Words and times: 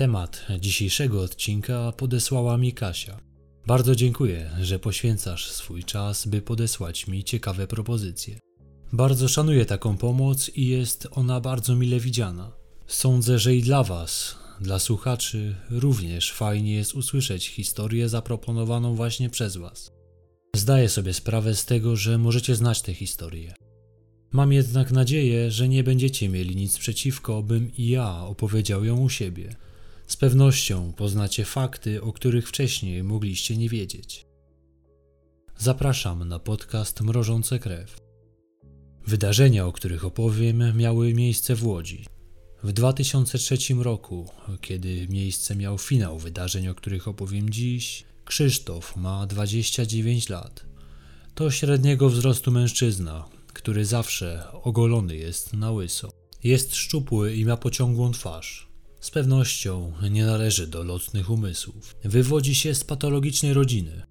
Temat 0.00 0.46
dzisiejszego 0.60 1.22
odcinka 1.22 1.92
podesłała 1.92 2.58
mi 2.58 2.72
Kasia. 2.72 3.20
Bardzo 3.66 3.94
dziękuję, 3.94 4.50
że 4.60 4.78
poświęcasz 4.78 5.50
swój 5.50 5.84
czas, 5.84 6.26
by 6.26 6.42
podesłać 6.42 7.06
mi 7.06 7.24
ciekawe 7.24 7.66
propozycje. 7.66 8.38
Bardzo 8.92 9.28
szanuję 9.28 9.66
taką 9.66 9.96
pomoc 9.96 10.50
i 10.54 10.66
jest 10.66 11.08
ona 11.10 11.40
bardzo 11.40 11.76
mile 11.76 12.00
widziana. 12.00 12.52
Sądzę, 12.86 13.38
że 13.38 13.54
i 13.54 13.62
dla 13.62 13.84
Was, 13.84 14.38
dla 14.60 14.78
słuchaczy, 14.78 15.56
również 15.70 16.32
fajnie 16.32 16.74
jest 16.74 16.94
usłyszeć 16.94 17.48
historię 17.48 18.08
zaproponowaną 18.08 18.94
właśnie 18.94 19.30
przez 19.30 19.56
Was. 19.56 19.92
Zdaję 20.56 20.88
sobie 20.88 21.14
sprawę 21.14 21.54
z 21.54 21.64
tego, 21.64 21.96
że 21.96 22.18
możecie 22.18 22.56
znać 22.56 22.82
tę 22.82 22.94
historię. 22.94 23.54
Mam 24.32 24.52
jednak 24.52 24.92
nadzieję, 24.92 25.50
że 25.50 25.68
nie 25.68 25.84
będziecie 25.84 26.28
mieli 26.28 26.56
nic 26.56 26.78
przeciwko, 26.78 27.42
bym 27.42 27.72
i 27.76 27.88
ja 27.88 28.20
opowiedział 28.20 28.84
ją 28.84 29.00
u 29.00 29.08
siebie. 29.08 29.56
Z 30.10 30.16
pewnością 30.16 30.92
poznacie 30.92 31.44
fakty, 31.44 32.02
o 32.02 32.12
których 32.12 32.48
wcześniej 32.48 33.02
mogliście 33.02 33.56
nie 33.56 33.68
wiedzieć. 33.68 34.26
Zapraszam 35.58 36.28
na 36.28 36.38
podcast 36.38 37.00
Mrożące 37.00 37.58
Krew. 37.58 38.00
Wydarzenia, 39.06 39.66
o 39.66 39.72
których 39.72 40.04
opowiem, 40.04 40.76
miały 40.76 41.14
miejsce 41.14 41.54
w 41.54 41.66
Łodzi. 41.66 42.06
W 42.62 42.72
2003 42.72 43.56
roku, 43.78 44.28
kiedy 44.60 45.08
miejsce 45.08 45.56
miał 45.56 45.78
finał 45.78 46.18
wydarzeń, 46.18 46.68
o 46.68 46.74
których 46.74 47.08
opowiem 47.08 47.50
dziś, 47.50 48.04
Krzysztof 48.24 48.96
ma 48.96 49.26
29 49.26 50.28
lat. 50.28 50.64
To 51.34 51.50
średniego 51.50 52.08
wzrostu 52.08 52.50
mężczyzna, 52.50 53.28
który 53.52 53.84
zawsze 53.84 54.52
ogolony 54.52 55.16
jest 55.16 55.52
na 55.52 55.70
łyso. 55.70 56.12
Jest 56.44 56.74
szczupły 56.74 57.34
i 57.34 57.44
ma 57.44 57.56
pociągłą 57.56 58.12
twarz. 58.12 58.69
Z 59.00 59.10
pewnością 59.10 59.92
nie 60.10 60.26
należy 60.26 60.66
do 60.66 60.84
lotnych 60.84 61.30
umysłów. 61.30 61.96
Wywodzi 62.04 62.54
się 62.54 62.74
z 62.74 62.84
patologicznej 62.84 63.52
rodziny. 63.52 64.02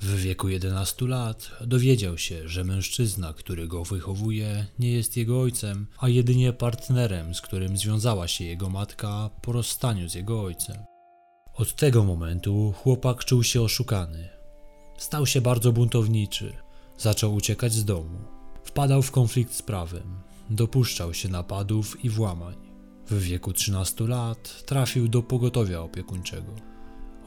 W 0.00 0.16
wieku 0.16 0.48
11 0.48 1.06
lat 1.06 1.50
dowiedział 1.66 2.18
się, 2.18 2.48
że 2.48 2.64
mężczyzna, 2.64 3.32
który 3.32 3.68
go 3.68 3.84
wychowuje, 3.84 4.66
nie 4.78 4.92
jest 4.92 5.16
jego 5.16 5.40
ojcem, 5.40 5.86
a 5.98 6.08
jedynie 6.08 6.52
partnerem, 6.52 7.34
z 7.34 7.40
którym 7.40 7.76
związała 7.76 8.28
się 8.28 8.44
jego 8.44 8.70
matka 8.70 9.30
po 9.42 9.52
rozstaniu 9.52 10.08
z 10.08 10.14
jego 10.14 10.42
ojcem. 10.42 10.76
Od 11.54 11.76
tego 11.76 12.04
momentu 12.04 12.74
chłopak 12.76 13.24
czuł 13.24 13.42
się 13.42 13.62
oszukany. 13.62 14.28
Stał 14.98 15.26
się 15.26 15.40
bardzo 15.40 15.72
buntowniczy, 15.72 16.52
zaczął 16.98 17.34
uciekać 17.34 17.72
z 17.72 17.84
domu. 17.84 18.18
Wpadał 18.64 19.02
w 19.02 19.10
konflikt 19.10 19.54
z 19.54 19.62
prawem, 19.62 20.20
dopuszczał 20.50 21.14
się 21.14 21.28
napadów 21.28 22.04
i 22.04 22.10
włamań. 22.10 22.63
W 23.10 23.22
wieku 23.22 23.52
13 23.52 24.04
lat 24.06 24.64
trafił 24.66 25.08
do 25.08 25.22
pogotowia 25.22 25.80
opiekuńczego. 25.80 26.52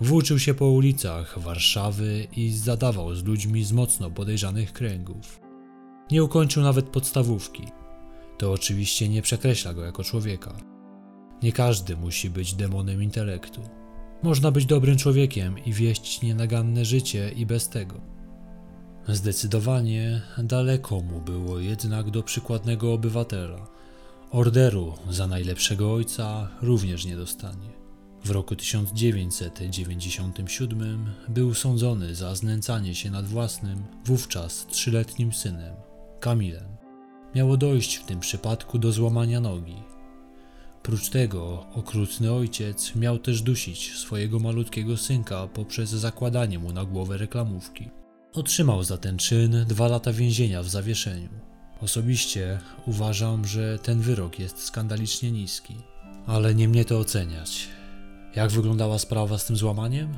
Włóczył 0.01 0.39
się 0.39 0.53
po 0.53 0.65
ulicach 0.65 1.39
Warszawy 1.39 2.27
i 2.35 2.51
zadawał 2.51 3.15
z 3.15 3.23
ludźmi 3.23 3.63
z 3.63 3.71
mocno 3.71 4.11
podejrzanych 4.11 4.73
kręgów. 4.73 5.41
Nie 6.11 6.23
ukończył 6.23 6.63
nawet 6.63 6.89
podstawówki. 6.89 7.63
To 8.37 8.51
oczywiście 8.51 9.09
nie 9.09 9.21
przekreśla 9.21 9.73
go 9.73 9.85
jako 9.85 10.03
człowieka. 10.03 10.53
Nie 11.43 11.51
każdy 11.51 11.97
musi 11.97 12.29
być 12.29 12.53
demonem 12.53 13.03
intelektu. 13.03 13.61
Można 14.23 14.51
być 14.51 14.65
dobrym 14.65 14.97
człowiekiem 14.97 15.65
i 15.65 15.73
wieść 15.73 16.21
nienaganne 16.21 16.85
życie 16.85 17.31
i 17.35 17.45
bez 17.45 17.69
tego. 17.69 18.01
Zdecydowanie 19.07 20.21
daleko 20.37 20.99
mu 20.99 21.21
było 21.21 21.59
jednak 21.59 22.11
do 22.11 22.23
przykładnego 22.23 22.93
obywatela. 22.93 23.76
Orderu 24.31 24.93
za 25.09 25.27
najlepszego 25.27 25.93
ojca 25.93 26.49
również 26.61 27.05
nie 27.05 27.15
dostanie. 27.15 27.69
W 28.25 28.31
roku 28.31 28.55
1997 28.55 31.05
był 31.29 31.53
sądzony 31.53 32.15
za 32.15 32.35
znęcanie 32.35 32.95
się 32.95 33.11
nad 33.11 33.25
własnym, 33.25 33.83
wówczas 34.05 34.67
trzyletnim 34.67 35.33
synem, 35.33 35.75
Kamilem. 36.19 36.77
Miało 37.35 37.57
dojść 37.57 37.95
w 37.95 38.05
tym 38.05 38.19
przypadku 38.19 38.79
do 38.79 38.91
złamania 38.91 39.39
nogi. 39.39 39.75
Prócz 40.83 41.09
tego 41.09 41.65
okrutny 41.73 42.33
ojciec 42.33 42.95
miał 42.95 43.19
też 43.19 43.41
dusić 43.41 43.97
swojego 43.97 44.39
malutkiego 44.39 44.97
synka 44.97 45.47
poprzez 45.47 45.89
zakładanie 45.89 46.59
mu 46.59 46.73
na 46.73 46.85
głowę 46.85 47.17
reklamówki. 47.17 47.89
Otrzymał 48.33 48.83
za 48.83 48.97
ten 48.97 49.17
czyn 49.17 49.65
dwa 49.67 49.87
lata 49.87 50.13
więzienia 50.13 50.63
w 50.63 50.69
zawieszeniu. 50.69 51.46
Osobiście 51.81 52.59
uważam, 52.85 53.47
że 53.47 53.79
ten 53.79 54.01
wyrok 54.01 54.39
jest 54.39 54.63
skandalicznie 54.63 55.31
niski, 55.31 55.75
ale 56.27 56.55
nie 56.55 56.67
mnie 56.67 56.85
to 56.85 56.99
oceniać. 56.99 57.67
Jak 58.35 58.51
wyglądała 58.51 58.99
sprawa 58.99 59.37
z 59.37 59.45
tym 59.45 59.55
złamaniem? 59.55 60.13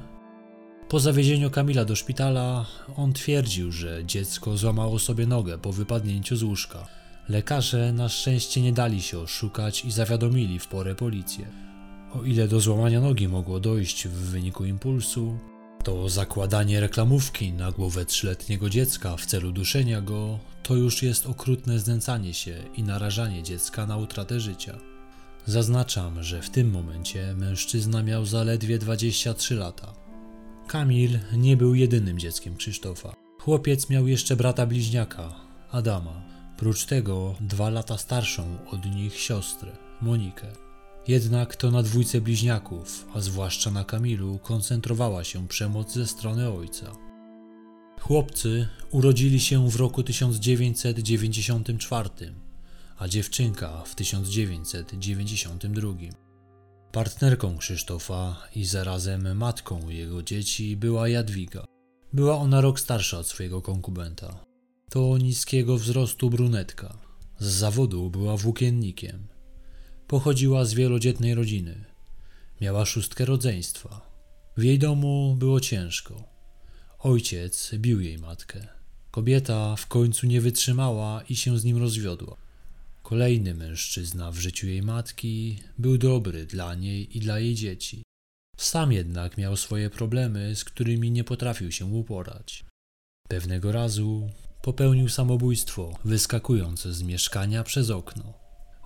Po 0.90 1.00
zawiezieniu 1.00 1.52
Kamila 1.52 1.86
do 1.86 1.96
szpitala, 1.96 2.66
on 2.96 3.14
twierdził, 3.14 3.72
że 3.72 4.06
dziecko 4.06 4.58
złamało 4.58 5.00
sobie 5.00 5.28
nogę 5.28 5.58
po 5.58 5.72
wypadnięciu 5.72 6.36
z 6.36 6.44
łóżka. 6.44 6.88
Lekarze 7.30 7.94
na 7.94 8.10
szczęście 8.10 8.62
nie 8.62 8.74
dali 8.74 9.02
się 9.02 9.20
oszukać 9.20 9.86
i 9.86 9.92
zawiadomili 9.92 10.60
w 10.60 10.68
porę 10.68 10.96
policję. 10.96 11.46
O 12.14 12.24
ile 12.24 12.48
do 12.48 12.60
złamania 12.60 13.02
nogi 13.02 13.28
mogło 13.28 13.60
dojść 13.60 14.08
w 14.08 14.12
wyniku 14.12 14.66
impulsu, 14.66 15.38
to 15.84 16.10
zakładanie 16.10 16.80
reklamówki 16.80 17.54
na 17.54 17.72
głowę 17.72 18.06
trzyletniego 18.06 18.70
dziecka 18.70 19.18
w 19.18 19.26
celu 19.26 19.52
duszenia 19.52 20.02
go 20.02 20.40
to 20.64 20.76
już 20.76 21.04
jest 21.04 21.26
okrutne 21.28 21.80
znęcanie 21.80 22.34
się 22.34 22.64
i 22.76 22.84
narażanie 22.84 23.44
dziecka 23.44 23.86
na 23.86 23.98
utratę 23.98 24.40
życia. 24.40 24.80
Zaznaczam, 25.46 26.24
że 26.24 26.42
w 26.42 26.50
tym 26.50 26.72
momencie 26.72 27.34
mężczyzna 27.36 28.04
miał 28.04 28.26
zaledwie 28.26 28.78
23 28.78 29.56
lata. 29.56 29.94
Kamil 30.68 31.20
nie 31.34 31.58
był 31.58 31.76
jedynym 31.76 32.20
dzieckiem 32.20 32.56
Krzysztofa. 32.58 33.14
Chłopiec 33.40 33.90
miał 33.90 34.08
jeszcze 34.08 34.36
brata 34.36 34.66
bliźniaka, 34.66 35.36
Adama. 35.72 36.22
Prócz 36.58 36.86
tego 36.86 37.36
dwa 37.40 37.70
lata 37.70 37.98
starszą 37.98 38.58
od 38.72 38.86
nich 38.86 39.20
siostrę, 39.20 39.72
Monikę. 40.02 40.69
Jednak 41.10 41.56
to 41.56 41.72
na 41.72 41.84
dwójce 41.84 42.22
bliźniaków, 42.22 43.08
a 43.14 43.22
zwłaszcza 43.22 43.72
na 43.72 43.84
Kamilu, 43.84 44.40
koncentrowała 44.44 45.24
się 45.24 45.48
przemoc 45.48 45.94
ze 45.94 46.08
strony 46.08 46.50
ojca. 46.50 46.96
Chłopcy 48.00 48.68
urodzili 48.92 49.40
się 49.40 49.70
w 49.70 49.76
roku 49.76 50.04
1994, 50.04 52.10
a 52.98 53.08
dziewczynka 53.08 53.84
w 53.86 53.96
1992. 53.96 55.94
Partnerką 56.92 57.58
Krzysztofa 57.58 58.48
i 58.56 58.66
zarazem 58.66 59.38
matką 59.38 59.90
jego 59.90 60.24
dzieci 60.24 60.78
była 60.78 61.08
Jadwiga. 61.08 61.66
Była 62.14 62.38
ona 62.38 62.62
rok 62.62 62.80
starsza 62.80 63.20
od 63.20 63.28
swojego 63.28 63.62
konkubenta. 63.62 64.46
To 64.90 65.18
niskiego 65.18 65.78
wzrostu 65.78 66.30
brunetka. 66.30 66.98
Z 67.40 67.46
zawodu 67.46 68.10
była 68.10 68.38
włókiennikiem. 68.38 69.29
Pochodziła 70.10 70.66
z 70.66 70.74
wielodzietnej 70.74 71.36
rodziny. 71.36 71.86
Miała 72.62 72.86
szóstkę 72.86 73.26
rodzeństwa. 73.26 74.02
W 74.58 74.64
jej 74.64 74.80
domu 74.80 75.36
było 75.40 75.60
ciężko. 75.60 76.24
Ojciec 77.00 77.72
bił 77.76 78.02
jej 78.02 78.18
matkę. 78.18 78.68
Kobieta 79.12 79.76
w 79.76 79.88
końcu 79.88 80.28
nie 80.28 80.42
wytrzymała 80.42 81.24
i 81.30 81.36
się 81.36 81.60
z 81.60 81.64
nim 81.64 81.78
rozwiodła. 81.78 82.38
Kolejny 83.04 83.54
mężczyzna 83.54 84.32
w 84.32 84.38
życiu 84.38 84.68
jej 84.68 84.82
matki 84.82 85.60
był 85.78 85.98
dobry 85.98 86.46
dla 86.46 86.76
niej 86.76 87.18
i 87.18 87.20
dla 87.20 87.40
jej 87.40 87.56
dzieci. 87.56 88.04
Sam 88.58 88.92
jednak 88.92 89.38
miał 89.38 89.58
swoje 89.58 89.90
problemy, 89.90 90.56
z 90.56 90.64
którymi 90.64 91.12
nie 91.12 91.24
potrafił 91.24 91.72
się 91.72 91.86
uporać. 91.86 92.66
Pewnego 93.28 93.72
razu 93.72 94.30
popełnił 94.62 95.10
samobójstwo, 95.10 96.00
wyskakując 96.06 96.82
z 96.82 97.04
mieszkania 97.04 97.64
przez 97.64 97.90
okno. 97.90 98.39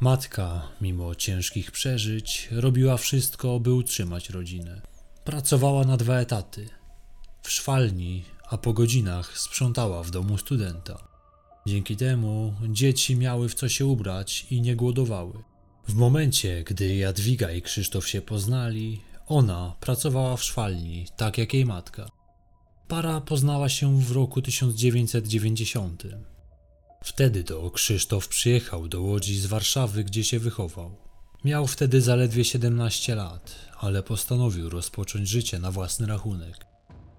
Matka, 0.04 0.68
mimo 0.82 1.16
ciężkich 1.16 1.72
przeżyć, 1.72 2.48
robiła 2.52 2.98
wszystko, 2.98 3.60
by 3.60 3.74
utrzymać 3.74 4.30
rodzinę. 4.30 4.82
Pracowała 5.24 5.84
na 5.84 5.98
dwa 5.98 6.16
etaty. 6.16 6.70
W 7.44 7.52
szwalni, 7.52 8.24
a 8.50 8.58
po 8.58 8.74
godzinach 8.74 9.38
sprzątała 9.38 10.04
w 10.04 10.12
domu 10.12 10.38
studenta. 10.38 11.08
Dzięki 11.66 11.96
temu 11.96 12.54
dzieci 12.70 13.16
miały 13.16 13.50
w 13.50 13.54
co 13.54 13.70
się 13.70 13.86
ubrać 13.86 14.46
i 14.52 14.62
nie 14.62 14.76
głodowały. 14.76 15.34
W 15.88 15.94
momencie, 15.94 16.64
gdy 16.64 16.96
Jadwiga 16.96 17.52
i 17.52 17.62
Krzysztof 17.62 18.08
się 18.08 18.22
poznali, 18.22 19.02
ona 19.28 19.76
pracowała 19.80 20.38
w 20.38 20.44
szwalni, 20.44 21.06
tak 21.18 21.38
jak 21.38 21.54
jej 21.54 21.66
matka. 21.66 22.10
Para 22.88 23.22
poznała 23.22 23.70
się 23.70 24.02
w 24.02 24.12
roku 24.12 24.42
1990. 24.42 26.04
Wtedy 27.04 27.44
to 27.44 27.72
Krzysztof 27.72 28.28
przyjechał 28.28 28.88
do 28.88 29.02
Łodzi 29.02 29.40
z 29.40 29.46
Warszawy, 29.46 30.04
gdzie 30.04 30.24
się 30.24 30.40
wychował. 30.40 30.96
Miał 31.46 31.68
wtedy 31.68 32.02
zaledwie 32.02 32.46
17 32.46 33.16
lat, 33.16 33.56
ale 33.80 34.04
postanowił 34.04 34.70
rozpocząć 34.70 35.30
życie 35.30 35.60
na 35.60 35.72
własny 35.72 36.08
rachunek. 36.08 36.66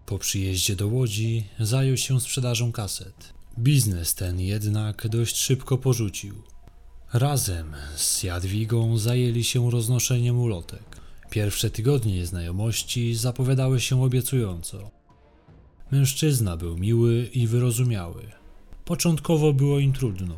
Po 0.06 0.18
przyjeździe 0.18 0.76
do 0.76 0.88
Łodzi 0.88 1.44
zajął 1.60 1.96
się 1.96 2.20
sprzedażą 2.20 2.72
kaset. 2.72 3.34
Biznes 3.58 4.14
ten 4.14 4.40
jednak 4.40 5.08
dość 5.08 5.36
szybko 5.36 5.78
porzucił. 5.78 6.42
Razem 7.12 7.74
z 7.96 8.22
Jadwigą 8.22 8.98
zajęli 8.98 9.44
się 9.44 9.70
roznoszeniem 9.70 10.40
ulotek. 10.40 11.00
Pierwsze 11.30 11.70
tygodnie 11.70 12.26
znajomości 12.26 13.14
zapowiadały 13.14 13.80
się 13.80 14.02
obiecująco. 14.02 14.90
Mężczyzna 15.90 16.56
był 16.56 16.76
miły 16.76 17.30
i 17.32 17.46
wyrozumiały. 17.46 18.43
Początkowo 18.84 19.52
było 19.52 19.78
im 19.78 19.92
trudno. 19.92 20.34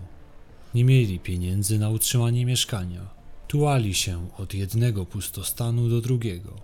Nie 0.75 0.85
mieli 0.85 1.21
pieniędzy 1.21 1.79
na 1.79 1.91
utrzymanie 1.91 2.47
mieszkania. 2.47 3.01
Tułali 3.49 3.95
się 3.95 4.29
od 4.39 4.55
jednego 4.55 5.07
pustostanu 5.07 5.89
do 5.89 6.01
drugiego. 6.01 6.55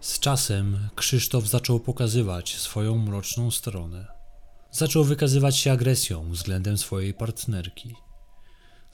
Z 0.00 0.18
czasem 0.18 0.88
Krzysztof 0.94 1.46
zaczął 1.46 1.80
pokazywać 1.80 2.56
swoją 2.56 2.98
mroczną 2.98 3.50
stronę. 3.50 4.06
Zaczął 4.70 5.04
wykazywać 5.04 5.56
się 5.56 5.72
agresją 5.72 6.30
względem 6.30 6.78
swojej 6.78 7.14
partnerki. 7.14 7.94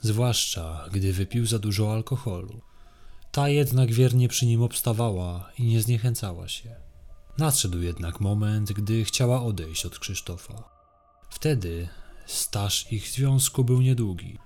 Zwłaszcza 0.01 0.85
gdy 0.91 1.13
wypił 1.13 1.45
za 1.45 1.59
dużo 1.59 1.93
alkoholu. 1.93 2.61
Ta 3.31 3.49
jednak 3.49 3.93
wiernie 3.93 4.27
przy 4.27 4.45
nim 4.45 4.61
obstawała 4.61 5.51
i 5.59 5.63
nie 5.63 5.81
zniechęcała 5.81 6.47
się. 6.47 6.75
Nadszedł 7.37 7.81
jednak 7.81 8.19
moment, 8.19 8.71
gdy 8.71 9.03
chciała 9.03 9.43
odejść 9.43 9.85
od 9.85 9.99
Krzysztofa. 9.99 10.69
Wtedy 11.29 11.87
staż 12.25 12.91
ich 12.91 13.07
związku 13.07 13.63
był 13.63 13.81
niedługi. 13.81 14.37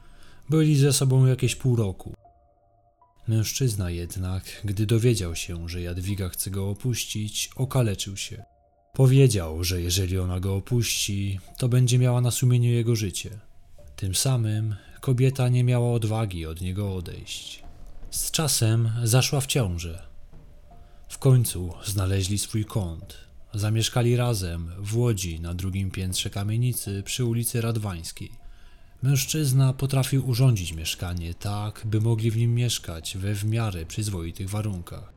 Byli 0.49 0.75
ze 0.75 0.93
sobą 0.93 1.25
jakieś 1.25 1.55
pół 1.55 1.75
roku. 1.75 2.13
Mężczyzna 3.27 3.89
jednak, 3.89 4.43
gdy 4.65 4.85
dowiedział 4.85 5.35
się, 5.35 5.69
że 5.69 5.81
Jadwiga 5.81 6.29
chce 6.29 6.51
go 6.51 6.69
opuścić, 6.69 7.49
okaleczył 7.55 8.17
się. 8.17 8.43
Powiedział, 8.93 9.63
że 9.63 9.81
jeżeli 9.81 10.17
ona 10.17 10.39
go 10.39 10.55
opuści, 10.55 11.39
to 11.57 11.69
będzie 11.69 11.99
miała 11.99 12.21
na 12.21 12.31
sumieniu 12.31 12.69
jego 12.69 12.95
życie. 12.95 13.39
Tym 13.95 14.15
samym 14.15 14.75
kobieta 15.01 15.49
nie 15.49 15.63
miała 15.63 15.93
odwagi 15.93 16.45
od 16.45 16.61
niego 16.61 16.95
odejść. 16.95 17.63
Z 18.11 18.31
czasem 18.31 18.91
zaszła 19.03 19.41
w 19.41 19.47
ciążę. 19.47 20.03
W 21.09 21.17
końcu 21.17 21.73
znaleźli 21.85 22.37
swój 22.37 22.65
kąt. 22.65 23.28
Zamieszkali 23.53 24.15
razem 24.15 24.71
w 24.77 24.97
Łodzi 24.97 25.39
na 25.39 25.53
drugim 25.53 25.91
piętrze 25.91 26.29
kamienicy 26.29 27.03
przy 27.03 27.25
ulicy 27.25 27.61
Radwańskiej. 27.61 28.31
Mężczyzna 29.03 29.73
potrafił 29.73 30.29
urządzić 30.29 30.73
mieszkanie 30.73 31.33
tak, 31.33 31.81
by 31.85 32.01
mogli 32.01 32.31
w 32.31 32.37
nim 32.37 32.55
mieszkać 32.55 33.17
we 33.17 33.35
w 33.35 33.45
miarę 33.45 33.85
przyzwoitych 33.85 34.49
warunkach. 34.49 35.13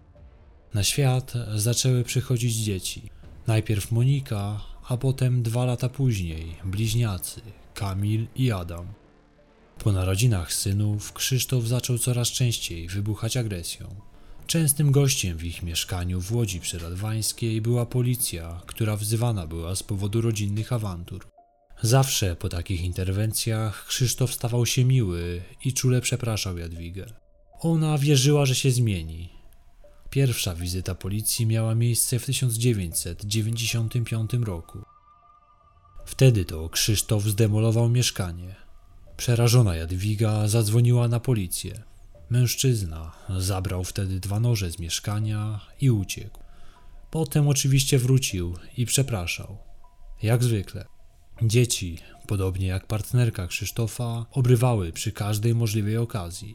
Na 0.75 0.85
świat 0.85 1.33
zaczęły 1.55 2.05
przychodzić 2.05 2.55
dzieci. 2.55 3.03
Najpierw 3.47 3.93
Monika, 3.93 4.61
a 4.89 4.97
potem 4.97 5.43
dwa 5.43 5.65
lata 5.65 5.89
później 5.89 6.57
bliźniacy 6.65 7.41
Kamil 7.75 8.27
i 8.37 8.53
Adam. 8.53 8.87
Po 9.79 9.93
narodzinach 9.93 10.53
synów 10.53 11.13
Krzysztof 11.13 11.67
zaczął 11.67 11.99
coraz 11.99 12.29
częściej 12.29 12.89
wybuchać 12.89 13.37
agresją. 13.37 14.12
Częstym 14.47 14.93
gościem 14.93 15.39
w 15.39 15.45
ich 15.45 15.63
mieszkaniu 15.63 16.21
w 16.21 16.33
Łodzi 16.33 16.61
Przyradwańskiej 16.61 17.61
była 17.61 17.87
policja, 17.87 18.61
która 18.67 18.97
wzywana 18.97 19.47
była 19.47 19.77
z 19.77 19.83
powodu 19.83 20.21
rodzinnych 20.21 20.73
awantur. 20.73 21.27
Zawsze 21.83 22.37
po 22.37 22.49
takich 22.49 22.81
interwencjach 22.81 23.87
Krzysztof 23.87 24.35
stawał 24.35 24.67
się 24.67 24.85
miły 24.85 25.43
i 25.65 25.73
czule 25.73 26.01
przepraszał 26.01 26.59
Jadwigę. 26.59 27.07
Ona 27.61 27.99
wierzyła, 27.99 28.47
że 28.47 28.55
się 28.55 28.71
zmieni. 28.71 29.29
Pierwsza 30.11 30.55
wizyta 30.55 30.95
policji 30.95 31.47
miała 31.47 31.75
miejsce 31.75 32.19
w 32.19 32.27
1995 32.27 34.33
roku. 34.33 34.79
Wtedy 36.05 36.45
to 36.45 36.69
Krzysztof 36.69 37.25
zdemolował 37.25 37.89
mieszkanie. 37.89 38.55
Przerażona 39.17 39.77
Jadwiga 39.77 40.49
zadzwoniła 40.49 41.09
na 41.09 41.21
policję. 41.21 41.92
Mężczyzna 42.33 43.13
zabrał 43.39 43.85
wtedy 43.85 44.21
dwa 44.21 44.41
noże 44.41 44.71
z 44.71 44.79
mieszkania 44.79 45.61
i 45.81 45.91
uciekł. 45.91 46.41
Potem 47.11 47.49
oczywiście 47.49 47.99
wrócił 47.99 48.55
i 48.77 48.87
przepraszał. 48.87 49.59
Jak 50.23 50.45
zwykle. 50.45 50.85
Dzieci, 51.43 51.99
podobnie 52.27 52.67
jak 52.67 52.87
partnerka 52.87 53.47
Krzysztofa, 53.47 54.27
obrywały 54.31 54.93
przy 54.93 55.13
każdej 55.13 55.55
możliwej 55.55 55.97
okazji. 55.97 56.55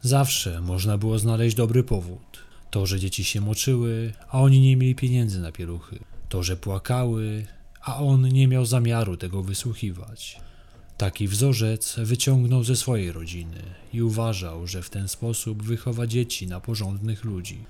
Zawsze 0.00 0.60
można 0.60 0.98
było 0.98 1.18
znaleźć 1.18 1.56
dobry 1.56 1.82
powód. 1.82 2.38
To, 2.70 2.86
że 2.86 3.00
dzieci 3.00 3.24
się 3.24 3.40
moczyły, 3.40 4.12
a 4.28 4.40
oni 4.40 4.60
nie 4.60 4.76
mieli 4.76 4.94
pieniędzy 4.94 5.40
na 5.40 5.52
pieluchy. 5.52 5.98
To, 6.28 6.42
że 6.42 6.56
płakały, 6.56 7.46
a 7.80 7.96
on 7.96 8.28
nie 8.28 8.48
miał 8.48 8.66
zamiaru 8.66 9.16
tego 9.16 9.42
wysłuchiwać. 9.42 10.43
Taki 10.98 11.28
wzorzec 11.28 11.96
wyciągnął 11.98 12.64
ze 12.64 12.76
swojej 12.76 13.12
rodziny 13.12 13.62
i 13.92 14.02
uważał, 14.02 14.66
że 14.66 14.82
w 14.82 14.90
ten 14.90 15.08
sposób 15.08 15.62
wychowa 15.62 16.06
dzieci 16.06 16.46
na 16.46 16.60
porządnych 16.60 17.24
ludzi. 17.24 17.64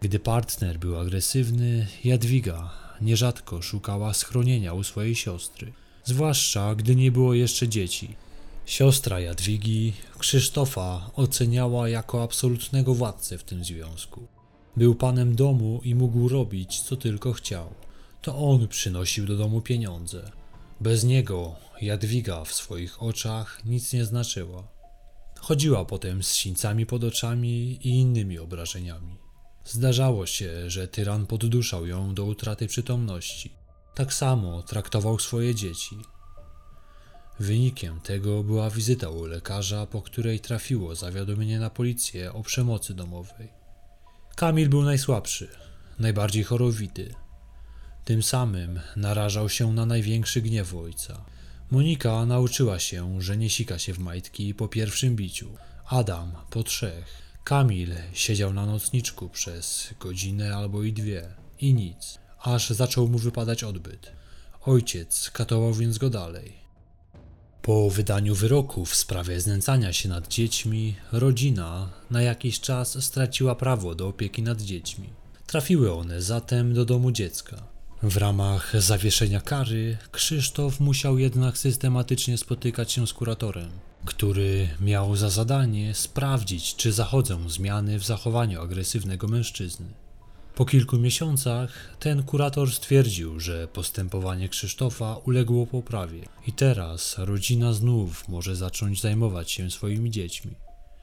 Gdy 0.00 0.18
partner 0.18 0.78
był 0.78 0.98
agresywny, 0.98 1.86
Jadwiga 2.04 2.70
nierzadko 3.00 3.62
szukała 3.62 4.14
schronienia 4.14 4.72
u 4.72 4.82
swojej 4.82 5.14
siostry, 5.14 5.72
zwłaszcza 6.04 6.74
gdy 6.74 6.96
nie 6.96 7.12
było 7.12 7.34
jeszcze 7.34 7.68
dzieci. 7.68 8.14
Siostra 8.66 9.20
Jadwigi, 9.20 9.92
Krzysztofa, 10.18 11.10
oceniała 11.16 11.88
jako 11.88 12.22
absolutnego 12.22 12.94
władcę 12.94 13.38
w 13.38 13.44
tym 13.44 13.64
związku. 13.64 14.26
Był 14.76 14.94
panem 14.94 15.34
domu 15.34 15.80
i 15.84 15.94
mógł 15.94 16.28
robić, 16.28 16.80
co 16.80 16.96
tylko 16.96 17.32
chciał. 17.32 17.74
To 18.22 18.38
on 18.38 18.68
przynosił 18.68 19.26
do 19.26 19.36
domu 19.36 19.60
pieniądze. 19.60 20.30
Bez 20.80 21.04
niego 21.04 21.56
Jadwiga 21.80 22.44
w 22.44 22.52
swoich 22.52 23.02
oczach 23.02 23.64
nic 23.64 23.92
nie 23.92 24.04
znaczyła. 24.04 24.68
Chodziła 25.38 25.84
potem 25.84 26.22
z 26.22 26.34
sińcami 26.34 26.86
pod 26.86 27.04
oczami 27.04 27.78
i 27.86 27.88
innymi 27.88 28.38
obrażeniami. 28.38 29.16
Zdarzało 29.64 30.26
się, 30.26 30.70
że 30.70 30.88
tyran 30.88 31.26
podduszał 31.26 31.86
ją 31.86 32.14
do 32.14 32.24
utraty 32.24 32.66
przytomności. 32.66 33.52
Tak 33.94 34.14
samo 34.14 34.62
traktował 34.62 35.18
swoje 35.18 35.54
dzieci. 35.54 35.96
Wynikiem 37.40 38.00
tego 38.00 38.42
była 38.42 38.70
wizyta 38.70 39.08
u 39.08 39.24
lekarza, 39.24 39.86
po 39.86 40.02
której 40.02 40.40
trafiło 40.40 40.94
zawiadomienie 40.94 41.58
na 41.58 41.70
policję 41.70 42.32
o 42.32 42.42
przemocy 42.42 42.94
domowej. 42.94 43.48
Kamil 44.36 44.68
był 44.68 44.82
najsłabszy, 44.82 45.48
najbardziej 45.98 46.44
chorowity. 46.44 47.14
Tym 48.06 48.22
samym 48.22 48.80
narażał 48.96 49.48
się 49.48 49.72
na 49.72 49.86
największy 49.86 50.42
gniew 50.42 50.74
ojca. 50.74 51.24
Monika 51.70 52.26
nauczyła 52.26 52.78
się, 52.78 53.22
że 53.22 53.36
nie 53.36 53.50
sika 53.50 53.78
się 53.78 53.92
w 53.94 53.98
majtki 53.98 54.54
po 54.54 54.68
pierwszym 54.68 55.16
biciu. 55.16 55.48
Adam 55.86 56.32
po 56.50 56.62
trzech. 56.62 57.22
Kamil 57.44 57.94
siedział 58.12 58.52
na 58.52 58.66
nocniczku 58.66 59.28
przez 59.28 59.94
godzinę 60.00 60.56
albo 60.56 60.82
i 60.82 60.92
dwie 60.92 61.28
i 61.60 61.74
nic, 61.74 62.18
aż 62.42 62.70
zaczął 62.70 63.08
mu 63.08 63.18
wypadać 63.18 63.64
odbyt. 63.64 64.12
Ojciec 64.62 65.30
katował 65.30 65.74
więc 65.74 65.98
go 65.98 66.10
dalej. 66.10 66.52
Po 67.62 67.90
wydaniu 67.90 68.34
wyroku 68.34 68.84
w 68.84 68.96
sprawie 68.96 69.40
znęcania 69.40 69.92
się 69.92 70.08
nad 70.08 70.28
dziećmi, 70.28 70.96
rodzina 71.12 71.90
na 72.10 72.22
jakiś 72.22 72.60
czas 72.60 73.04
straciła 73.04 73.54
prawo 73.54 73.94
do 73.94 74.08
opieki 74.08 74.42
nad 74.42 74.62
dziećmi. 74.62 75.08
Trafiły 75.46 75.92
one 75.92 76.22
zatem 76.22 76.74
do 76.74 76.84
domu 76.84 77.12
dziecka. 77.12 77.75
W 78.10 78.16
ramach 78.16 78.72
zawieszenia 78.82 79.40
kary 79.40 79.96
Krzysztof 80.12 80.80
musiał 80.80 81.18
jednak 81.18 81.58
systematycznie 81.58 82.38
spotykać 82.38 82.92
się 82.92 83.06
z 83.06 83.12
kuratorem, 83.12 83.70
który 84.04 84.68
miał 84.80 85.16
za 85.16 85.30
zadanie 85.30 85.94
sprawdzić, 85.94 86.76
czy 86.76 86.92
zachodzą 86.92 87.48
zmiany 87.48 87.98
w 87.98 88.04
zachowaniu 88.04 88.60
agresywnego 88.62 89.28
mężczyzny. 89.28 89.86
Po 90.54 90.64
kilku 90.64 90.98
miesiącach 90.98 91.96
ten 92.00 92.22
kurator 92.22 92.72
stwierdził, 92.72 93.40
że 93.40 93.68
postępowanie 93.68 94.48
Krzysztofa 94.48 95.16
uległo 95.16 95.66
poprawie 95.66 96.22
i 96.46 96.52
teraz 96.52 97.18
rodzina 97.18 97.72
znów 97.72 98.28
może 98.28 98.56
zacząć 98.56 99.00
zajmować 99.00 99.52
się 99.52 99.70
swoimi 99.70 100.10
dziećmi. 100.10 100.54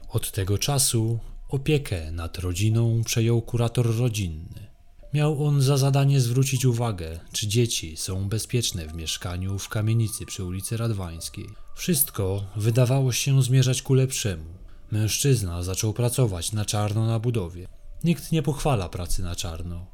Od 0.10 0.32
tego 0.32 0.58
czasu 0.58 1.20
opiekę 1.50 2.12
nad 2.12 2.38
rodziną 2.38 3.02
przejął 3.06 3.42
kurator 3.42 3.98
rodzinny. 3.98 4.73
Miał 5.14 5.46
on 5.46 5.62
za 5.62 5.78
zadanie 5.78 6.22
zwrócić 6.22 6.66
uwagę, 6.66 7.20
czy 7.32 7.48
dzieci 7.48 7.98
są 7.98 8.30
bezpieczne 8.30 8.88
w 8.88 8.94
mieszkaniu 8.94 9.60
w 9.60 9.70
kamienicy 9.70 10.26
przy 10.26 10.44
ulicy 10.44 10.78
Radwańskiej. 10.78 11.50
Wszystko 11.76 12.44
wydawało 12.56 13.12
się 13.12 13.44
zmierzać 13.44 13.82
ku 13.82 13.94
lepszemu. 13.94 14.44
Mężczyzna 14.92 15.64
zaczął 15.64 15.94
pracować 15.94 16.52
na 16.52 16.66
czarno 16.66 17.06
na 17.06 17.20
budowie. 17.20 17.68
Nikt 18.04 18.32
nie 18.32 18.44
pochwala 18.44 18.90
pracy 18.90 19.24
na 19.24 19.36
czarno, 19.36 19.86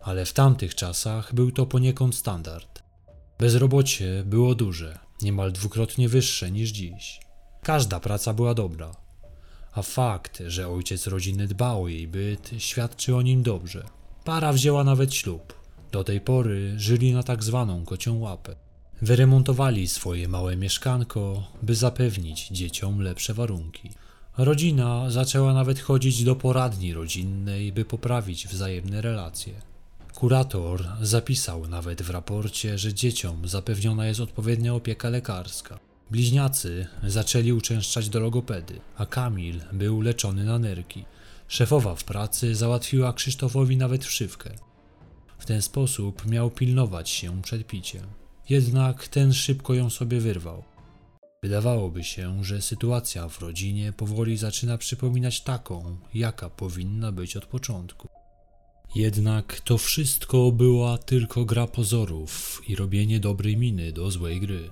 ale 0.00 0.24
w 0.26 0.32
tamtych 0.32 0.74
czasach 0.74 1.34
był 1.34 1.50
to 1.50 1.66
poniekąd 1.66 2.14
standard. 2.14 2.82
Bezrobocie 3.38 4.22
było 4.26 4.54
duże, 4.54 4.98
niemal 5.22 5.52
dwukrotnie 5.52 6.08
wyższe 6.08 6.50
niż 6.50 6.70
dziś. 6.70 7.20
Każda 7.62 8.00
praca 8.00 8.34
była 8.34 8.54
dobra, 8.54 8.96
a 9.72 9.82
fakt, 9.82 10.42
że 10.46 10.68
ojciec 10.68 11.06
rodziny 11.06 11.48
dba 11.48 11.72
o 11.72 11.88
jej 11.88 12.08
byt, 12.08 12.50
świadczy 12.58 13.16
o 13.16 13.22
nim 13.22 13.42
dobrze. 13.42 14.01
Para 14.24 14.52
wzięła 14.52 14.84
nawet 14.84 15.14
ślub. 15.14 15.54
Do 15.92 16.04
tej 16.04 16.20
pory 16.20 16.74
żyli 16.76 17.12
na 17.12 17.22
tak 17.22 17.44
zwaną 17.44 17.84
kocią 17.84 18.18
łapę. 18.18 18.56
Wyremontowali 19.02 19.88
swoje 19.88 20.28
małe 20.28 20.56
mieszkanko, 20.56 21.42
by 21.62 21.74
zapewnić 21.74 22.48
dzieciom 22.48 23.00
lepsze 23.00 23.34
warunki. 23.34 23.90
Rodzina 24.38 25.10
zaczęła 25.10 25.54
nawet 25.54 25.80
chodzić 25.80 26.24
do 26.24 26.36
poradni 26.36 26.94
rodzinnej, 26.94 27.72
by 27.72 27.84
poprawić 27.84 28.48
wzajemne 28.48 29.00
relacje. 29.00 29.52
Kurator 30.14 30.88
zapisał 31.00 31.68
nawet 31.68 32.02
w 32.02 32.10
raporcie, 32.10 32.78
że 32.78 32.94
dzieciom 32.94 33.48
zapewniona 33.48 34.06
jest 34.06 34.20
odpowiednia 34.20 34.74
opieka 34.74 35.08
lekarska. 35.08 35.78
Bliźniacy 36.10 36.86
zaczęli 37.06 37.52
uczęszczać 37.52 38.08
do 38.08 38.20
logopedy, 38.20 38.80
a 38.96 39.06
Kamil 39.06 39.60
był 39.72 40.00
leczony 40.00 40.44
na 40.44 40.58
nerki. 40.58 41.04
Szefowa 41.52 41.94
w 41.94 42.04
pracy 42.04 42.54
załatwiła 42.54 43.12
Krzysztofowi 43.12 43.76
nawet 43.76 44.04
wszywkę. 44.04 44.50
W 45.38 45.46
ten 45.46 45.62
sposób 45.62 46.26
miał 46.26 46.50
pilnować 46.50 47.10
się 47.10 47.42
przed 47.42 47.66
piciem. 47.66 48.06
Jednak 48.48 49.08
ten 49.08 49.32
szybko 49.32 49.74
ją 49.74 49.90
sobie 49.90 50.20
wyrwał. 50.20 50.64
Wydawałoby 51.42 52.04
się, 52.04 52.44
że 52.44 52.62
sytuacja 52.62 53.28
w 53.28 53.40
rodzinie 53.40 53.92
powoli 53.92 54.36
zaczyna 54.36 54.78
przypominać 54.78 55.40
taką, 55.40 55.96
jaka 56.14 56.50
powinna 56.50 57.12
być 57.12 57.36
od 57.36 57.46
początku. 57.46 58.08
Jednak 58.94 59.60
to 59.60 59.78
wszystko 59.78 60.52
była 60.52 60.98
tylko 60.98 61.44
gra 61.44 61.66
pozorów 61.66 62.62
i 62.68 62.76
robienie 62.76 63.20
dobrej 63.20 63.56
miny 63.56 63.92
do 63.92 64.10
złej 64.10 64.40
gry. 64.40 64.70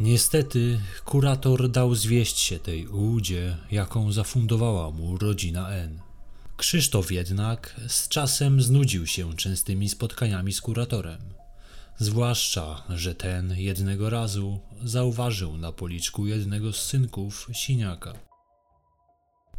Niestety, 0.00 0.80
kurator 1.04 1.70
dał 1.70 1.94
zwieść 1.94 2.38
się 2.38 2.58
tej 2.58 2.86
ułudzie, 2.86 3.56
jaką 3.70 4.12
zafundowała 4.12 4.90
mu 4.90 5.18
rodzina 5.18 5.70
N. 5.70 6.09
Krzysztof 6.60 7.12
jednak 7.12 7.80
z 7.88 8.08
czasem 8.08 8.62
znudził 8.62 9.06
się 9.06 9.36
częstymi 9.36 9.88
spotkaniami 9.88 10.52
z 10.52 10.60
kuratorem. 10.60 11.20
Zwłaszcza, 11.98 12.82
że 12.88 13.14
ten 13.14 13.54
jednego 13.56 14.10
razu 14.10 14.60
zauważył 14.84 15.56
na 15.56 15.72
policzku 15.72 16.26
jednego 16.26 16.72
z 16.72 16.86
synków 16.86 17.48
siniaka. 17.52 18.12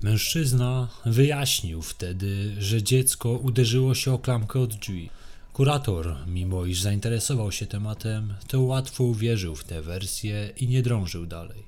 Mężczyzna 0.01 0.87
wyjaśnił 1.05 1.81
wtedy, 1.81 2.55
że 2.59 2.83
dziecko 2.83 3.29
uderzyło 3.29 3.95
się 3.95 4.13
o 4.13 4.19
klamkę 4.19 4.59
od 4.59 4.75
drzwi. 4.75 5.09
Kurator, 5.53 6.15
mimo 6.27 6.65
iż 6.65 6.81
zainteresował 6.81 7.51
się 7.51 7.65
tematem, 7.65 8.33
to 8.47 8.61
łatwo 8.61 9.03
uwierzył 9.03 9.55
w 9.55 9.63
tę 9.63 9.81
wersję 9.81 10.53
i 10.57 10.67
nie 10.67 10.81
drążył 10.81 11.25
dalej. 11.25 11.63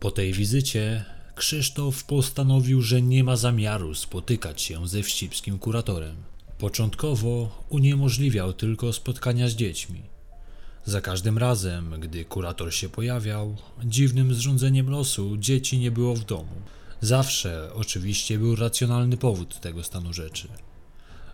Po 0.00 0.10
tej 0.10 0.32
wizycie 0.32 1.04
Krzysztof 1.36 2.04
postanowił, 2.04 2.82
że 2.82 3.02
nie 3.02 3.24
ma 3.24 3.36
zamiaru 3.36 3.94
spotykać 3.94 4.62
się 4.62 4.88
ze 4.88 5.02
wścibskim 5.02 5.58
kuratorem. 5.58 6.16
Początkowo 6.58 7.62
uniemożliwiał 7.68 8.52
tylko 8.52 8.92
spotkania 8.92 9.48
z 9.48 9.52
dziećmi. 9.52 10.02
Za 10.84 11.00
każdym 11.00 11.38
razem, 11.38 12.00
gdy 12.00 12.24
kurator 12.24 12.74
się 12.74 12.88
pojawiał, 12.88 13.56
dziwnym 13.84 14.34
zrządzeniem 14.34 14.90
losu 14.90 15.36
dzieci 15.36 15.78
nie 15.78 15.90
było 15.90 16.14
w 16.14 16.24
domu. 16.24 16.62
Zawsze 17.00 17.70
oczywiście 17.74 18.38
był 18.38 18.56
racjonalny 18.56 19.16
powód 19.16 19.60
tego 19.60 19.84
stanu 19.84 20.12
rzeczy. 20.12 20.48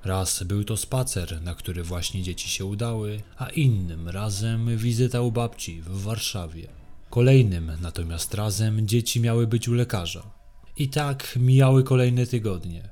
Raz 0.04 0.42
był 0.42 0.64
to 0.64 0.76
spacer, 0.76 1.42
na 1.42 1.54
który 1.54 1.82
właśnie 1.82 2.22
dzieci 2.22 2.48
się 2.48 2.64
udały, 2.64 3.20
a 3.38 3.48
innym 3.48 4.08
razem 4.08 4.76
wizyta 4.78 5.20
u 5.20 5.32
babci 5.32 5.82
w 5.82 6.02
Warszawie. 6.02 6.81
Kolejnym 7.12 7.72
natomiast 7.80 8.34
razem 8.34 8.88
dzieci 8.88 9.20
miały 9.20 9.46
być 9.46 9.68
u 9.68 9.74
lekarza. 9.74 10.30
I 10.76 10.88
tak 10.88 11.38
mijały 11.40 11.84
kolejne 11.84 12.26
tygodnie. 12.26 12.88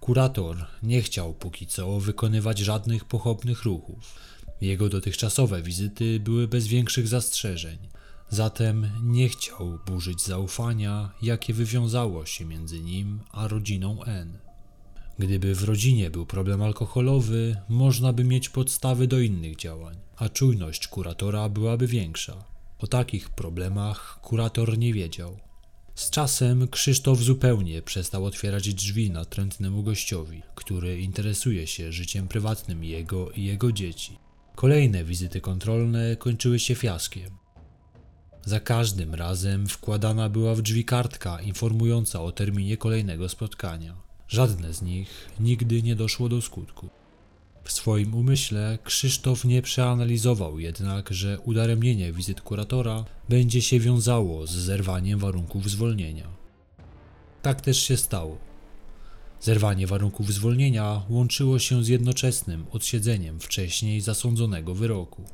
Kurator 0.00 0.66
nie 0.82 1.02
chciał 1.02 1.34
póki 1.34 1.66
co 1.66 2.00
wykonywać 2.00 2.58
żadnych 2.58 3.04
pochopnych 3.04 3.62
ruchów. 3.62 4.14
Jego 4.60 4.88
dotychczasowe 4.88 5.62
wizyty 5.62 6.20
były 6.20 6.48
bez 6.48 6.66
większych 6.66 7.08
zastrzeżeń, 7.08 7.78
zatem 8.28 8.90
nie 9.02 9.28
chciał 9.28 9.78
burzyć 9.86 10.22
zaufania, 10.22 11.10
jakie 11.22 11.54
wywiązało 11.54 12.26
się 12.26 12.44
między 12.44 12.80
nim 12.80 13.20
a 13.32 13.48
rodziną 13.48 14.04
N. 14.04 14.38
Gdyby 15.18 15.54
w 15.54 15.64
rodzinie 15.64 16.10
był 16.10 16.26
problem 16.26 16.62
alkoholowy, 16.62 17.56
można 17.68 18.12
by 18.12 18.24
mieć 18.24 18.48
podstawy 18.48 19.06
do 19.06 19.20
innych 19.20 19.56
działań, 19.56 19.96
a 20.16 20.28
czujność 20.28 20.88
kuratora 20.88 21.48
byłaby 21.48 21.86
większa. 21.86 22.49
O 22.80 22.86
takich 22.86 23.30
problemach 23.30 24.20
kurator 24.22 24.78
nie 24.78 24.92
wiedział. 24.94 25.38
Z 25.94 26.10
czasem 26.10 26.68
Krzysztof 26.68 27.18
zupełnie 27.18 27.82
przestał 27.82 28.24
otwierać 28.24 28.74
drzwi 28.74 29.10
natrętnemu 29.10 29.82
gościowi, 29.82 30.42
który 30.54 31.00
interesuje 31.00 31.66
się 31.66 31.92
życiem 31.92 32.28
prywatnym 32.28 32.84
jego 32.84 33.30
i 33.30 33.44
jego 33.44 33.72
dzieci. 33.72 34.18
Kolejne 34.54 35.04
wizyty 35.04 35.40
kontrolne 35.40 36.16
kończyły 36.16 36.58
się 36.58 36.74
fiaskiem. 36.74 37.30
Za 38.44 38.60
każdym 38.60 39.14
razem 39.14 39.66
wkładana 39.66 40.28
była 40.28 40.54
w 40.54 40.62
drzwi 40.62 40.84
kartka 40.84 41.40
informująca 41.40 42.22
o 42.22 42.32
terminie 42.32 42.76
kolejnego 42.76 43.28
spotkania. 43.28 43.96
Żadne 44.28 44.74
z 44.74 44.82
nich 44.82 45.30
nigdy 45.40 45.82
nie 45.82 45.96
doszło 45.96 46.28
do 46.28 46.42
skutku. 46.42 46.88
W 47.64 47.72
swoim 47.72 48.14
umyśle 48.14 48.78
Krzysztof 48.84 49.44
nie 49.44 49.62
przeanalizował 49.62 50.58
jednak, 50.58 51.10
że 51.10 51.40
udaremnienie 51.40 52.12
wizyt 52.12 52.40
kuratora 52.40 53.04
będzie 53.28 53.62
się 53.62 53.80
wiązało 53.80 54.46
z 54.46 54.50
zerwaniem 54.50 55.18
warunków 55.18 55.70
zwolnienia. 55.70 56.28
Tak 57.42 57.60
też 57.60 57.82
się 57.82 57.96
stało. 57.96 58.38
Zerwanie 59.40 59.86
warunków 59.86 60.32
zwolnienia 60.32 61.02
łączyło 61.08 61.58
się 61.58 61.84
z 61.84 61.88
jednoczesnym 61.88 62.66
odsiedzeniem 62.72 63.40
wcześniej 63.40 64.00
zasądzonego 64.00 64.74
wyroku. 64.74 65.24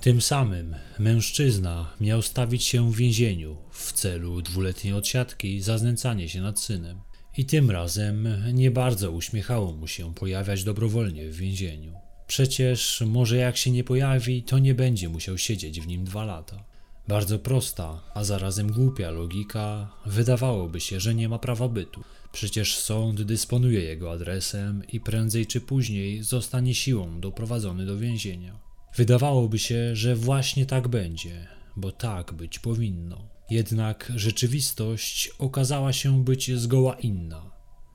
Tym 0.00 0.20
samym 0.20 0.74
mężczyzna 0.98 1.94
miał 2.00 2.22
stawić 2.22 2.64
się 2.64 2.92
w 2.92 2.96
więzieniu 2.96 3.56
w 3.70 3.92
celu 3.92 4.42
dwuletniej 4.42 4.92
odsiadki 4.92 5.60
za 5.60 5.78
znęcanie 5.78 6.28
się 6.28 6.40
nad 6.40 6.60
synem. 6.60 6.98
I 7.36 7.44
tym 7.44 7.70
razem 7.70 8.28
nie 8.52 8.70
bardzo 8.70 9.10
uśmiechało 9.10 9.72
mu 9.72 9.86
się 9.86 10.14
pojawiać 10.14 10.64
dobrowolnie 10.64 11.28
w 11.28 11.36
więzieniu. 11.36 11.92
Przecież 12.26 13.02
może 13.06 13.36
jak 13.36 13.56
się 13.56 13.70
nie 13.70 13.84
pojawi, 13.84 14.42
to 14.42 14.58
nie 14.58 14.74
będzie 14.74 15.08
musiał 15.08 15.38
siedzieć 15.38 15.80
w 15.80 15.86
nim 15.86 16.04
dwa 16.04 16.24
lata. 16.24 16.64
Bardzo 17.08 17.38
prosta, 17.38 18.00
a 18.14 18.24
zarazem 18.24 18.72
głupia 18.72 19.10
logika, 19.10 19.90
wydawałoby 20.06 20.80
się, 20.80 21.00
że 21.00 21.14
nie 21.14 21.28
ma 21.28 21.38
prawa 21.38 21.68
bytu. 21.68 22.04
Przecież 22.32 22.76
sąd 22.78 23.22
dysponuje 23.22 23.80
jego 23.80 24.12
adresem 24.12 24.82
i 24.92 25.00
prędzej 25.00 25.46
czy 25.46 25.60
później 25.60 26.22
zostanie 26.22 26.74
siłą 26.74 27.20
doprowadzony 27.20 27.86
do 27.86 27.98
więzienia. 27.98 28.58
Wydawałoby 28.96 29.58
się, 29.58 29.96
że 29.96 30.16
właśnie 30.16 30.66
tak 30.66 30.88
będzie, 30.88 31.46
bo 31.76 31.92
tak 31.92 32.32
być 32.32 32.58
powinno. 32.58 33.33
Jednak 33.50 34.12
rzeczywistość 34.16 35.30
okazała 35.38 35.92
się 35.92 36.24
być 36.24 36.58
zgoła 36.58 36.94
inna. 36.94 37.50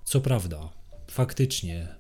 Co 0.06 0.22
prawda, 0.22 0.70
faktycznie, 1.12 2.00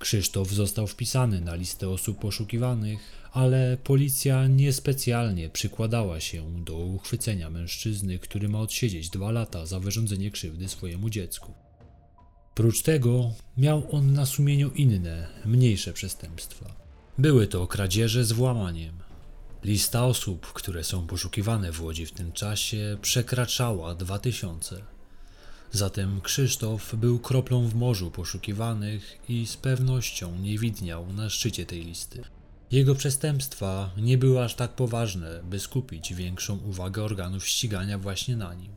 Krzysztof 0.00 0.50
został 0.50 0.86
wpisany 0.86 1.40
na 1.40 1.54
listę 1.54 1.88
osób 1.88 2.18
poszukiwanych, 2.18 3.00
ale 3.32 3.76
policja 3.84 4.46
niespecjalnie 4.46 5.48
przykładała 5.48 6.20
się 6.20 6.64
do 6.64 6.76
uchwycenia 6.76 7.50
mężczyzny, 7.50 8.18
który 8.18 8.48
ma 8.48 8.60
odsiedzieć 8.60 9.10
dwa 9.10 9.30
lata 9.30 9.66
za 9.66 9.80
wyrządzenie 9.80 10.30
krzywdy 10.30 10.68
swojemu 10.68 11.10
dziecku. 11.10 11.54
Prócz 12.54 12.82
tego 12.82 13.32
miał 13.56 13.86
on 13.90 14.12
na 14.12 14.26
sumieniu 14.26 14.70
inne, 14.70 15.26
mniejsze 15.44 15.92
przestępstwa. 15.92 16.76
Były 17.18 17.46
to 17.46 17.66
kradzieże 17.66 18.24
z 18.24 18.32
włamaniem. 18.32 19.09
Lista 19.64 20.06
osób, 20.06 20.46
które 20.52 20.84
są 20.84 21.06
poszukiwane 21.06 21.72
w 21.72 21.82
Łodzi 21.82 22.06
w 22.06 22.12
tym 22.12 22.32
czasie, 22.32 22.98
przekraczała 23.02 23.94
2000. 23.94 24.82
Zatem 25.72 26.20
Krzysztof 26.20 26.94
był 26.94 27.18
kroplą 27.18 27.68
w 27.68 27.74
morzu 27.74 28.10
poszukiwanych 28.10 29.18
i 29.28 29.46
z 29.46 29.56
pewnością 29.56 30.38
nie 30.38 30.58
widniał 30.58 31.12
na 31.12 31.30
szczycie 31.30 31.66
tej 31.66 31.84
listy. 31.84 32.22
Jego 32.70 32.94
przestępstwa 32.94 33.90
nie 33.96 34.18
były 34.18 34.44
aż 34.44 34.54
tak 34.54 34.72
poważne, 34.72 35.42
by 35.44 35.60
skupić 35.60 36.14
większą 36.14 36.58
uwagę 36.58 37.02
organów 37.02 37.48
ścigania 37.48 37.98
właśnie 37.98 38.36
na 38.36 38.54
nim. 38.54 38.72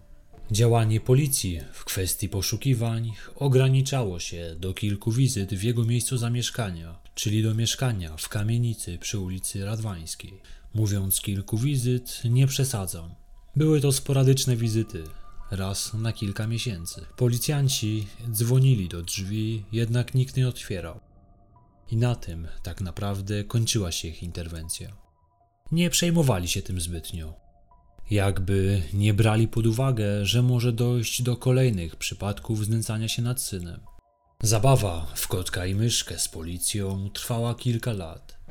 Działanie 0.52 1.00
policji 1.00 1.60
w 1.74 1.86
kwestii 1.86 2.30
poszukiwań 2.30 3.12
ograniczało 3.36 4.20
się 4.20 4.56
do 4.60 4.74
kilku 4.74 5.12
wizyt 5.12 5.54
w 5.54 5.64
jego 5.64 5.84
miejscu 5.84 6.18
zamieszkania, 6.18 7.00
czyli 7.16 7.44
do 7.44 7.54
mieszkania 7.54 8.18
w 8.18 8.30
kamienicy 8.30 8.98
przy 8.98 9.20
ulicy 9.20 9.66
Radwańskiej. 9.66 10.34
Mówiąc 10.74 11.22
kilku 11.22 11.58
wizyt, 11.58 12.22
nie 12.26 12.48
przesadzam. 12.48 13.16
Były 13.56 13.82
to 13.82 13.92
sporadyczne 13.92 14.56
wizyty, 14.56 15.04
raz 15.52 15.94
na 15.94 16.14
kilka 16.14 16.48
miesięcy. 16.48 17.06
Policjanci 17.18 18.08
dzwonili 18.32 18.90
do 18.90 19.02
drzwi, 19.02 19.64
jednak 19.72 20.14
nikt 20.14 20.38
nie 20.38 20.48
otwierał. 20.48 21.00
I 21.92 21.98
na 21.98 22.16
tym 22.16 22.48
tak 22.64 22.82
naprawdę 22.82 23.44
kończyła 23.44 23.92
się 23.92 24.08
ich 24.08 24.24
interwencja. 24.24 24.96
Nie 25.72 25.90
przejmowali 25.90 26.48
się 26.48 26.62
tym 26.62 26.82
zbytnio. 26.82 27.34
Jakby 28.12 28.82
nie 28.94 29.14
brali 29.14 29.48
pod 29.48 29.66
uwagę, 29.66 30.26
że 30.26 30.42
może 30.42 30.72
dojść 30.72 31.22
do 31.22 31.38
kolejnych 31.38 31.96
przypadków 31.96 32.66
znęcania 32.66 33.08
się 33.08 33.22
nad 33.22 33.42
synem. 33.42 33.80
Zabawa 34.44 35.06
w 35.16 35.28
kotka 35.28 35.66
i 35.66 35.76
myszkę 35.76 36.20
z 36.20 36.28
policją 36.28 37.10
trwała 37.10 37.56
kilka 37.56 37.94
lat. 37.94 38.43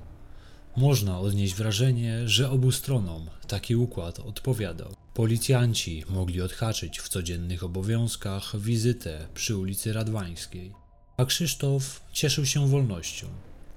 Można 0.77 1.21
odnieść 1.21 1.55
wrażenie, 1.55 2.29
że 2.29 2.51
obu 2.51 2.73
stronom 2.73 3.27
taki 3.49 3.77
układ 3.77 4.21
odpowiadał. 4.21 4.95
Policjanci 5.15 6.05
mogli 6.09 6.43
odhaczyć 6.43 6.99
w 6.99 7.09
codziennych 7.09 7.65
obowiązkach 7.65 8.61
wizytę 8.61 9.27
przy 9.35 9.57
ulicy 9.57 9.93
Radwańskiej, 9.93 10.73
a 11.17 11.25
Krzysztof 11.25 12.01
cieszył 12.13 12.47
się 12.47 12.69
wolnością. 12.69 13.27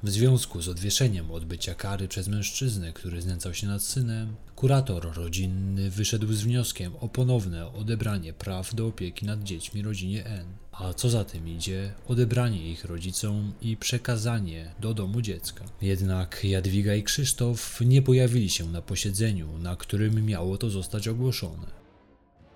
W 0.05 0.09
związku 0.09 0.61
z 0.61 0.69
odwieszeniem 0.69 1.31
odbycia 1.31 1.73
kary 1.73 2.07
przez 2.07 2.27
mężczyznę, 2.27 2.93
który 2.93 3.21
znęcał 3.21 3.53
się 3.53 3.67
nad 3.67 3.83
synem, 3.83 4.35
kurator 4.55 5.13
rodzinny 5.15 5.89
wyszedł 5.89 6.33
z 6.33 6.41
wnioskiem 6.41 6.95
o 6.95 7.09
ponowne 7.09 7.73
odebranie 7.73 8.33
praw 8.33 8.75
do 8.75 8.87
opieki 8.87 9.25
nad 9.25 9.43
dziećmi 9.43 9.81
rodzinie 9.81 10.25
N, 10.25 10.45
a 10.71 10.93
co 10.93 11.09
za 11.09 11.23
tym 11.23 11.47
idzie, 11.47 11.93
odebranie 12.07 12.71
ich 12.71 12.85
rodzicom 12.85 13.53
i 13.61 13.77
przekazanie 13.77 14.75
do 14.79 14.93
domu 14.93 15.21
dziecka. 15.21 15.65
Jednak 15.81 16.43
Jadwiga 16.43 16.95
i 16.95 17.03
Krzysztof 17.03 17.81
nie 17.81 18.01
pojawili 18.01 18.49
się 18.49 18.71
na 18.71 18.81
posiedzeniu, 18.81 19.57
na 19.57 19.75
którym 19.75 20.25
miało 20.25 20.57
to 20.57 20.69
zostać 20.69 21.07
ogłoszone. 21.07 21.67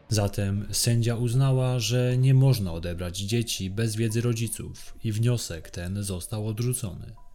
Zatem 0.10 0.66
sędzia 0.72 1.16
uznała, 1.16 1.80
że 1.80 2.18
nie 2.18 2.34
można 2.34 2.74
odebrać 2.74 3.18
dzieci 3.18 3.70
bez 3.70 3.96
wiedzy 3.96 4.22
rodziców 4.22 4.94
i 5.04 5.12
wniosek 5.12 5.70
ten 5.70 6.04
został 6.04 6.48
odrzucony. 6.48 7.29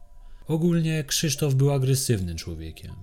Ogólnie 0.48 1.04
Krzysztof 1.04 1.54
był 1.54 1.72
agresywnym 1.72 2.36
człowiekiem. 2.36 2.94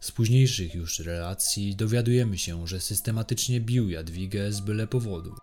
Z 0.00 0.12
późniejszych 0.12 0.74
już 0.74 0.98
relacji 0.98 1.76
dowiadujemy 1.76 2.38
się, 2.38 2.66
że 2.66 2.80
systematycznie 2.80 3.60
bił 3.60 3.90
Jadwigę 3.90 4.52
z 4.52 4.60
byle 4.60 4.86
powodu. 4.86 5.34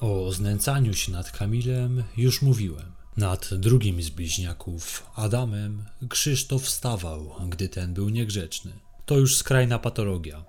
O 0.00 0.32
znęcaniu 0.32 0.94
się 0.94 1.12
nad 1.12 1.30
Kamilem 1.30 2.04
już 2.16 2.42
mówiłem. 2.42 2.92
Nad 3.16 3.54
drugim 3.54 4.02
z 4.02 4.10
bliźniaków, 4.10 5.06
Adamem, 5.14 5.84
Krzysztof 6.08 6.62
wstawał, 6.62 7.34
gdy 7.48 7.68
ten 7.68 7.94
był 7.94 8.08
niegrzeczny. 8.08 8.72
To 9.06 9.18
już 9.18 9.36
skrajna 9.36 9.78
patologia. 9.78 10.44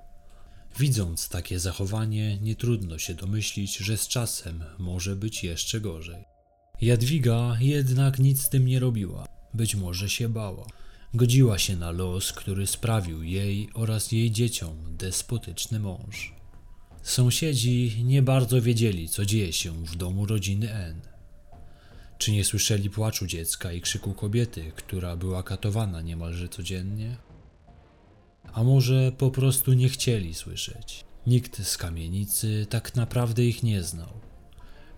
Widząc 0.79 1.29
takie 1.29 1.59
zachowanie, 1.59 2.37
nie 2.37 2.55
trudno 2.55 2.97
się 2.97 3.13
domyślić, 3.13 3.77
że 3.77 3.97
z 3.97 4.07
czasem 4.07 4.63
może 4.79 5.15
być 5.15 5.43
jeszcze 5.43 5.81
gorzej. 5.81 6.23
Jadwiga 6.81 7.57
jednak 7.59 8.19
nic 8.19 8.41
z 8.41 8.49
tym 8.49 8.65
nie 8.65 8.79
robiła. 8.79 9.32
Być 9.53 9.75
może 9.75 10.10
się 10.10 10.29
bała. 10.29 10.67
Godziła 11.13 11.57
się 11.57 11.75
na 11.75 11.91
los, 11.91 12.33
który 12.33 12.67
sprawił 12.67 13.24
jej 13.24 13.69
oraz 13.74 14.12
jej 14.12 14.31
dzieciom 14.31 14.77
despotyczny 14.98 15.79
mąż. 15.79 16.33
Sąsiedzi 17.03 18.03
nie 18.03 18.22
bardzo 18.22 18.62
wiedzieli, 18.62 19.10
co 19.10 19.25
dzieje 19.25 19.53
się 19.53 19.86
w 19.86 19.95
domu 19.95 20.25
rodziny 20.25 20.74
N. 20.74 21.01
Czy 22.17 22.31
nie 22.31 22.45
słyszeli 22.45 22.89
płaczu 22.89 23.27
dziecka 23.27 23.72
i 23.72 23.81
krzyku 23.81 24.13
kobiety, 24.13 24.72
która 24.75 25.15
była 25.15 25.43
katowana 25.43 26.01
niemalże 26.01 26.50
codziennie? 26.50 27.17
A 28.53 28.63
może 28.63 29.12
po 29.17 29.31
prostu 29.31 29.74
nie 29.74 29.89
chcieli 29.89 30.33
słyszeć? 30.33 31.05
Nikt 31.27 31.63
z 31.63 31.77
kamienicy 31.77 32.67
tak 32.69 32.95
naprawdę 32.95 33.45
ich 33.45 33.63
nie 33.63 33.83
znał. 33.83 34.32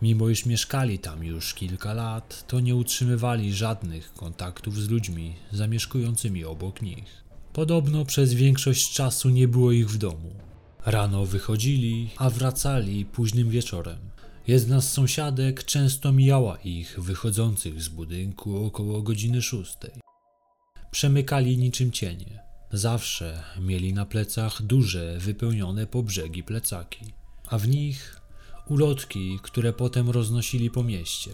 Mimo 0.06 0.30
iż 0.30 0.46
mieszkali 0.46 1.00
tam 1.00 1.24
już 1.24 1.54
kilka 1.54 1.94
lat, 1.94 2.48
to 2.48 2.60
nie 2.60 2.76
utrzymywali 2.76 3.54
żadnych 3.54 4.14
kontaktów 4.14 4.82
z 4.82 4.90
ludźmi 4.90 5.36
zamieszkującymi 5.52 6.44
obok 6.44 6.82
nich. 6.82 7.24
Podobno 7.54 8.06
przez 8.06 8.34
większość 8.34 8.94
czasu 8.94 9.30
nie 9.30 9.48
było 9.48 9.72
ich 9.72 9.90
w 9.90 9.98
domu. 9.98 10.32
Rano 10.86 11.26
wychodzili, 11.26 12.10
a 12.18 12.30
wracali 12.30 13.06
późnym 13.06 13.50
wieczorem. 13.50 13.98
Jedna 14.48 14.82
z 14.82 14.94
sąsiadek 14.94 15.64
często 15.64 16.12
mijała 16.12 16.58
ich 16.58 17.00
wychodzących 17.00 17.82
z 17.82 17.88
budynku 17.88 18.66
około 18.66 19.02
godziny 19.02 19.42
szóstej. 19.42 19.92
Przemykali 20.92 21.58
niczym 21.58 21.92
cienie. 21.92 22.40
Zawsze 22.72 23.44
mieli 23.62 23.94
na 23.94 24.06
plecach 24.06 24.62
duże, 24.62 25.18
wypełnione 25.20 25.88
po 25.88 26.04
brzegi 26.04 26.44
plecaki, 26.44 27.06
a 27.48 27.58
w 27.58 27.68
nich 27.68 28.15
ulotki, 28.68 29.40
które 29.42 29.74
potem 29.74 30.10
roznosili 30.10 30.72
po 30.72 30.84
mieście. 30.84 31.32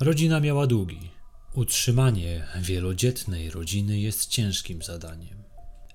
Rodzina 0.00 0.40
miała 0.40 0.66
długi. 0.66 1.10
Utrzymanie 1.54 2.46
wielodzietnej 2.60 3.50
rodziny 3.50 3.98
jest 3.98 4.26
ciężkim 4.26 4.82
zadaniem. 4.82 5.42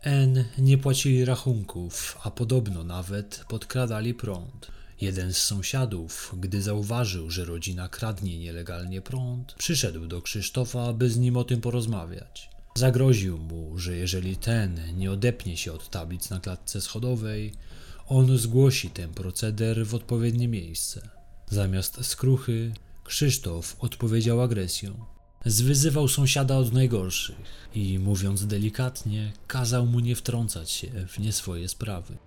N 0.02 0.46
nie 0.58 0.78
płacili 0.78 1.26
rachunków, 1.26 2.18
a 2.24 2.32
podobno 2.32 2.84
nawet 2.84 3.46
podkradali 3.50 4.14
prąd. 4.14 4.72
Jeden 5.02 5.34
z 5.34 5.38
sąsiadów, 5.38 6.36
gdy 6.40 6.62
zauważył, 6.62 7.30
że 7.30 7.46
rodzina 7.46 7.90
kradnie 7.90 8.40
nielegalnie 8.40 9.02
prąd, 9.02 9.54
przyszedł 9.54 10.08
do 10.08 10.22
Krzysztofa, 10.22 10.94
by 10.94 11.10
z 11.10 11.18
nim 11.18 11.38
o 11.38 11.44
tym 11.44 11.62
porozmawiać. 11.62 12.50
Zagroził 12.76 13.38
mu, 13.38 13.78
że 13.78 13.96
jeżeli 13.96 14.38
ten 14.38 14.98
nie 14.98 15.12
odepnie 15.12 15.58
się 15.58 15.74
od 15.74 15.90
tablic 15.90 16.30
na 16.30 16.40
klatce 16.40 16.82
schodowej, 16.82 17.54
on 18.08 18.38
zgłosi 18.38 18.90
ten 18.90 19.10
proceder 19.10 19.86
w 19.86 19.96
odpowiednie 19.96 20.48
miejsce. 20.48 21.10
Zamiast 21.50 22.06
skruchy, 22.06 22.74
Krzysztof 23.04 23.76
odpowiedział 23.80 24.42
agresją. 24.42 25.06
Zwyzywał 25.46 26.08
sąsiada 26.08 26.58
od 26.58 26.74
najgorszych 26.74 27.70
i, 27.76 28.00
mówiąc 28.00 28.46
delikatnie, 28.46 29.32
kazał 29.48 29.86
mu 29.86 30.00
nie 30.00 30.16
wtrącać 30.16 30.72
się 30.72 30.88
w 31.08 31.20
nie 31.20 31.32
swoje 31.32 31.70
sprawy. 31.70 32.18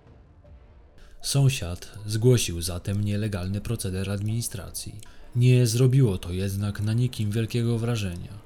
Sąsiad 1.21 1.91
zgłosił 2.05 2.61
zatem 2.61 3.03
nielegalny 3.03 3.61
proceder 3.61 4.09
administracji. 4.09 4.95
Nie 5.35 5.67
zrobiło 5.67 6.17
to 6.17 6.33
jednak 6.33 6.81
na 6.81 6.93
nikim 6.93 7.31
wielkiego 7.31 7.77
wrażenia. 7.79 8.39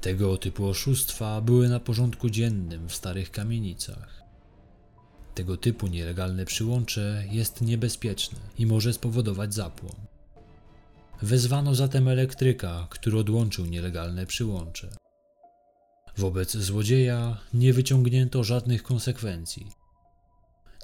Tego 0.00 0.36
typu 0.36 0.66
oszustwa 0.66 1.40
były 1.40 1.68
na 1.68 1.80
porządku 1.80 2.30
dziennym 2.30 2.88
w 2.88 2.94
starych 2.94 3.30
kamienicach. 3.30 4.23
Tego 5.34 5.56
typu 5.56 5.86
nielegalne 5.86 6.44
przyłącze 6.44 7.24
jest 7.30 7.60
niebezpieczne 7.60 8.38
i 8.58 8.66
może 8.66 8.92
spowodować 8.92 9.54
zapłon. 9.54 9.94
Wezwano 11.22 11.74
zatem 11.74 12.08
elektryka, 12.08 12.86
który 12.90 13.18
odłączył 13.18 13.66
nielegalne 13.66 14.26
przyłącze. 14.26 14.96
Wobec 16.16 16.56
złodzieja 16.56 17.40
nie 17.54 17.72
wyciągnięto 17.72 18.44
żadnych 18.44 18.82
konsekwencji. 18.82 19.66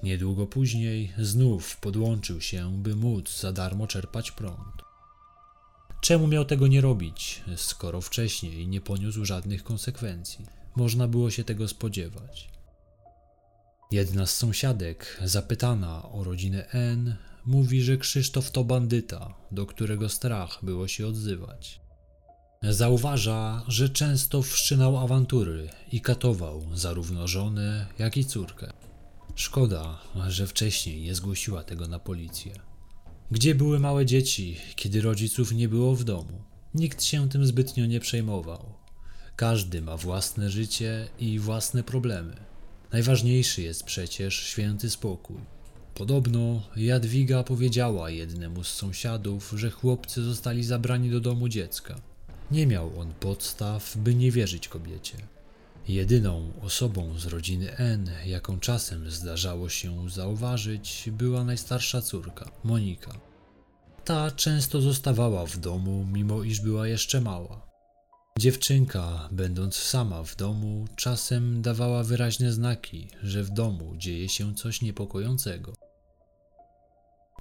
Niedługo 0.03 0.47
później 0.47 1.13
znów 1.19 1.77
podłączył 1.77 2.41
się, 2.41 2.83
by 2.83 2.97
móc 2.97 3.41
za 3.41 3.53
darmo 3.53 3.87
czerpać 3.87 4.31
prąd. 4.31 4.83
Czemu 6.01 6.27
miał 6.27 6.45
tego 6.45 6.67
nie 6.67 6.81
robić, 6.81 7.43
skoro 7.57 8.01
wcześniej 8.01 8.69
nie 8.69 8.81
poniósł 8.81 9.25
żadnych 9.25 9.65
konsekwencji? 9.65 10.47
Można 10.77 11.09
było 11.09 11.31
się 11.31 11.45
tego 11.45 11.69
spodziewać. 11.69 12.60
Jedna 13.91 14.27
z 14.27 14.37
sąsiadek, 14.37 15.21
zapytana 15.25 16.03
o 16.13 16.25
rodzinę 16.25 16.69
N, 16.69 17.17
mówi, 17.47 17.83
że 17.83 17.97
Krzysztof 17.97 18.51
to 18.51 18.65
bandyta, 18.65 19.35
do 19.53 19.67
którego 19.67 20.09
strach 20.09 20.59
było 20.63 20.89
się 20.89 21.07
odzywać. 21.07 21.81
Zauważa, 22.63 23.65
że 23.69 23.89
często 23.89 24.43
wszczynał 24.43 24.97
awantury 24.97 25.69
i 25.93 26.01
katował 26.01 26.67
zarówno 26.75 27.29
żonę, 27.29 27.87
jak 27.99 28.17
i 28.17 28.25
córkę. 28.25 28.73
Szkoda, 29.35 29.99
że 30.29 30.47
wcześniej 30.47 31.03
nie 31.03 31.15
zgłosiła 31.15 31.63
tego 31.63 31.89
na 31.89 31.99
policję. 31.99 32.53
Gdzie 33.31 33.55
były 33.55 33.81
małe 33.81 34.07
dzieci, 34.07 34.57
kiedy 34.77 35.01
rodziców 35.01 35.53
nie 35.53 35.69
było 35.69 35.95
w 35.95 36.05
domu? 36.05 36.45
Nikt 36.75 37.03
się 37.03 37.29
tym 37.29 37.47
zbytnio 37.47 37.87
nie 37.87 38.01
przejmował. 38.01 38.75
Każdy 39.37 39.83
ma 39.83 39.97
własne 39.97 40.51
życie 40.51 41.09
i 41.19 41.39
własne 41.39 41.83
problemy. 41.83 42.50
Najważniejszy 42.93 43.63
jest 43.63 43.85
przecież 43.85 44.35
święty 44.35 44.91
spokój. 44.91 45.37
Podobno 45.95 46.63
Jadwiga 46.77 47.43
powiedziała 47.43 48.11
jednemu 48.11 48.65
z 48.65 48.69
sąsiadów, 48.69 49.53
że 49.57 49.71
chłopcy 49.71 50.23
zostali 50.23 50.65
zabrani 50.65 51.11
do 51.11 51.21
domu 51.21 51.49
dziecka. 51.49 52.01
Nie 52.51 52.67
miał 52.67 53.01
on 53.01 53.13
podstaw, 53.21 53.97
by 53.97 54.15
nie 54.15 54.31
wierzyć 54.31 54.69
kobiecie. 54.69 55.17
Jedyną 55.89 56.53
osobą 56.63 57.19
z 57.19 57.27
rodziny 57.27 57.77
N, 57.77 58.11
jaką 58.27 58.61
czasem 58.61 59.11
zdarzało 59.11 59.69
się 59.69 60.11
zauważyć, 60.11 61.09
była 61.13 61.45
najstarsza 61.45 62.03
córka, 62.03 62.51
Monika. 62.65 63.13
Ta 64.05 64.31
często 64.31 64.81
zostawała 64.81 65.47
w 65.47 65.59
domu, 65.59 66.07
mimo 66.13 66.43
iż 66.43 66.61
była 66.61 66.89
jeszcze 66.89 67.21
mała. 67.21 67.70
Dziewczynka, 68.41 69.29
będąc 69.33 69.77
sama 69.77 70.23
w 70.23 70.37
domu, 70.37 70.85
czasem 70.97 71.63
dawała 71.63 72.03
wyraźne 72.03 72.53
znaki, 72.53 73.09
że 73.23 73.43
w 73.43 73.51
domu 73.51 73.97
dzieje 73.97 74.29
się 74.29 74.55
coś 74.55 74.83
niepokojącego. 74.83 75.75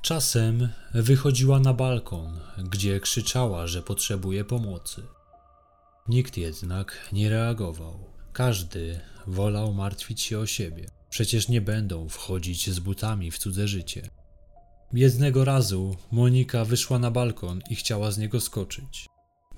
Czasem 0.01 0.69
wychodziła 0.93 1.59
na 1.59 1.73
balkon, 1.73 2.39
gdzie 2.57 2.99
krzyczała, 2.99 3.67
że 3.67 3.83
potrzebuje 3.83 4.43
pomocy. 4.45 5.03
Nikt 6.07 6.37
jednak 6.37 7.09
nie 7.13 7.29
reagował. 7.29 8.13
Każdy 8.33 8.99
wolał 9.27 9.73
martwić 9.73 10.21
się 10.21 10.39
o 10.39 10.45
siebie. 10.45 10.89
Przecież 11.09 11.49
nie 11.49 11.61
będą 11.61 12.09
wchodzić 12.09 12.69
z 12.69 12.79
butami 12.79 13.31
w 13.31 13.37
cudze 13.37 13.67
życie. 13.67 14.09
Jednego 14.93 15.45
razu 15.45 15.95
Monika 16.11 16.65
wyszła 16.65 16.99
na 16.99 17.11
balkon 17.11 17.61
i 17.69 17.75
chciała 17.75 18.11
z 18.11 18.17
niego 18.17 18.41
skoczyć. 18.41 19.08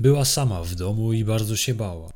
Była 0.02 0.26
sama 0.26 0.64
w 0.64 0.76
domu 0.76 1.14
i 1.14 1.24
bardzo 1.24 1.56
się 1.56 1.74
bała. 1.74 2.10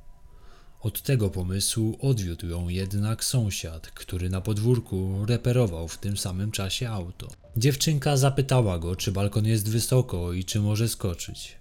Od 0.82 1.02
tego 1.02 1.30
pomysłu 1.30 1.98
odwiódł 2.02 2.48
ją 2.48 2.70
jednak 2.70 3.24
sąsiad, 3.24 3.88
który 3.88 4.30
na 4.30 4.42
podwórku 4.42 5.26
reperował 5.26 5.88
w 5.88 5.98
tym 5.98 6.18
samym 6.18 6.52
czasie 6.52 6.90
auto. 6.90 7.28
Dziewczynka 7.58 8.18
zapytała 8.18 8.80
go, 8.80 8.96
czy 8.96 9.12
balkon 9.12 9.46
jest 9.46 9.70
wysoko 9.70 10.34
i 10.34 10.46
czy 10.46 10.60
może 10.60 10.90
skoczyć. 10.90 11.58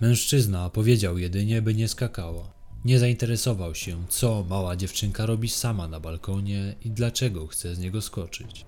Mężczyzna 0.00 0.70
powiedział 0.70 1.18
jedynie, 1.18 1.62
by 1.62 1.74
nie 1.74 1.88
skakała. 1.88 2.52
Nie 2.84 2.98
zainteresował 2.98 3.74
się, 3.74 4.04
co 4.08 4.44
mała 4.48 4.76
dziewczynka 4.76 5.26
robi 5.26 5.48
sama 5.48 5.88
na 5.88 6.00
balkonie 6.00 6.74
i 6.84 6.90
dlaczego 6.90 7.46
chce 7.46 7.74
z 7.74 7.78
niego 7.78 8.02
skoczyć. 8.02 8.64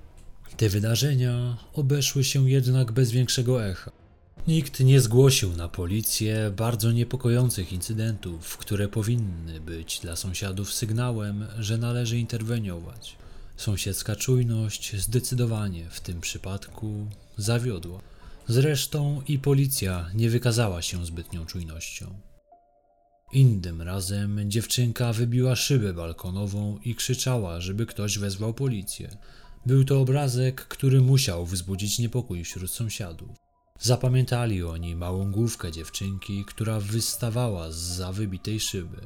Te 0.56 0.68
wydarzenia 0.68 1.56
obeszły 1.72 2.24
się 2.24 2.50
jednak 2.50 2.92
bez 2.92 3.10
większego 3.10 3.66
echa. 3.66 4.01
Nikt 4.46 4.80
nie 4.80 5.00
zgłosił 5.00 5.56
na 5.56 5.68
policję 5.68 6.52
bardzo 6.56 6.92
niepokojących 6.92 7.72
incydentów, 7.72 8.56
które 8.56 8.88
powinny 8.88 9.60
być 9.60 10.00
dla 10.00 10.16
sąsiadów 10.16 10.72
sygnałem, 10.72 11.46
że 11.58 11.78
należy 11.78 12.18
interweniować. 12.18 13.16
Sąsiedzka 13.56 14.16
czujność 14.16 14.96
zdecydowanie 14.96 15.86
w 15.90 16.00
tym 16.00 16.20
przypadku 16.20 17.06
zawiodła. 17.36 18.00
Zresztą 18.48 19.22
i 19.28 19.38
policja 19.38 20.10
nie 20.14 20.30
wykazała 20.30 20.82
się 20.82 21.06
zbytnią 21.06 21.46
czujnością. 21.46 22.14
Innym 23.32 23.82
razem 23.82 24.50
dziewczynka 24.50 25.12
wybiła 25.12 25.56
szybę 25.56 25.92
balkonową 25.94 26.78
i 26.84 26.94
krzyczała, 26.94 27.60
żeby 27.60 27.86
ktoś 27.86 28.18
wezwał 28.18 28.54
policję. 28.54 29.16
Był 29.66 29.84
to 29.84 30.00
obrazek, 30.00 30.68
który 30.68 31.00
musiał 31.00 31.46
wzbudzić 31.46 31.98
niepokój 31.98 32.44
wśród 32.44 32.70
sąsiadów. 32.70 33.41
Zapamiętali 33.82 34.62
oni 34.62 34.96
małą 34.96 35.32
główkę 35.32 35.72
dziewczynki, 35.72 36.44
która 36.44 36.80
wystawała 36.80 37.72
z 37.72 37.76
za 37.76 38.12
wybitej 38.12 38.60
szyby. 38.60 39.00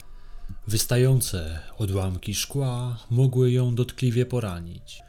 Wystające 0.69 1.61
odłamki 1.79 2.35
szkła 2.35 2.99
mogły 3.11 3.53
ją 3.53 3.75
dotkliwie 3.75 4.27
poranić. 4.27 5.03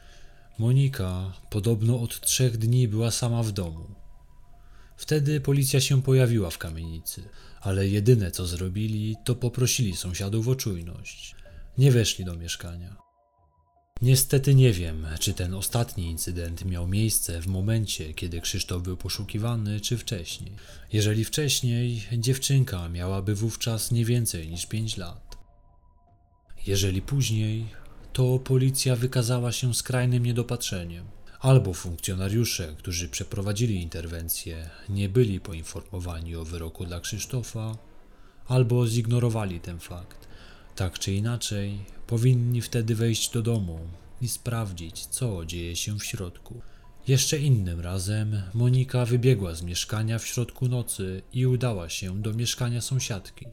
Monika 0.58 1.32
podobno 1.50 2.00
od 2.00 2.20
trzech 2.20 2.58
dni 2.58 2.88
była 2.88 3.10
sama 3.10 3.42
w 3.42 3.52
domu. 3.52 3.94
Wtedy 4.96 5.40
policja 5.40 5.80
się 5.80 6.02
pojawiła 6.02 6.50
w 6.50 6.58
kamienicy, 6.58 7.22
ale 7.60 7.88
jedyne 7.88 8.30
co 8.30 8.46
zrobili, 8.46 9.16
to 9.24 9.34
poprosili 9.34 9.96
sąsiadów 9.96 10.48
o 10.48 10.54
czujność. 10.54 11.34
Nie 11.78 11.92
weszli 11.92 12.24
do 12.24 12.36
mieszkania. 12.36 13.07
Niestety 14.02 14.54
nie 14.54 14.72
wiem, 14.72 15.06
czy 15.20 15.34
ten 15.34 15.54
ostatni 15.54 16.04
incydent 16.04 16.64
miał 16.64 16.88
miejsce 16.88 17.40
w 17.40 17.46
momencie, 17.46 18.14
kiedy 18.14 18.40
Krzysztof 18.40 18.82
był 18.82 18.96
poszukiwany, 18.96 19.80
czy 19.80 19.98
wcześniej. 19.98 20.52
Jeżeli 20.92 21.24
wcześniej, 21.24 22.02
dziewczynka 22.12 22.88
miałaby 22.88 23.34
wówczas 23.34 23.90
nie 23.90 24.04
więcej 24.04 24.48
niż 24.48 24.66
5 24.66 24.96
lat. 24.96 25.38
Jeżeli 26.66 27.02
później, 27.02 27.66
to 28.12 28.38
policja 28.38 28.96
wykazała 28.96 29.52
się 29.52 29.74
skrajnym 29.74 30.26
niedopatrzeniem. 30.26 31.04
Albo 31.40 31.74
funkcjonariusze, 31.74 32.74
którzy 32.78 33.08
przeprowadzili 33.08 33.82
interwencję, 33.82 34.70
nie 34.88 35.08
byli 35.08 35.40
poinformowani 35.40 36.36
o 36.36 36.44
wyroku 36.44 36.86
dla 36.86 37.00
Krzysztofa, 37.00 37.76
albo 38.46 38.86
zignorowali 38.86 39.60
ten 39.60 39.78
fakt. 39.78 40.27
Tak 40.78 40.98
czy 40.98 41.12
inaczej, 41.12 41.78
powinni 42.06 42.62
wtedy 42.62 42.94
wejść 42.94 43.30
do 43.30 43.42
domu 43.42 43.78
i 44.20 44.28
sprawdzić, 44.28 45.06
co 45.06 45.44
dzieje 45.44 45.76
się 45.76 45.98
w 45.98 46.04
środku. 46.04 46.60
Jeszcze 47.08 47.38
innym 47.38 47.80
razem 47.80 48.42
Monika 48.54 49.04
wybiegła 49.04 49.54
z 49.54 49.62
mieszkania 49.62 50.18
w 50.18 50.26
środku 50.26 50.68
nocy 50.68 51.22
i 51.32 51.46
udała 51.46 51.88
się 51.88 52.22
do 52.22 52.32
mieszkania 52.32 52.80
sąsiadki, 52.80 53.46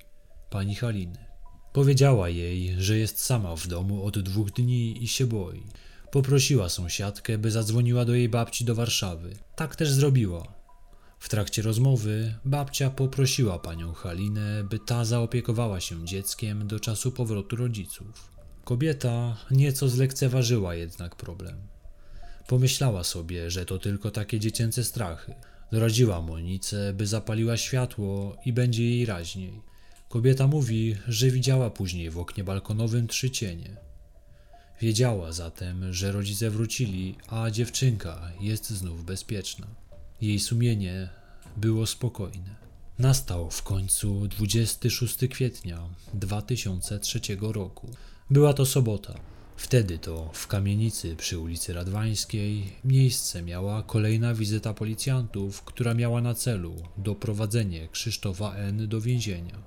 pani 0.50 0.76
Haliny. 0.76 1.26
Powiedziała 1.74 2.30
jej, 2.30 2.76
że 2.78 2.98
jest 2.98 3.26
sama 3.26 3.56
w 3.56 3.68
domu 3.68 4.04
od 4.04 4.20
dwóch 4.20 4.52
dni 4.52 5.04
i 5.04 5.08
się 5.08 5.26
boi. 5.26 5.64
Poprosiła 6.12 6.70
sąsiadkę, 6.70 7.38
by 7.38 7.52
zadzwoniła 7.52 8.06
do 8.06 8.16
jej 8.16 8.30
babci 8.30 8.66
do 8.66 8.76
Warszawy. 8.76 9.36
Tak 9.56 9.76
też 9.76 9.92
zrobiła. 9.92 10.65
W 11.20 11.30
trakcie 11.30 11.62
rozmowy 11.62 12.36
babcia 12.46 12.90
poprosiła 12.90 13.60
panią 13.60 13.94
Halinę, 13.94 14.64
by 14.64 14.80
ta 14.80 15.06
zaopiekowała 15.06 15.80
się 15.80 16.06
dzieckiem 16.06 16.68
do 16.68 16.80
czasu 16.80 17.12
powrotu 17.12 17.56
rodziców. 17.56 18.32
Kobieta 18.64 19.38
nieco 19.52 19.90
zlekceważyła 19.90 20.76
jednak 20.76 21.16
problem. 21.16 21.58
Pomyślała 22.48 23.04
sobie, 23.04 23.52
że 23.52 23.66
to 23.66 23.80
tylko 23.80 24.12
takie 24.12 24.40
dziecięce 24.40 24.84
strachy. 24.84 25.34
Doradziła 25.72 26.22
Monice, 26.22 26.94
by 26.94 27.08
zapaliła 27.08 27.58
światło 27.58 28.38
i 28.46 28.54
będzie 28.54 28.84
jej 28.84 29.06
raźniej. 29.06 29.62
Kobieta 30.10 30.48
mówi, 30.48 30.96
że 31.08 31.30
widziała 31.30 31.70
później 31.70 32.10
w 32.10 32.18
oknie 32.20 32.44
balkonowym 32.44 33.08
trzy 33.08 33.32
cienie. 33.32 33.78
Wiedziała 34.82 35.32
zatem, 35.32 35.94
że 35.94 36.12
rodzice 36.12 36.50
wrócili, 36.50 37.16
a 37.28 37.52
dziewczynka 37.52 38.32
jest 38.40 38.70
znów 38.70 39.06
bezpieczna. 39.06 39.68
Jej 40.22 40.40
sumienie 40.40 41.10
było 41.58 41.86
spokojne. 41.86 42.56
Nastał 43.00 43.52
w 43.52 43.64
końcu 43.64 44.28
26 44.28 45.18
kwietnia 45.30 45.90
2003 46.14 47.20
roku. 47.40 47.90
Była 48.30 48.54
to 48.54 48.66
sobota. 48.66 49.14
Wtedy 49.58 50.00
to 50.00 50.30
w 50.34 50.48
kamienicy 50.48 51.16
przy 51.16 51.40
ulicy 51.40 51.74
Radwańskiej 51.74 52.74
miejsce 52.86 53.42
miała 53.42 53.84
kolejna 53.84 54.34
wizyta 54.34 54.74
policjantów, 54.74 55.62
która 55.62 55.94
miała 55.94 56.22
na 56.22 56.34
celu 56.34 56.76
doprowadzenie 56.98 57.88
Krzysztofa 57.88 58.56
N. 58.56 58.88
do 58.88 59.02
więzienia. 59.02 59.64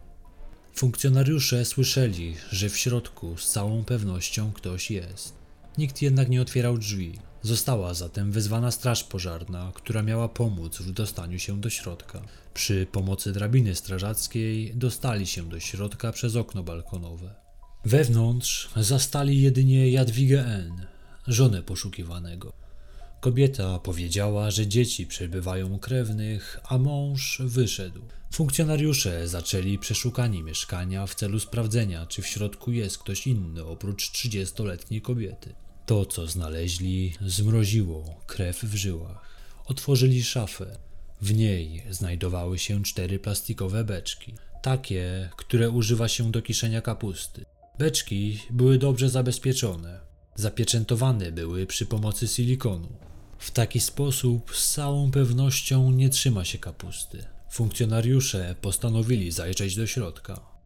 Funkcjonariusze 0.74 1.64
słyszeli, 1.64 2.37
że 2.50 2.68
w 2.68 2.76
środku 2.76 3.37
z 3.37 3.50
całą 3.50 3.84
pewnością 3.84 4.52
ktoś 4.52 4.90
jest. 4.90 5.34
Nikt 5.78 6.02
jednak 6.02 6.28
nie 6.28 6.42
otwierał 6.42 6.78
drzwi. 6.78 7.18
Została 7.42 7.94
zatem 7.94 8.33
wezwana 8.33 8.70
straż 8.70 9.05
pożarna, 9.05 9.72
która 9.74 10.03
miała 10.03 10.29
pomóc 10.29 10.79
w 10.79 10.92
dostaniu 10.92 11.38
się 11.38 11.61
do 11.61 11.70
środka. 11.70 12.22
Przy 12.55 12.87
pomocy 12.92 13.33
drabiny 13.33 13.74
strażackiej 13.74 14.72
dostali 14.77 15.27
się 15.27 15.48
do 15.48 15.61
środka 15.61 16.12
przez 16.12 16.37
okno 16.37 16.62
balkonowe. 16.62 17.35
Wewnątrz 17.85 18.70
zastali 18.77 19.42
jedynie 19.42 19.90
Jadwigę 19.90 20.46
N., 20.46 20.87
żonę 21.27 21.62
poszukiwanego. 21.62 22.53
Kobieta 23.20 23.79
powiedziała, 23.79 24.51
że 24.51 24.66
dzieci 24.66 25.07
przebywają 25.07 25.72
u 25.72 25.79
krewnych, 25.79 26.61
a 26.64 26.79
mąż 26.79 27.42
wyszedł. 27.44 28.03
Funkcjonariusze 28.33 29.29
zaczęli 29.29 29.79
przeszukanie 29.79 30.42
mieszkania 30.42 31.07
w 31.07 31.14
celu 31.14 31.40
sprawdzenia, 31.40 32.07
czy 32.07 32.22
w 32.22 32.27
środku 32.27 32.72
jest 32.72 32.98
ktoś 32.98 33.27
inny 33.27 33.64
oprócz 33.64 34.12
30-letniej 34.12 35.03
kobiety. 35.03 35.55
To, 35.88 36.07
co 36.07 36.27
znaleźli, 36.27 37.14
zmroziło 37.27 38.20
krew 38.27 38.62
w 38.62 38.74
żyłach. 38.74 39.24
Otworzyli 39.66 40.24
szafę. 40.24 40.79
W 41.22 41.35
niej 41.35 41.83
znajdowały 41.90 42.59
się 42.59 42.83
cztery 42.83 43.18
plastikowe 43.18 43.85
beczki, 43.85 44.35
takie, 44.62 45.31
które 45.37 45.70
używa 45.70 46.09
się 46.09 46.31
do 46.33 46.42
kiszenia 46.42 46.81
kapusty. 46.81 47.44
Beczki 47.79 48.38
były 48.51 48.79
dobrze 48.79 49.09
zabezpieczone. 49.09 50.01
Zapieczętowane 50.35 51.33
były 51.33 51.66
przy 51.66 51.87
pomocy 51.87 52.29
silikonu. 52.29 52.88
W 53.38 53.51
taki 53.51 53.81
sposób 53.81 54.57
z 54.57 54.74
całą 54.74 55.11
pewnością 55.11 55.90
nie 55.90 56.09
trzyma 56.09 56.44
się 56.44 56.59
kapusty. 56.59 57.24
Funkcjonariusze 57.51 58.55
postanowili 58.61 59.31
zajrzeć 59.31 59.77
do 59.77 59.87
środka. 59.87 60.58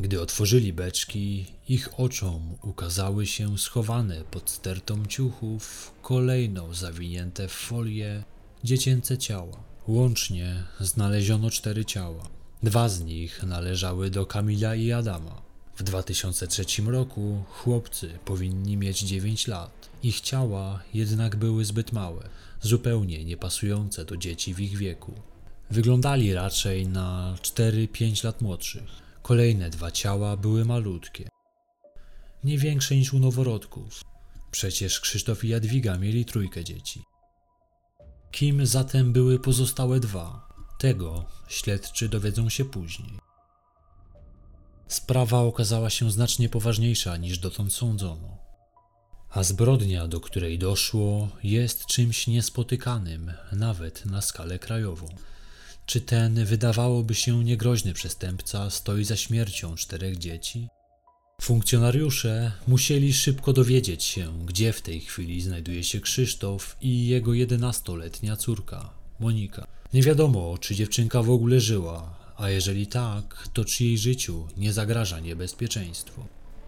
Gdy 0.00 0.20
otworzyli 0.20 0.72
beczki, 0.72 1.46
ich 1.68 2.00
oczom 2.00 2.56
ukazały 2.62 3.26
się 3.26 3.58
schowane 3.58 4.24
pod 4.30 4.50
stertą 4.50 5.06
ciuchów 5.06 5.92
kolejno 6.02 6.74
zawinięte 6.74 7.48
w 7.48 7.52
folię 7.52 8.22
dziecięce 8.64 9.18
ciała. 9.18 9.64
Łącznie 9.88 10.64
znaleziono 10.80 11.50
cztery 11.50 11.84
ciała. 11.84 12.28
Dwa 12.62 12.88
z 12.88 13.00
nich 13.00 13.42
należały 13.42 14.10
do 14.10 14.26
Kamila 14.26 14.74
i 14.74 14.92
Adama. 14.92 15.42
W 15.76 15.82
2003 15.82 16.64
roku 16.86 17.44
chłopcy 17.48 18.18
powinni 18.24 18.76
mieć 18.76 19.00
9 19.00 19.46
lat. 19.48 19.88
Ich 20.02 20.20
ciała 20.20 20.82
jednak 20.94 21.36
były 21.36 21.64
zbyt 21.64 21.92
małe, 21.92 22.28
zupełnie 22.60 23.24
niepasujące 23.24 24.04
do 24.04 24.16
dzieci 24.16 24.54
w 24.54 24.60
ich 24.60 24.76
wieku. 24.76 25.12
Wyglądali 25.70 26.34
raczej 26.34 26.88
na 26.88 27.36
4-5 27.42 28.24
lat 28.24 28.40
młodszych. 28.40 29.02
Kolejne 29.22 29.70
dwa 29.70 29.90
ciała 29.90 30.36
były 30.36 30.64
malutkie. 30.64 31.28
Nie 32.44 32.58
większe 32.58 32.96
niż 32.96 33.12
u 33.12 33.18
noworodków. 33.18 34.00
Przecież 34.50 35.00
Krzysztof 35.00 35.44
i 35.44 35.48
Jadwiga 35.48 35.98
mieli 35.98 36.24
trójkę 36.24 36.64
dzieci. 36.64 37.02
Kim 38.30 38.66
zatem 38.66 39.12
były 39.12 39.38
pozostałe 39.38 40.00
dwa? 40.00 40.48
Tego 40.78 41.24
śledczy 41.48 42.08
dowiedzą 42.08 42.48
się 42.48 42.64
później. 42.64 43.18
Sprawa 44.88 45.38
okazała 45.38 45.90
się 45.90 46.10
znacznie 46.10 46.48
poważniejsza 46.48 47.16
niż 47.16 47.38
dotąd 47.38 47.72
sądzono. 47.72 48.38
A 49.30 49.42
zbrodnia, 49.42 50.08
do 50.08 50.20
której 50.20 50.58
doszło, 50.58 51.28
jest 51.42 51.86
czymś 51.86 52.26
niespotykanym, 52.26 53.32
nawet 53.52 54.06
na 54.06 54.22
skalę 54.22 54.58
krajową. 54.58 55.08
Czy 55.86 56.00
ten 56.00 56.44
wydawałoby 56.44 57.14
się 57.14 57.44
niegroźny 57.44 57.92
przestępca 57.92 58.70
stoi 58.70 59.04
za 59.04 59.16
śmiercią 59.16 59.74
czterech 59.74 60.18
dzieci? 60.18 60.68
Funkcjonariusze 61.40 62.52
musieli 62.66 63.12
szybko 63.12 63.52
dowiedzieć 63.52 64.04
się, 64.04 64.46
gdzie 64.46 64.72
w 64.72 64.82
tej 64.82 65.00
chwili 65.00 65.40
znajduje 65.40 65.84
się 65.84 66.00
Krzysztof 66.00 66.76
i 66.80 67.06
jego 67.06 67.34
jedenastoletnia 67.34 68.36
córka, 68.36 68.90
Monika. 69.20 69.66
Nie 69.94 70.02
wiadomo, 70.02 70.58
czy 70.58 70.74
dziewczynka 70.74 71.22
w 71.22 71.30
ogóle 71.30 71.60
żyła, 71.60 72.18
a 72.36 72.50
jeżeli 72.50 72.86
tak, 72.86 73.48
to 73.52 73.64
czy 73.64 73.84
jej 73.84 73.98
życiu 73.98 74.48
nie 74.56 74.72
zagraża 74.72 75.20
niebezpieczeństwo. 75.20 76.26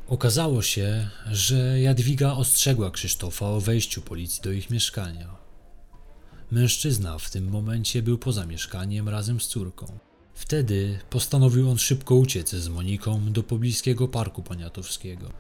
Okazało 0.09 0.63
się, 0.63 1.09
że 1.33 1.81
Jadwiga 1.81 2.33
ostrzegła 2.33 2.91
Krzysztofa 2.91 3.47
o 3.47 3.61
wejściu 3.61 4.03
policji 4.03 4.43
do 4.43 4.53
ich 4.53 4.71
mieszkania. 4.71 5.44
Mężczyzna 6.51 7.19
w 7.19 7.31
tym 7.31 7.51
momencie 7.51 8.03
był 8.03 8.19
poza 8.19 8.47
mieszkaniem 8.47 9.09
razem 9.09 9.41
z 9.41 9.47
córką. 9.47 9.99
Wtedy 10.35 10.99
postanowił 11.11 11.71
on 11.71 11.79
szybko 11.79 12.15
uciec 12.15 12.51
z 12.51 12.69
Moniką 12.69 13.33
do 13.33 13.43
pobliskiego 13.43 14.09
parku 14.09 14.43
poniatowskiego. 14.43 15.31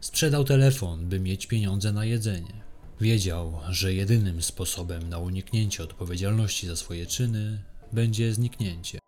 Sprzedał 0.00 0.44
telefon, 0.44 1.08
by 1.08 1.20
mieć 1.20 1.46
pieniądze 1.46 1.92
na 1.92 2.04
jedzenie. 2.04 2.64
Wiedział, 3.00 3.60
że 3.70 3.94
jedynym 3.94 4.42
sposobem 4.42 5.08
na 5.08 5.18
uniknięcie 5.18 5.82
odpowiedzialności 5.82 6.66
za 6.66 6.76
swoje 6.76 7.06
czyny 7.06 7.62
będzie 7.92 8.34
zniknięcie. 8.34 8.98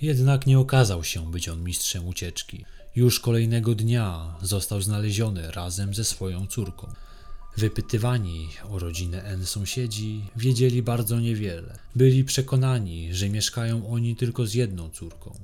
Jednak 0.00 0.46
nie 0.46 0.58
okazał 0.58 1.04
się 1.04 1.30
być 1.30 1.48
on 1.48 1.64
mistrzem 1.64 2.08
ucieczki. 2.08 2.64
Już 2.96 3.20
kolejnego 3.20 3.74
dnia 3.74 4.36
został 4.42 4.82
znaleziony 4.82 5.50
razem 5.50 5.94
ze 5.94 6.04
swoją 6.04 6.46
córką. 6.46 6.92
Wypytywani 7.58 8.48
o 8.70 8.78
rodzinę 8.78 9.22
N 9.22 9.46
sąsiedzi 9.46 10.24
wiedzieli 10.36 10.82
bardzo 10.82 11.20
niewiele. 11.20 11.78
Byli 11.96 12.24
przekonani, 12.24 13.14
że 13.14 13.28
mieszkają 13.28 13.88
oni 13.90 14.16
tylko 14.16 14.46
z 14.46 14.54
jedną 14.54 14.90
córką. 14.90 15.38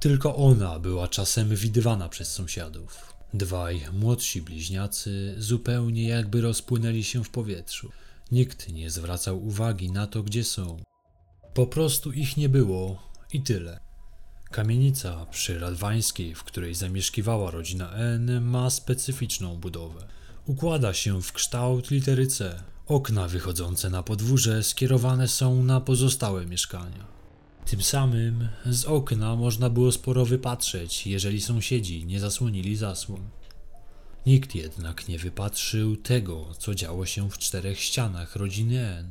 Tylko 0.00 0.36
ona 0.36 0.78
była 0.78 1.08
czasem 1.08 1.56
widywana 1.56 2.08
przez 2.08 2.32
sąsiadów. 2.32 3.14
Dwaj 3.34 3.80
młodsi 3.92 4.42
bliźniacy 4.42 5.34
zupełnie 5.38 6.08
jakby 6.08 6.40
rozpłynęli 6.40 7.04
się 7.04 7.24
w 7.24 7.30
powietrzu. 7.30 7.90
Nikt 8.32 8.68
nie 8.72 8.90
zwracał 8.90 9.46
uwagi 9.46 9.90
na 9.90 10.06
to, 10.06 10.22
gdzie 10.22 10.44
są. 10.44 10.82
Po 11.54 11.66
prostu 11.66 12.12
ich 12.12 12.36
nie 12.36 12.48
było 12.48 13.02
i 13.32 13.42
tyle. 13.42 13.80
Kamienica 14.50 15.26
przy 15.26 15.58
Radwańskiej, 15.58 16.34
w 16.34 16.44
której 16.44 16.74
zamieszkiwała 16.74 17.50
rodzina 17.50 17.92
N, 17.92 18.40
ma 18.40 18.70
specyficzną 18.70 19.56
budowę. 19.56 20.19
Układa 20.50 20.94
się 20.94 21.22
w 21.22 21.32
kształt 21.32 21.90
litery 21.90 22.26
C. 22.26 22.62
Okna 22.86 23.28
wychodzące 23.28 23.90
na 23.90 24.02
podwórze 24.02 24.62
skierowane 24.62 25.28
są 25.28 25.62
na 25.62 25.80
pozostałe 25.80 26.46
mieszkania. 26.46 27.06
Tym 27.66 27.82
samym 27.82 28.48
z 28.66 28.84
okna 28.84 29.36
można 29.36 29.70
było 29.70 29.92
sporo 29.92 30.24
wypatrzeć, 30.24 31.06
jeżeli 31.06 31.40
sąsiedzi 31.40 32.06
nie 32.06 32.20
zasłonili 32.20 32.76
zasłon. 32.76 33.20
Nikt 34.26 34.54
jednak 34.54 35.08
nie 35.08 35.18
wypatrzył 35.18 35.96
tego, 35.96 36.46
co 36.58 36.74
działo 36.74 37.06
się 37.06 37.30
w 37.30 37.38
czterech 37.38 37.80
ścianach 37.80 38.36
rodziny 38.36 38.86
N. 38.86 39.10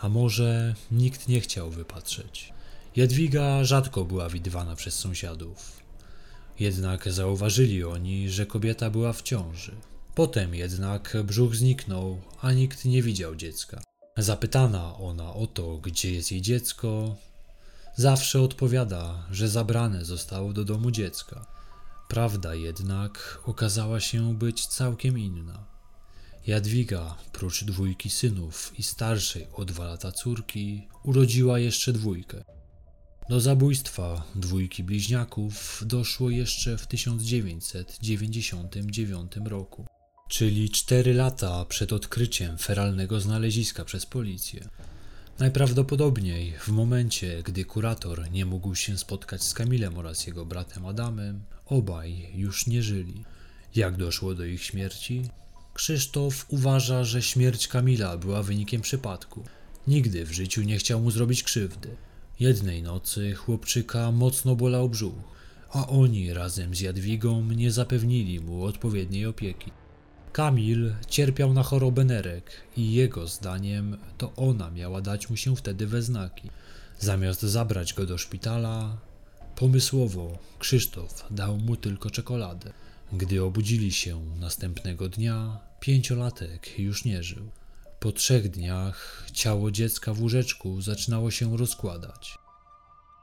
A 0.00 0.08
może 0.08 0.74
nikt 0.90 1.28
nie 1.28 1.40
chciał 1.40 1.70
wypatrzeć. 1.70 2.52
Jadwiga 2.96 3.64
rzadko 3.64 4.04
była 4.04 4.28
widywana 4.28 4.76
przez 4.76 4.98
sąsiadów. 4.98 5.80
Jednak 6.60 7.12
zauważyli 7.12 7.84
oni, 7.84 8.30
że 8.30 8.46
kobieta 8.46 8.90
była 8.90 9.12
w 9.12 9.22
ciąży. 9.22 9.72
Potem 10.14 10.54
jednak 10.54 11.16
brzuch 11.24 11.56
zniknął, 11.56 12.20
a 12.40 12.52
nikt 12.52 12.84
nie 12.84 13.02
widział 13.02 13.36
dziecka. 13.36 13.82
Zapytana 14.16 14.96
ona 14.96 15.34
o 15.34 15.46
to, 15.46 15.78
gdzie 15.78 16.12
jest 16.12 16.32
jej 16.32 16.42
dziecko, 16.42 17.16
zawsze 17.96 18.40
odpowiada, 18.40 19.26
że 19.30 19.48
zabrane 19.48 20.04
zostało 20.04 20.52
do 20.52 20.64
domu 20.64 20.90
dziecka. 20.90 21.46
Prawda 22.08 22.54
jednak 22.54 23.38
okazała 23.44 24.00
się 24.00 24.34
być 24.34 24.66
całkiem 24.66 25.18
inna. 25.18 25.64
Jadwiga, 26.46 27.16
prócz 27.32 27.64
dwójki 27.64 28.10
synów 28.10 28.72
i 28.78 28.82
starszej 28.82 29.46
o 29.52 29.64
dwa 29.64 29.84
lata 29.84 30.12
córki, 30.12 30.88
urodziła 31.04 31.58
jeszcze 31.58 31.92
dwójkę. 31.92 32.44
Do 33.28 33.40
zabójstwa 33.40 34.22
dwójki 34.34 34.84
bliźniaków 34.84 35.82
doszło 35.86 36.30
jeszcze 36.30 36.78
w 36.78 36.86
1999 36.86 39.32
roku, 39.44 39.86
czyli 40.32 40.70
4 40.70 41.14
lata 41.14 41.64
przed 41.64 41.92
odkryciem 41.92 42.58
feralnego 42.58 43.20
znaleziska 43.20 43.84
przez 43.84 44.06
policję. 44.06 44.68
Najprawdopodobniej 45.38 46.54
w 46.60 46.68
momencie, 46.68 47.42
gdy 47.42 47.64
kurator 47.64 48.30
nie 48.30 48.46
mógł 48.46 48.74
się 48.74 48.98
spotkać 48.98 49.42
z 49.42 49.54
Kamilem 49.54 49.98
oraz 49.98 50.26
jego 50.26 50.46
bratem 50.46 50.86
Adamem, 50.86 51.42
obaj 51.66 52.28
już 52.34 52.66
nie 52.66 52.82
żyli. 52.82 53.24
Jak 53.74 53.96
doszło 53.96 54.34
do 54.34 54.44
ich 54.44 54.62
śmierci? 54.62 55.22
Krzysztof 55.74 56.46
uważa, 56.48 57.04
że 57.04 57.22
śmierć 57.22 57.68
Kamila 57.68 58.16
była 58.16 58.42
wynikiem 58.42 58.80
przypadku. 58.80 59.44
Nigdy 59.86 60.24
w 60.24 60.32
życiu 60.32 60.62
nie 60.62 60.78
chciał 60.78 61.00
mu 61.00 61.10
zrobić 61.10 61.42
krzywdy. 61.42 61.96
Jednej 62.40 62.82
nocy 62.82 63.34
chłopczyka 63.34 64.12
mocno 64.12 64.56
bolał 64.56 64.88
brzuch, 64.88 65.22
a 65.70 65.86
oni 65.86 66.32
razem 66.32 66.74
z 66.74 66.80
Jadwigą 66.80 67.44
nie 67.44 67.70
zapewnili 67.70 68.40
mu 68.40 68.64
odpowiedniej 68.64 69.26
opieki. 69.26 69.81
Kamil 70.32 70.94
cierpiał 71.08 71.52
na 71.52 71.62
chorobę 71.62 72.04
nerek 72.04 72.50
i 72.76 72.92
jego 72.92 73.26
zdaniem 73.26 73.96
to 74.18 74.32
ona 74.36 74.70
miała 74.70 75.00
dać 75.00 75.30
mu 75.30 75.36
się 75.36 75.56
wtedy 75.56 75.86
we 75.86 76.02
znaki. 76.02 76.50
Zamiast 76.98 77.42
zabrać 77.42 77.94
go 77.94 78.06
do 78.06 78.18
szpitala, 78.18 78.96
pomysłowo 79.56 80.38
Krzysztof 80.58 81.26
dał 81.30 81.56
mu 81.56 81.76
tylko 81.76 82.10
czekoladę. 82.10 82.72
Gdy 83.12 83.42
obudzili 83.42 83.92
się 83.92 84.24
następnego 84.40 85.08
dnia, 85.08 85.58
pięciolatek 85.80 86.78
już 86.78 87.04
nie 87.04 87.22
żył. 87.22 87.50
Po 88.00 88.12
trzech 88.12 88.50
dniach 88.50 89.26
ciało 89.32 89.70
dziecka 89.70 90.14
w 90.14 90.20
łóżeczku 90.20 90.80
zaczynało 90.80 91.30
się 91.30 91.56
rozkładać. 91.56 92.38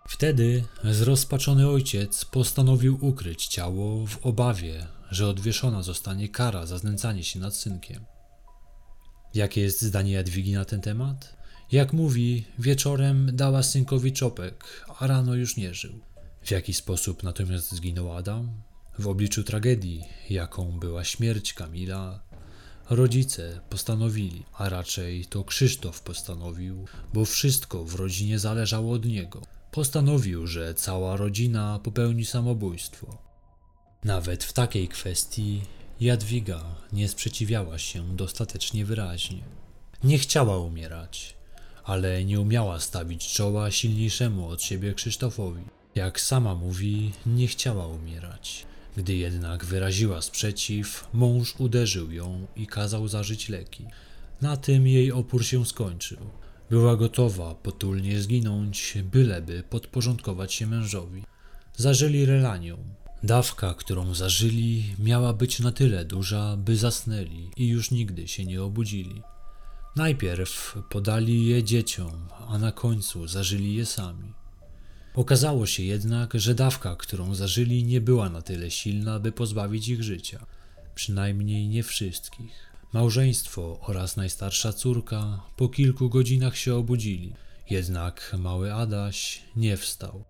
Wtedy 0.08 0.64
zrozpaczony 0.84 1.70
ojciec 1.70 2.26
postanowił 2.26 2.98
ukryć 3.02 3.48
ciało 3.48 4.08
w 4.08 4.26
obawie, 4.26 4.88
że 5.12 5.28
odwieszona 5.28 5.84
zostanie 5.84 6.30
kara 6.30 6.66
za 6.66 6.78
znęcanie 6.78 7.24
się 7.24 7.40
nad 7.40 7.56
synkiem. 7.56 8.06
Jakie 9.34 9.62
jest 9.62 9.82
zdanie 9.82 10.12
Jadwigi 10.12 10.54
na 10.54 10.66
ten 10.66 10.82
temat? 10.82 11.38
Jak 11.72 11.94
mówi, 11.94 12.46
wieczorem 12.60 13.30
dała 13.34 13.64
synkowi 13.64 14.14
czopek, 14.14 14.86
a 15.00 15.08
rano 15.08 15.36
już 15.36 15.58
nie 15.58 15.74
żył. 15.74 16.00
W 16.42 16.52
jaki 16.52 16.74
sposób 16.74 17.24
natomiast 17.24 17.72
zginął 17.72 18.14
Adam? 18.14 18.62
W 19.00 19.08
obliczu 19.08 19.44
tragedii, 19.44 20.04
jaką 20.30 20.80
była 20.80 21.04
śmierć 21.04 21.54
Kamila, 21.54 22.20
Rodzice 22.90 23.60
postanowili, 23.70 24.44
a 24.54 24.70
raczej 24.70 25.26
to 25.26 25.44
Krzysztof 25.44 26.02
postanowił, 26.02 26.86
bo 27.14 27.26
wszystko 27.26 27.84
w 27.84 27.96
rodzinie 27.96 28.40
zależało 28.40 28.94
od 28.94 29.06
niego. 29.06 29.42
Postanowił, 29.72 30.48
że 30.48 30.74
cała 30.74 31.18
rodzina 31.18 31.80
popełni 31.84 32.26
samobójstwo. 32.26 33.29
Nawet 34.04 34.44
w 34.44 34.54
takiej 34.54 34.88
kwestii 34.88 35.62
Jadwiga 36.02 36.76
nie 36.94 37.08
sprzeciwiała 37.08 37.78
się 37.78 38.16
dostatecznie 38.16 38.86
wyraźnie. 38.86 39.44
Nie 40.04 40.18
chciała 40.18 40.58
umierać, 40.58 41.34
ale 41.84 42.26
nie 42.26 42.40
umiała 42.40 42.80
stawić 42.80 43.34
czoła 43.34 43.72
silniejszemu 43.72 44.48
od 44.48 44.64
siebie 44.64 44.94
Krzysztofowi. 44.94 45.64
Jak 45.96 46.22
sama 46.22 46.56
mówi, 46.56 47.12
nie 47.26 47.48
chciała 47.48 47.88
umierać. 47.88 48.66
Gdy 48.98 49.16
jednak 49.16 49.66
wyraziła 49.66 50.22
sprzeciw, 50.22 51.08
mąż 51.14 51.56
uderzył 51.60 52.12
ją 52.12 52.48
i 52.56 52.68
kazał 52.68 53.08
zażyć 53.08 53.50
leki. 53.50 53.86
Na 54.42 54.58
tym 54.58 54.88
jej 54.88 55.12
opór 55.12 55.46
się 55.46 55.66
skończył. 55.66 56.18
Była 56.70 56.96
gotowa 56.96 57.56
potulnie 57.56 58.22
zginąć, 58.22 58.98
byleby 59.04 59.64
podporządkować 59.70 60.54
się 60.54 60.68
mężowi. 60.68 61.24
Zażyli 61.78 62.26
relanią. 62.26 62.99
Dawka, 63.24 63.74
którą 63.74 64.14
zażyli, 64.14 64.96
miała 65.00 65.34
być 65.34 65.60
na 65.60 65.72
tyle 65.72 66.06
duża, 66.06 66.58
by 66.58 66.78
zasnęli 66.78 67.52
i 67.58 67.68
już 67.68 67.92
nigdy 67.92 68.28
się 68.28 68.46
nie 68.46 68.64
obudzili. 68.64 69.22
Najpierw 69.96 70.78
podali 70.90 71.46
je 71.46 71.64
dzieciom, 71.64 72.28
a 72.48 72.58
na 72.58 72.72
końcu 72.72 73.28
zażyli 73.28 73.76
je 73.76 73.86
sami. 73.86 74.34
Okazało 75.16 75.66
się 75.66 75.84
jednak, 75.84 76.34
że 76.34 76.56
dawka, 76.56 76.96
którą 76.96 77.36
zażyli, 77.36 77.84
nie 77.84 78.02
była 78.02 78.30
na 78.30 78.42
tyle 78.42 78.72
silna, 78.72 79.20
by 79.20 79.32
pozbawić 79.32 79.88
ich 79.88 80.04
życia. 80.04 80.46
Przynajmniej 80.96 81.68
nie 81.68 81.84
wszystkich. 81.84 82.70
Małżeństwo 82.94 83.80
oraz 83.82 84.18
najstarsza 84.18 84.74
córka 84.74 85.40
po 85.56 85.70
kilku 85.70 86.10
godzinach 86.10 86.58
się 86.58 86.76
obudzili, 86.76 87.34
jednak 87.70 88.36
mały 88.38 88.74
Adaś 88.74 89.42
nie 89.56 89.78
wstał. 89.78 90.24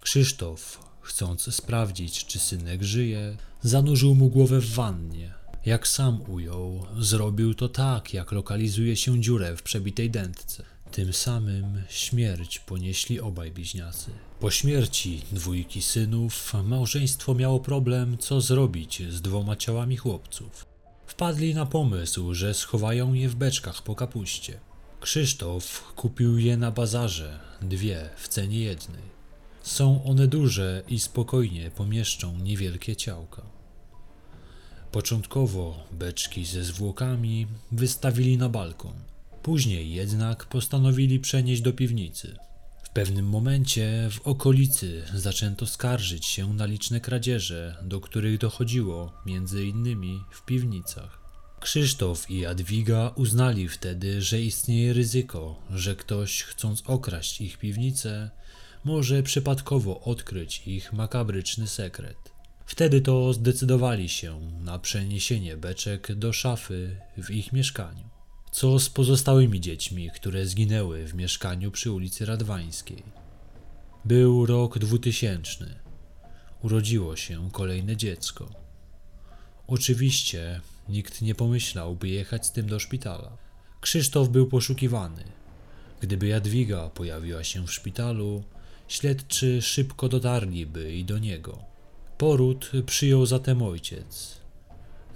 Krzysztof, 0.00 0.93
chcąc 1.04 1.54
sprawdzić, 1.54 2.26
czy 2.26 2.38
synek 2.38 2.82
żyje, 2.82 3.36
zanurzył 3.62 4.14
mu 4.14 4.28
głowę 4.28 4.60
w 4.60 4.74
wannie. 4.74 5.34
Jak 5.66 5.88
sam 5.88 6.20
ujął, 6.28 6.86
zrobił 6.98 7.54
to 7.54 7.68
tak, 7.68 8.14
jak 8.14 8.32
lokalizuje 8.32 8.96
się 8.96 9.20
dziurę 9.20 9.56
w 9.56 9.62
przebitej 9.62 10.10
dętce. 10.10 10.62
Tym 10.90 11.12
samym 11.12 11.82
śmierć 11.88 12.58
ponieśli 12.58 13.20
obaj 13.20 13.50
bliźniacy. 13.50 14.10
Po 14.40 14.50
śmierci 14.50 15.22
dwójki 15.32 15.82
synów 15.82 16.52
małżeństwo 16.64 17.34
miało 17.34 17.60
problem, 17.60 18.18
co 18.18 18.40
zrobić 18.40 19.02
z 19.10 19.22
dwoma 19.22 19.56
ciałami 19.56 19.96
chłopców. 19.96 20.66
Wpadli 21.06 21.54
na 21.54 21.66
pomysł, 21.66 22.34
że 22.34 22.54
schowają 22.54 23.14
je 23.14 23.28
w 23.28 23.34
beczkach 23.34 23.82
po 23.82 23.94
kapuście. 23.94 24.60
Krzysztof 25.00 25.92
kupił 25.96 26.38
je 26.38 26.56
na 26.56 26.70
bazarze, 26.70 27.40
dwie 27.62 28.10
w 28.16 28.28
cenie 28.28 28.60
jednej. 28.60 29.13
Są 29.64 30.04
one 30.04 30.28
duże 30.28 30.82
i 30.88 30.98
spokojnie 30.98 31.70
pomieszczą 31.70 32.38
niewielkie 32.38 32.96
ciałka. 32.96 33.42
Początkowo 34.92 35.84
beczki 35.92 36.44
ze 36.44 36.64
zwłokami 36.64 37.46
wystawili 37.72 38.38
na 38.38 38.48
balkon. 38.48 38.94
Później 39.42 39.92
jednak 39.94 40.46
postanowili 40.46 41.20
przenieść 41.20 41.62
do 41.62 41.72
piwnicy. 41.72 42.36
W 42.84 42.90
pewnym 42.90 43.28
momencie 43.28 44.08
w 44.10 44.20
okolicy 44.20 45.02
zaczęto 45.14 45.66
skarżyć 45.66 46.26
się 46.26 46.54
na 46.54 46.66
liczne 46.66 47.00
kradzieże, 47.00 47.76
do 47.82 48.00
których 48.00 48.38
dochodziło 48.38 49.12
między 49.26 49.66
innymi 49.66 50.20
w 50.30 50.44
piwnicach. 50.44 51.20
Krzysztof 51.60 52.30
i 52.30 52.38
Jadwiga 52.38 53.12
uznali 53.16 53.68
wtedy, 53.68 54.22
że 54.22 54.40
istnieje 54.40 54.92
ryzyko, 54.92 55.62
że 55.70 55.96
ktoś 55.96 56.42
chcąc 56.42 56.82
okraść 56.86 57.40
ich 57.40 57.58
piwnicę, 57.58 58.30
może 58.84 59.22
przypadkowo 59.22 60.00
odkryć 60.00 60.62
ich 60.66 60.92
makabryczny 60.92 61.66
sekret. 61.66 62.16
Wtedy 62.66 63.00
to 63.00 63.32
zdecydowali 63.32 64.08
się 64.08 64.40
na 64.60 64.78
przeniesienie 64.78 65.56
beczek 65.56 66.14
do 66.14 66.32
szafy 66.32 66.96
w 67.18 67.30
ich 67.30 67.52
mieszkaniu. 67.52 68.08
Co 68.52 68.78
z 68.78 68.88
pozostałymi 68.88 69.60
dziećmi, 69.60 70.10
które 70.14 70.46
zginęły 70.46 71.06
w 71.06 71.14
mieszkaniu 71.14 71.70
przy 71.70 71.90
ulicy 71.92 72.26
Radwańskiej? 72.26 73.02
Był 74.04 74.46
rok 74.46 74.78
2000. 74.78 75.66
Urodziło 76.62 77.16
się 77.16 77.50
kolejne 77.52 77.96
dziecko. 77.96 78.48
Oczywiście 79.66 80.60
nikt 80.88 81.22
nie 81.22 81.34
pomyślał, 81.34 81.96
by 81.96 82.08
jechać 82.08 82.46
z 82.46 82.52
tym 82.52 82.66
do 82.66 82.78
szpitala. 82.78 83.36
Krzysztof 83.80 84.28
był 84.28 84.46
poszukiwany. 84.46 85.24
Gdyby 86.00 86.26
Jadwiga 86.26 86.90
pojawiła 86.90 87.44
się 87.44 87.66
w 87.66 87.72
szpitalu, 87.72 88.44
śledczy 88.88 89.62
szybko 89.62 90.08
dotarliby 90.08 90.94
i 90.94 91.04
do 91.04 91.18
niego. 91.18 91.58
Poród 92.18 92.72
przyjął 92.86 93.26
zatem 93.26 93.62
ojciec. 93.62 94.40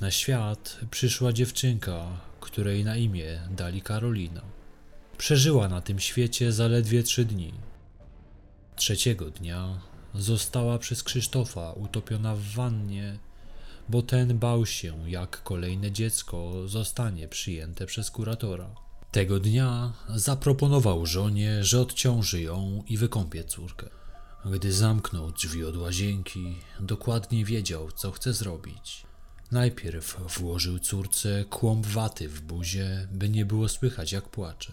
Na 0.00 0.10
świat 0.10 0.80
przyszła 0.90 1.32
dziewczynka, 1.32 2.20
której 2.40 2.84
na 2.84 2.96
imię 2.96 3.40
dali 3.50 3.82
Karolina. 3.82 4.42
Przeżyła 5.18 5.68
na 5.68 5.80
tym 5.80 5.98
świecie 5.98 6.52
zaledwie 6.52 7.02
trzy 7.02 7.24
dni. 7.24 7.52
Trzeciego 8.76 9.30
dnia 9.30 9.80
została 10.14 10.78
przez 10.78 11.02
Krzysztofa 11.02 11.72
utopiona 11.72 12.34
w 12.34 12.42
wannie, 12.42 13.18
bo 13.88 14.02
ten 14.02 14.38
bał 14.38 14.66
się, 14.66 15.10
jak 15.10 15.42
kolejne 15.42 15.92
dziecko 15.92 16.68
zostanie 16.68 17.28
przyjęte 17.28 17.86
przez 17.86 18.10
kuratora. 18.10 18.87
Tego 19.12 19.40
dnia 19.40 19.92
zaproponował 20.14 21.06
żonie, 21.06 21.64
że 21.64 21.80
odciąży 21.80 22.42
ją 22.42 22.82
i 22.86 22.96
wykąpie 22.96 23.44
córkę. 23.44 23.88
Gdy 24.44 24.72
zamknął 24.72 25.32
drzwi 25.32 25.64
od 25.64 25.76
łazienki, 25.76 26.56
dokładnie 26.80 27.44
wiedział, 27.44 27.92
co 27.92 28.10
chce 28.12 28.32
zrobić. 28.32 29.06
Najpierw 29.52 30.20
włożył 30.38 30.78
córce 30.78 31.44
kłąb 31.50 31.86
waty 31.86 32.28
w 32.28 32.40
buzie, 32.40 33.08
by 33.12 33.28
nie 33.28 33.46
było 33.46 33.68
słychać, 33.68 34.12
jak 34.12 34.28
płacze. 34.28 34.72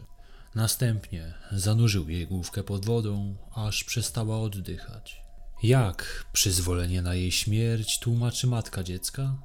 Następnie 0.56 1.34
zanurzył 1.52 2.10
jej 2.10 2.28
główkę 2.28 2.64
pod 2.64 2.86
wodą, 2.86 3.36
aż 3.56 3.84
przestała 3.84 4.40
oddychać. 4.40 5.22
Jak 5.64 6.26
przyzwolenie 6.34 7.02
na 7.02 7.16
jej 7.16 7.32
śmierć 7.32 8.00
tłumaczy 8.00 8.48
matka 8.48 8.84
dziecka? 8.84 9.36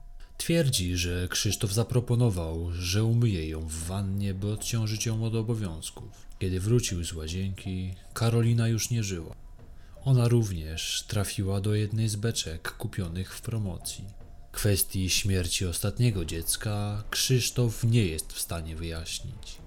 Twierdzi, 0.40 0.96
że 0.96 1.29
Krzysztof 1.29 1.72
zaproponował, 1.72 2.72
że 2.72 3.05
umyje 3.05 3.48
ją 3.48 3.61
w 3.61 3.74
wannie, 3.74 4.35
by 4.35 4.53
odciążyć 4.53 5.07
ją 5.07 5.24
od 5.24 5.35
obowiązków. 5.35 6.26
Kiedy 6.38 6.61
wrócił 6.61 7.05
z 7.05 7.12
łazienki, 7.12 7.94
Karolina 8.14 8.68
już 8.68 8.90
nie 8.90 9.03
żyła. 9.05 9.35
Ona 10.05 10.29
również 10.29 11.05
trafiła 11.09 11.61
do 11.61 11.74
jednej 11.74 12.09
z 12.09 12.16
beczek 12.16 12.76
kupionych 12.76 13.35
w 13.35 13.40
promocji. 13.40 14.05
Kwestii 14.53 15.11
śmierci 15.11 15.66
ostatniego 15.66 16.24
dziecka 16.24 17.05
Krzysztof 17.11 17.85
nie 17.85 18.07
jest 18.07 18.33
w 18.33 18.40
stanie 18.40 18.76
wyjaśnić. 18.76 19.59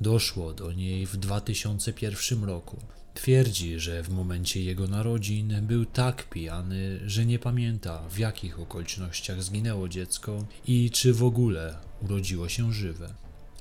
Doszło 0.00 0.52
do 0.52 0.72
niej 0.72 1.06
w 1.06 1.16
2001 1.16 2.44
roku. 2.44 2.76
Twierdzi, 3.14 3.80
że 3.80 4.02
w 4.02 4.08
momencie 4.08 4.62
jego 4.62 4.86
narodzin 4.86 5.66
był 5.66 5.84
tak 5.84 6.28
pijany, 6.28 7.00
że 7.06 7.26
nie 7.26 7.38
pamięta 7.38 8.08
w 8.08 8.18
jakich 8.18 8.60
okolicznościach 8.60 9.42
zginęło 9.42 9.88
dziecko 9.88 10.44
i 10.66 10.90
czy 10.90 11.12
w 11.12 11.24
ogóle 11.24 11.78
urodziło 12.02 12.48
się 12.48 12.72
żywe. 12.72 13.14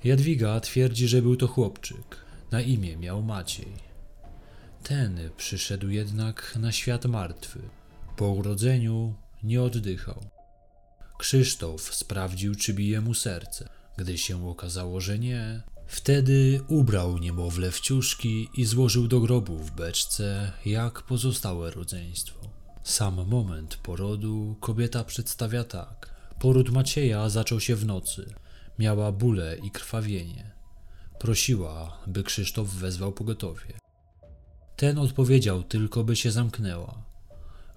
Jadwiga 0.04 0.60
twierdzi, 0.60 1.08
że 1.08 1.22
był 1.22 1.36
to 1.36 1.48
chłopczyk. 1.48 2.18
Na 2.52 2.62
imię 2.62 2.98
miał 2.98 3.24
Maciej. 3.24 3.74
Ten 4.84 5.30
przyszedł 5.38 5.90
jednak 5.90 6.58
na 6.60 6.72
świat 6.72 7.06
martwy. 7.06 7.60
Po 8.18 8.28
urodzeniu 8.30 9.14
nie 9.44 9.62
oddychał. 9.62 10.22
Krzysztof 11.18 11.96
sprawdził, 11.96 12.56
czy 12.56 12.74
bije 12.74 13.02
mu 13.02 13.14
serce. 13.14 13.70
Gdy 13.98 14.18
się 14.18 14.50
okazało, 14.50 15.02
że 15.02 15.20
nie, 15.20 15.62
wtedy 15.92 16.62
ubrał 16.68 17.18
niemowlę 17.18 17.72
w 17.72 17.80
ciuszki 17.80 18.50
i 18.54 18.66
złożył 18.66 19.08
do 19.08 19.20
grobu 19.20 19.58
w 19.58 19.72
beczce, 19.72 20.52
jak 20.66 21.02
pozostałe 21.02 21.72
rodzeństwo. 21.72 22.40
Sam 22.84 23.28
moment 23.28 23.76
porodu 23.76 24.56
kobieta 24.60 25.04
przedstawia 25.04 25.64
tak. 25.64 26.14
Poród 26.40 26.70
Macieja 26.70 27.30
zaczął 27.30 27.60
się 27.60 27.76
w 27.76 27.86
nocy. 27.86 28.34
Miała 28.80 29.12
bóle 29.12 29.58
i 29.58 29.72
krwawienie. 29.72 30.52
Prosiła, 31.20 31.98
by 32.08 32.24
Krzysztof 32.24 32.70
wezwał 32.70 33.12
pogotowie. 33.12 33.74
Ten 34.76 34.98
odpowiedział 34.98 35.64
tylko, 35.64 36.04
by 36.04 36.16
się 36.16 36.32
zamknęła. 36.32 37.04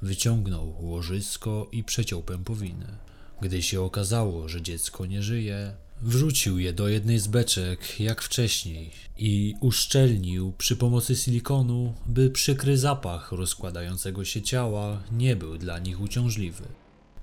Wyciągnął 0.03 0.87
łożysko 0.87 1.69
i 1.73 1.85
przeciął 1.85 2.23
pępowinę. 2.23 2.99
Gdy 3.41 3.63
się 3.63 3.81
okazało, 3.81 4.49
że 4.49 4.63
dziecko 4.63 5.07
nie 5.07 5.23
żyje, 5.23 5.77
wrzucił 6.03 6.59
je 6.59 6.73
do 6.73 6.89
jednej 6.89 7.19
z 7.19 7.27
beczek, 7.27 8.01
jak 8.01 8.23
wcześniej, 8.23 8.91
i 9.19 9.55
uszczelnił 9.61 10.53
przy 10.59 10.77
pomocy 10.77 11.17
silikonu, 11.17 11.95
by 12.07 12.31
przykry 12.31 12.79
zapach 12.79 13.33
rozkładającego 13.33 14.25
się 14.25 14.43
ciała 14.43 15.03
nie 15.13 15.37
był 15.37 15.59
dla 15.59 15.79
nich 15.79 16.01
uciążliwy. 16.01 16.65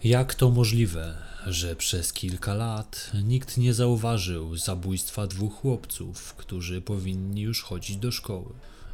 Jak 0.04 0.36
to 0.36 0.50
możliwe, 0.50 1.18
że 1.48 1.76
przez 1.76 2.14
kilka 2.14 2.54
lat 2.54 3.12
nikt 3.24 3.58
nie 3.58 3.74
zauważył 3.74 4.58
zabójstwa 4.58 5.28
dwóch 5.28 5.54
chłopców, 5.54 6.34
którzy 6.34 6.82
powinni 6.82 7.42
już 7.42 7.64
chodzić 7.64 7.98
do 7.98 8.12
szkoły? 8.12 8.54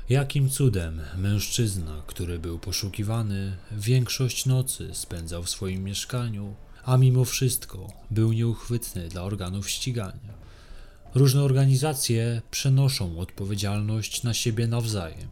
Jakim 0.10 0.50
cudem 0.50 1.02
mężczyzna, 1.18 2.04
który 2.08 2.40
był 2.40 2.60
poszukiwany, 2.60 3.58
większość 3.72 4.46
nocy 4.46 4.90
spędzał 4.94 5.44
w 5.44 5.50
swoim 5.50 5.84
mieszkaniu, 5.84 6.56
a 6.88 6.97
mimo 6.97 7.26
wszystko 7.26 7.88
był 8.12 8.34
nieuchwytny 8.34 9.10
dla 9.10 9.23
organów 9.23 9.69
ścigania? 9.69 10.34
Różne 11.15 11.43
organizacje 11.43 12.41
przenoszą 12.52 13.19
odpowiedzialność 13.19 14.23
na 14.23 14.34
siebie 14.34 14.67
nawzajem. 14.67 15.30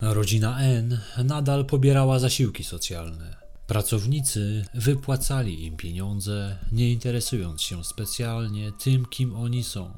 Rodzina 0.00 0.60
N 0.60 1.00
nadal 1.24 1.64
pobierała 1.64 2.18
zasiłki 2.18 2.64
socjalne. 2.64 3.36
Pracownicy 3.66 4.64
wypłacali 4.74 5.66
im 5.66 5.76
pieniądze, 5.76 6.58
nie 6.72 6.92
interesując 6.92 7.62
się 7.62 7.84
specjalnie 7.84 8.72
tym, 8.72 9.06
kim 9.06 9.36
oni 9.36 9.64
są. 9.64 9.90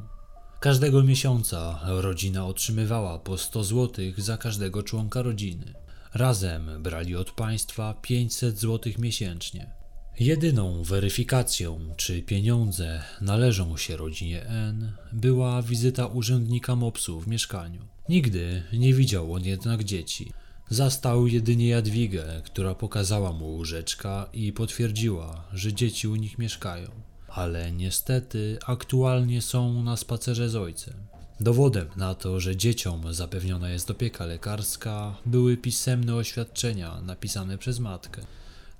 Każdego 0.60 1.02
miesiąca 1.02 1.80
rodzina 1.86 2.46
otrzymywała 2.46 3.18
po 3.18 3.38
100 3.38 3.64
zł 3.64 4.04
za 4.18 4.36
każdego 4.36 4.82
członka 4.82 5.22
rodziny. 5.22 5.74
Razem 6.14 6.82
brali 6.82 7.16
od 7.16 7.30
państwa 7.30 7.94
500 7.94 8.58
zł 8.58 8.92
miesięcznie. 8.98 9.79
Jedyną 10.20 10.82
weryfikacją, 10.82 11.80
czy 11.96 12.22
pieniądze 12.22 13.02
należą 13.20 13.76
się 13.76 13.96
rodzinie 13.96 14.46
N, 14.46 14.92
była 15.12 15.62
wizyta 15.62 16.06
urzędnika 16.06 16.76
MOPS-u 16.76 17.20
w 17.20 17.28
mieszkaniu. 17.28 17.80
Nigdy 18.08 18.62
nie 18.72 18.94
widział 18.94 19.32
on 19.32 19.44
jednak 19.44 19.84
dzieci. 19.84 20.32
Zastał 20.68 21.26
jedynie 21.26 21.68
Jadwigę, 21.68 22.42
która 22.44 22.74
pokazała 22.74 23.32
mu 23.32 23.46
łóżeczka 23.46 24.28
i 24.32 24.52
potwierdziła, 24.52 25.44
że 25.52 25.72
dzieci 25.72 26.08
u 26.08 26.16
nich 26.16 26.38
mieszkają 26.38 26.90
ale 27.30 27.72
niestety 27.72 28.58
aktualnie 28.66 29.42
są 29.42 29.82
na 29.82 29.96
spacerze 29.96 30.48
z 30.48 30.56
ojcem. 30.56 30.94
Dowodem 31.40 31.88
na 31.96 32.14
to, 32.14 32.40
że 32.40 32.56
dzieciom 32.56 33.14
zapewniona 33.14 33.70
jest 33.70 33.90
opieka 33.90 34.26
lekarska, 34.26 35.16
były 35.26 35.56
pisemne 35.56 36.14
oświadczenia 36.14 37.00
napisane 37.00 37.58
przez 37.58 37.78
matkę. 37.78 38.22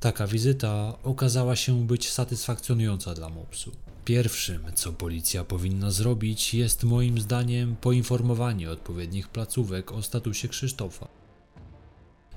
Taka 0.01 0.26
wizyta 0.26 0.98
okazała 1.03 1.57
się 1.57 1.86
być 1.86 2.11
satysfakcjonująca 2.11 3.14
dla 3.14 3.28
Mopsu. 3.28 3.72
Pierwszym, 4.05 4.62
co 4.74 4.92
policja 4.92 5.44
powinna 5.44 5.90
zrobić, 5.90 6.55
jest 6.55 6.84
moim 6.84 7.20
zdaniem 7.20 7.76
poinformowanie 7.76 8.70
odpowiednich 8.70 9.28
placówek 9.28 9.92
o 9.92 10.03
statusie 10.03 10.48
Krzysztofa. 10.48 11.09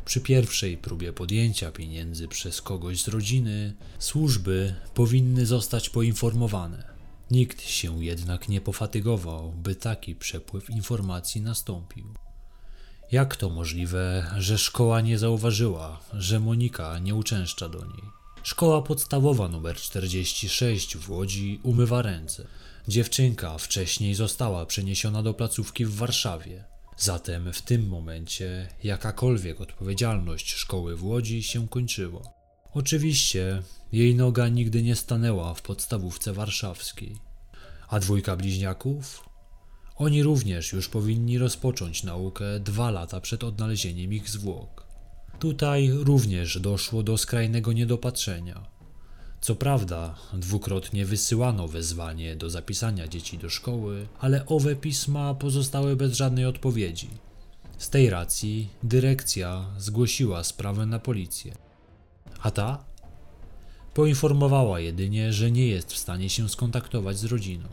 Przy 0.05 0.21
pierwszej 0.21 0.77
próbie 0.77 1.13
podjęcia 1.13 1.71
pieniędzy 1.71 2.27
przez 2.27 2.61
kogoś 2.61 3.01
z 3.01 3.07
rodziny, 3.07 3.73
służby 3.99 4.75
powinny 4.93 5.45
zostać 5.45 5.89
poinformowane. 5.89 6.93
Nikt 7.31 7.61
się 7.61 8.03
jednak 8.03 8.49
nie 8.49 8.61
pofatygował, 8.61 9.51
by 9.51 9.75
taki 9.75 10.15
przepływ 10.15 10.69
informacji 10.69 11.41
nastąpił. 11.41 12.22
Jak 13.13 13.35
to 13.35 13.49
możliwe, 13.49 14.31
że 14.37 14.57
szkoła 14.57 15.01
nie 15.01 15.17
zauważyła, 15.17 15.99
że 16.13 16.39
Monika 16.39 16.99
nie 16.99 17.15
uczęszcza 17.15 17.69
do 17.69 17.85
niej? 17.85 18.03
Szkoła 18.43 18.81
podstawowa 18.81 19.45
nr 19.45 19.75
46 19.75 20.97
w 20.97 21.11
Łodzi 21.11 21.59
umywa 21.63 22.01
ręce. 22.01 22.47
Dziewczynka 22.87 23.57
wcześniej 23.57 24.15
została 24.15 24.65
przeniesiona 24.65 25.23
do 25.23 25.33
placówki 25.33 25.85
w 25.85 25.95
Warszawie. 25.95 26.63
Zatem 26.97 27.53
w 27.53 27.61
tym 27.61 27.87
momencie 27.87 28.67
jakakolwiek 28.83 29.61
odpowiedzialność 29.61 30.53
szkoły 30.53 30.95
w 30.95 31.03
Łodzi 31.03 31.43
się 31.43 31.67
kończyła. 31.67 32.21
Oczywiście 32.73 33.61
jej 33.91 34.15
noga 34.15 34.47
nigdy 34.47 34.83
nie 34.83 34.95
stanęła 34.95 35.53
w 35.53 35.61
podstawówce 35.61 36.33
warszawskiej. 36.33 37.17
A 37.87 37.99
dwójka 37.99 38.35
bliźniaków? 38.35 39.32
Oni 40.03 40.23
również 40.23 40.73
już 40.73 40.89
powinni 40.89 41.37
rozpocząć 41.37 42.03
naukę 42.03 42.59
dwa 42.59 42.91
lata 42.91 43.21
przed 43.21 43.43
odnalezieniem 43.43 44.13
ich 44.13 44.29
zwłok. 44.29 44.83
Tutaj 45.39 45.89
również 45.91 46.59
doszło 46.59 47.03
do 47.03 47.17
skrajnego 47.17 47.73
niedopatrzenia. 47.73 48.65
Co 49.41 49.55
prawda, 49.55 50.15
dwukrotnie 50.33 51.05
wysyłano 51.05 51.67
wezwanie 51.67 52.35
do 52.35 52.49
zapisania 52.49 53.07
dzieci 53.07 53.37
do 53.37 53.49
szkoły, 53.49 54.07
ale 54.19 54.45
owe 54.45 54.75
pisma 54.75 55.33
pozostały 55.33 55.95
bez 55.95 56.13
żadnej 56.13 56.45
odpowiedzi. 56.45 57.09
Z 57.77 57.89
tej 57.89 58.09
racji 58.09 58.69
dyrekcja 58.83 59.65
zgłosiła 59.77 60.43
sprawę 60.43 60.85
na 60.85 60.99
policję. 60.99 61.53
A 62.41 62.51
ta? 62.51 62.83
Poinformowała 63.93 64.79
jedynie, 64.79 65.33
że 65.33 65.51
nie 65.51 65.67
jest 65.67 65.93
w 65.93 65.97
stanie 65.97 66.29
się 66.29 66.49
skontaktować 66.49 67.17
z 67.17 67.25
rodziną. 67.25 67.67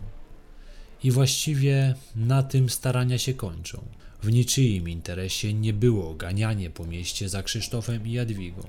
I 1.05 1.11
właściwie 1.11 1.95
na 2.17 2.43
tym 2.43 2.71
starania 2.71 3.19
się 3.19 3.35
kończą. 3.35 3.85
W 4.23 4.33
niczyim 4.33 4.89
interesie 4.89 5.55
nie 5.55 5.73
było 5.73 6.15
ganianie 6.15 6.71
po 6.71 6.87
mieście 6.87 7.29
za 7.29 7.43
Krzysztofem 7.43 8.07
i 8.07 8.13
Jadwigą. 8.13 8.63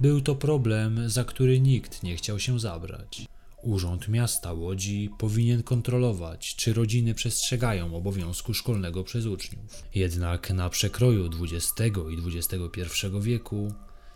Był 0.00 0.20
to 0.20 0.34
problem, 0.34 1.10
za 1.10 1.24
który 1.24 1.60
nikt 1.60 2.02
nie 2.02 2.16
chciał 2.16 2.38
się 2.38 2.60
zabrać. 2.60 3.26
Urząd 3.62 4.08
Miasta 4.08 4.52
Łodzi 4.52 5.10
powinien 5.18 5.62
kontrolować, 5.62 6.56
czy 6.56 6.72
rodziny 6.72 7.14
przestrzegają 7.14 7.96
obowiązku 7.96 8.54
szkolnego 8.54 9.04
przez 9.04 9.26
uczniów. 9.26 9.84
Jednak 9.94 10.50
na 10.50 10.70
przekroju 10.70 11.30
XX 11.42 11.74
i 12.10 12.36
XXI 12.36 13.06
wieku 13.20 13.72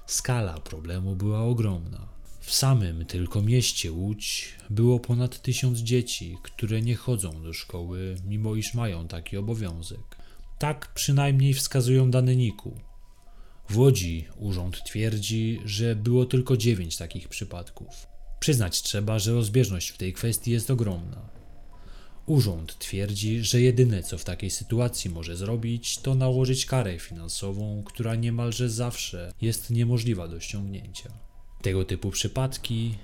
skala 0.06 0.60
problemu 0.60 1.16
była 1.16 1.40
ogromna. 1.40 2.13
W 2.44 2.54
samym 2.54 3.04
tylko 3.04 3.42
mieście 3.42 3.92
Łódź 3.92 4.48
było 4.70 5.00
ponad 5.00 5.42
tysiąc 5.42 5.78
dzieci, 5.78 6.38
które 6.42 6.82
nie 6.82 6.94
chodzą 6.94 7.42
do 7.42 7.52
szkoły, 7.52 8.16
mimo 8.26 8.54
iż 8.54 8.74
mają 8.74 9.08
taki 9.08 9.36
obowiązek. 9.36 10.16
Tak 10.58 10.94
przynajmniej 10.94 11.54
wskazują 11.54 12.10
dane 12.10 12.36
NIK-u. 12.36 12.72
W 13.68 13.78
Łodzi 13.78 14.24
urząd 14.36 14.84
twierdzi, 14.84 15.60
że 15.64 15.96
było 15.96 16.24
tylko 16.26 16.56
dziewięć 16.56 16.96
takich 16.96 17.28
przypadków. 17.28 18.06
Przyznać 18.40 18.82
trzeba, 18.82 19.18
że 19.18 19.32
rozbieżność 19.32 19.88
w 19.88 19.98
tej 19.98 20.12
kwestii 20.12 20.50
jest 20.50 20.70
ogromna. 20.70 21.28
Urząd 22.26 22.78
twierdzi, 22.78 23.44
że 23.44 23.60
jedyne 23.60 24.02
co 24.02 24.18
w 24.18 24.24
takiej 24.24 24.50
sytuacji 24.50 25.10
może 25.10 25.36
zrobić, 25.36 25.98
to 25.98 26.14
nałożyć 26.14 26.66
karę 26.66 26.98
finansową, 26.98 27.82
która 27.86 28.14
niemalże 28.14 28.70
zawsze 28.70 29.32
jest 29.42 29.70
niemożliwa 29.70 30.28
do 30.28 30.40
ściągnięcia. 30.40 31.23
Tego 31.64 31.84
typu 31.84 32.10
przypadki 32.10 32.94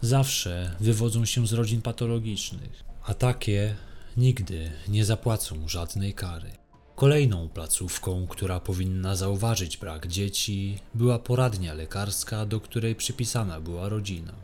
zawsze 0.00 0.76
wywodzą 0.80 1.24
się 1.24 1.46
z 1.46 1.52
rodzin 1.52 1.82
patologicznych, 1.82 2.84
a 3.04 3.14
takie 3.14 3.76
nigdy 4.16 4.70
nie 4.88 5.04
zapłacą 5.04 5.68
żadnej 5.68 6.14
kary. 6.14 6.50
Kolejną 6.96 7.48
placówką, 7.48 8.26
która 8.26 8.60
powinna 8.60 9.16
zauważyć 9.16 9.76
brak 9.76 10.06
dzieci, 10.06 10.78
była 10.94 11.18
poradnia 11.18 11.74
lekarska, 11.74 12.46
do 12.46 12.60
której 12.60 12.94
przypisana 12.94 13.60
była 13.60 13.88
rodzina. 13.88 14.34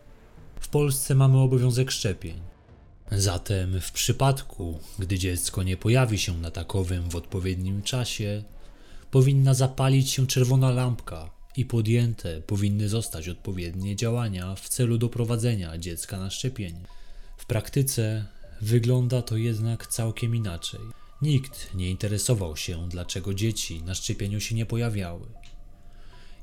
W 0.60 0.68
Polsce 0.68 1.14
mamy 1.14 1.38
obowiązek 1.38 1.90
szczepień. 1.90 2.40
Zatem 3.12 3.80
w 3.80 3.92
przypadku, 3.92 4.78
gdy 4.98 5.18
dziecko 5.18 5.62
nie 5.62 5.76
pojawi 5.76 6.18
się 6.18 6.38
na 6.38 6.50
takowym 6.50 7.10
w 7.10 7.16
odpowiednim 7.16 7.82
czasie, 7.82 8.44
powinna 9.10 9.54
zapalić 9.54 10.10
się 10.10 10.26
czerwona 10.26 10.70
lampka 10.70 11.33
i 11.56 11.64
podjęte 11.64 12.40
powinny 12.40 12.88
zostać 12.88 13.28
odpowiednie 13.28 13.96
działania 13.96 14.54
w 14.54 14.68
celu 14.68 14.98
doprowadzenia 14.98 15.78
dziecka 15.78 16.18
na 16.18 16.30
szczepienie. 16.30 16.84
W 17.36 17.46
praktyce 17.46 18.24
wygląda 18.60 19.22
to 19.22 19.36
jednak 19.36 19.86
całkiem 19.86 20.36
inaczej. 20.36 20.80
Nikt 21.22 21.74
nie 21.74 21.90
interesował 21.90 22.56
się, 22.56 22.88
dlaczego 22.88 23.34
dzieci 23.34 23.82
na 23.82 23.94
szczepieniu 23.94 24.40
się 24.40 24.54
nie 24.54 24.66
pojawiały. 24.66 25.26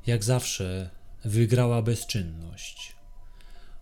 Jak 0.06 0.24
zawsze 0.24 0.90
wygrała 1.24 1.82
bezczynność. 1.82 2.96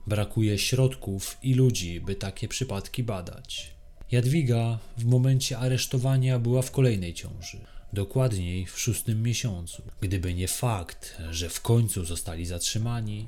Brakuje 0.06 0.58
środków 0.58 1.38
i 1.42 1.54
ludzi, 1.54 2.00
by 2.00 2.14
takie 2.14 2.48
przypadki 2.48 3.02
badać. 3.02 3.74
Jadwiga 4.10 4.78
w 4.98 5.04
momencie 5.04 5.58
aresztowania 5.58 6.38
była 6.38 6.62
w 6.62 6.70
kolejnej 6.70 7.14
ciąży, 7.14 7.60
dokładniej 7.92 8.66
w 8.66 8.78
szóstym 8.78 9.22
miesiącu. 9.22 9.82
Gdyby 10.00 10.34
nie 10.34 10.48
fakt, 10.48 11.16
że 11.30 11.48
w 11.48 11.60
końcu 11.60 12.04
zostali 12.04 12.46
zatrzymani, 12.46 13.26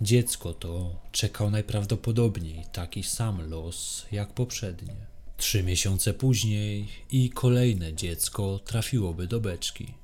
dziecko 0.00 0.54
to 0.54 0.96
czekał 1.12 1.50
najprawdopodobniej 1.50 2.64
taki 2.72 3.02
sam 3.02 3.50
los 3.50 4.06
jak 4.12 4.32
poprzednie. 4.32 4.94
Trzy 5.36 5.62
miesiące 5.62 6.14
później 6.14 6.88
i 7.10 7.30
kolejne 7.30 7.94
dziecko 7.94 8.60
trafiłoby 8.64 9.26
do 9.26 9.40
beczki. 9.40 9.94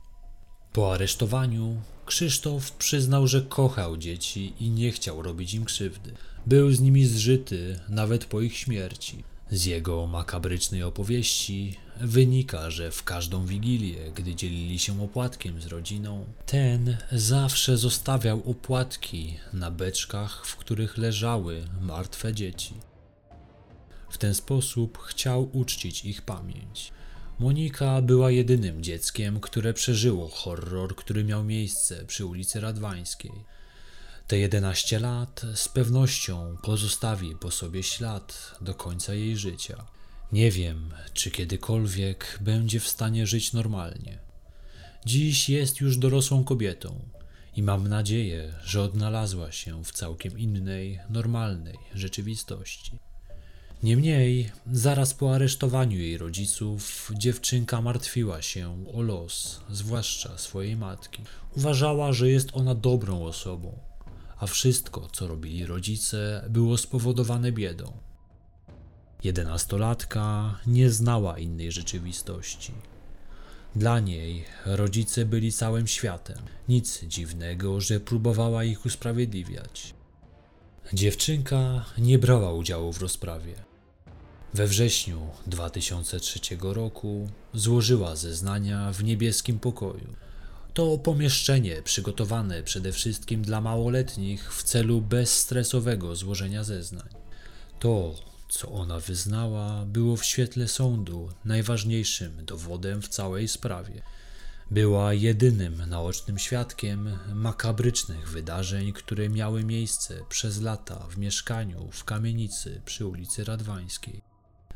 Po 0.72 0.94
aresztowaniu 0.94 1.80
Krzysztof 2.08 2.72
przyznał, 2.72 3.26
że 3.26 3.42
kochał 3.42 3.96
dzieci 3.96 4.52
i 4.60 4.70
nie 4.70 4.92
chciał 4.92 5.22
robić 5.22 5.54
im 5.54 5.64
krzywdy. 5.64 6.12
Był 6.46 6.72
z 6.72 6.80
nimi 6.80 7.06
zżyty 7.06 7.78
nawet 7.88 8.24
po 8.24 8.40
ich 8.40 8.56
śmierci. 8.56 9.24
Z 9.50 9.64
jego 9.64 10.06
makabrycznej 10.06 10.82
opowieści 10.82 11.76
wynika, 12.00 12.70
że 12.70 12.90
w 12.90 13.04
każdą 13.04 13.46
wigilię, 13.46 14.12
gdy 14.14 14.34
dzielili 14.34 14.78
się 14.78 15.02
opłatkiem 15.02 15.60
z 15.60 15.66
rodziną, 15.66 16.26
ten 16.46 16.96
zawsze 17.12 17.76
zostawiał 17.76 18.50
opłatki 18.50 19.36
na 19.52 19.70
beczkach, 19.70 20.46
w 20.46 20.56
których 20.56 20.98
leżały 20.98 21.64
martwe 21.80 22.34
dzieci. 22.34 22.74
W 24.10 24.18
ten 24.18 24.34
sposób 24.34 24.98
chciał 24.98 25.50
uczcić 25.52 26.04
ich 26.04 26.22
pamięć. 26.22 26.92
Monika 27.38 28.02
była 28.02 28.30
jedynym 28.30 28.82
dzieckiem, 28.82 29.40
które 29.40 29.74
przeżyło 29.74 30.28
horror, 30.28 30.96
który 30.96 31.24
miał 31.24 31.44
miejsce 31.44 32.04
przy 32.04 32.26
ulicy 32.26 32.60
Radwańskiej. 32.60 33.32
Te 34.26 34.38
11 34.38 34.98
lat 34.98 35.42
z 35.54 35.68
pewnością 35.68 36.56
pozostawi 36.62 37.36
po 37.40 37.50
sobie 37.50 37.82
ślad 37.82 38.56
do 38.60 38.74
końca 38.74 39.14
jej 39.14 39.36
życia. 39.36 39.97
Nie 40.32 40.50
wiem, 40.50 40.90
czy 41.14 41.30
kiedykolwiek 41.30 42.38
będzie 42.40 42.80
w 42.80 42.88
stanie 42.88 43.26
żyć 43.26 43.52
normalnie. 43.52 44.18
Dziś 45.06 45.48
jest 45.48 45.80
już 45.80 45.96
dorosłą 45.96 46.44
kobietą 46.44 47.00
i 47.56 47.62
mam 47.62 47.88
nadzieję, 47.88 48.54
że 48.64 48.82
odnalazła 48.82 49.52
się 49.52 49.84
w 49.84 49.92
całkiem 49.92 50.38
innej, 50.38 51.00
normalnej 51.10 51.78
rzeczywistości. 51.94 52.98
Niemniej, 53.82 54.50
zaraz 54.72 55.14
po 55.14 55.34
aresztowaniu 55.34 55.98
jej 55.98 56.18
rodziców, 56.18 57.12
dziewczynka 57.16 57.80
martwiła 57.82 58.42
się 58.42 58.84
o 58.94 59.02
los, 59.02 59.60
zwłaszcza 59.70 60.38
swojej 60.38 60.76
matki. 60.76 61.22
Uważała, 61.56 62.12
że 62.12 62.30
jest 62.30 62.48
ona 62.52 62.74
dobrą 62.74 63.24
osobą, 63.24 63.78
a 64.38 64.46
wszystko, 64.46 65.08
co 65.12 65.26
robili 65.26 65.66
rodzice, 65.66 66.44
było 66.50 66.78
spowodowane 66.78 67.52
biedą. 67.52 68.07
Jedenastolatka 69.24 70.54
nie 70.66 70.90
znała 70.90 71.38
innej 71.38 71.72
rzeczywistości. 71.72 72.72
Dla 73.76 74.00
niej 74.00 74.44
rodzice 74.66 75.24
byli 75.24 75.52
całym 75.52 75.86
światem. 75.86 76.38
Nic 76.68 77.04
dziwnego, 77.04 77.80
że 77.80 78.00
próbowała 78.00 78.64
ich 78.64 78.86
usprawiedliwiać. 78.86 79.94
Dziewczynka 80.92 81.84
nie 81.98 82.18
brała 82.18 82.52
udziału 82.52 82.92
w 82.92 83.02
rozprawie. 83.02 83.54
We 84.54 84.66
wrześniu 84.66 85.28
2003 85.46 86.40
roku 86.60 87.28
złożyła 87.54 88.16
zeznania 88.16 88.92
w 88.92 89.04
niebieskim 89.04 89.58
pokoju. 89.58 90.14
To 90.74 90.98
pomieszczenie 90.98 91.82
przygotowane 91.82 92.62
przede 92.62 92.92
wszystkim 92.92 93.42
dla 93.42 93.60
małoletnich 93.60 94.54
w 94.54 94.62
celu 94.62 95.00
bezstresowego 95.00 96.16
złożenia 96.16 96.64
zeznań. 96.64 97.08
To, 97.78 98.14
co 98.48 98.68
ona 98.68 99.00
wyznała, 99.00 99.84
było 99.84 100.16
w 100.16 100.24
świetle 100.24 100.68
sądu 100.68 101.28
najważniejszym 101.44 102.44
dowodem 102.44 103.02
w 103.02 103.08
całej 103.08 103.48
sprawie. 103.48 104.02
Była 104.70 105.14
jedynym 105.14 105.82
naocznym 105.86 106.38
świadkiem 106.38 107.18
makabrycznych 107.34 108.28
wydarzeń, 108.28 108.92
które 108.92 109.28
miały 109.28 109.64
miejsce 109.64 110.20
przez 110.28 110.60
lata 110.60 111.06
w 111.10 111.18
mieszkaniu 111.18 111.88
w 111.92 112.04
kamienicy 112.04 112.80
przy 112.84 113.06
ulicy 113.06 113.44
Radwańskiej. 113.44 114.22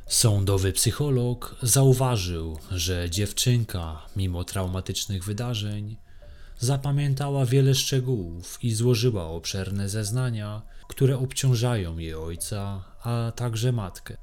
Sądowy 0.07 0.73
psycholog 0.73 1.57
zauważył, 1.63 2.59
że 2.71 3.11
dziewczynka, 3.11 4.07
mimo 4.17 4.45
traumatycznych 4.45 5.25
wydarzeń, 5.25 5.97
zapamiętała 6.59 7.47
wiele 7.47 7.75
szczegółów 7.75 8.59
i 8.65 8.75
złożyła 8.75 9.25
obszerne 9.25 9.89
zeznania, 9.89 10.63
które 10.89 11.19
obciążają 11.19 11.99
jej 11.99 12.15
ojca, 12.15 12.85
a 13.05 13.33
także 13.37 13.73
matkę. 13.73 14.17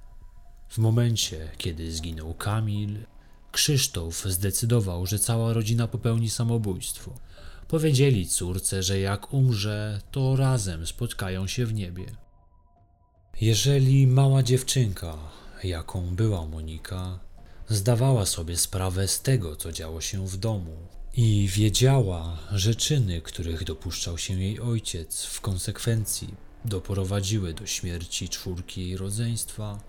W 0.69 0.77
momencie, 0.77 1.51
kiedy 1.57 1.91
zginął 1.91 2.33
Kamil, 2.33 3.05
Krzysztof 3.51 4.25
zdecydował, 4.25 5.05
że 5.05 5.19
cała 5.19 5.53
rodzina 5.53 5.87
popełni 5.87 6.29
samobójstwo. 6.29 7.13
Powiedzieli 7.67 8.27
córce, 8.27 8.83
że 8.83 8.99
jak 8.99 9.33
umrze, 9.33 10.01
to 10.11 10.35
razem 10.35 10.87
spotkają 10.87 11.47
się 11.47 11.65
w 11.65 11.73
niebie. 11.73 12.05
Jeżeli 13.41 14.07
mała 14.07 14.43
dziewczynka, 14.43 15.17
jaką 15.63 16.15
była 16.15 16.45
Monika, 16.45 17.19
zdawała 17.67 18.25
sobie 18.25 18.57
sprawę 18.57 19.07
z 19.07 19.21
tego, 19.21 19.55
co 19.55 19.71
działo 19.71 20.01
się 20.01 20.27
w 20.27 20.37
domu 20.37 20.77
i 21.13 21.49
wiedziała, 21.51 22.37
że 22.51 22.75
czyny, 22.75 23.21
których 23.21 23.63
dopuszczał 23.63 24.17
się 24.17 24.33
jej 24.33 24.59
ojciec, 24.59 25.25
w 25.25 25.41
konsekwencji 25.41 26.48
doprowadziły 26.65 27.53
do 27.53 27.65
śmierci 27.65 28.29
czwórki 28.29 28.81
jej 28.81 28.97
rodzeństwa, 28.97 29.79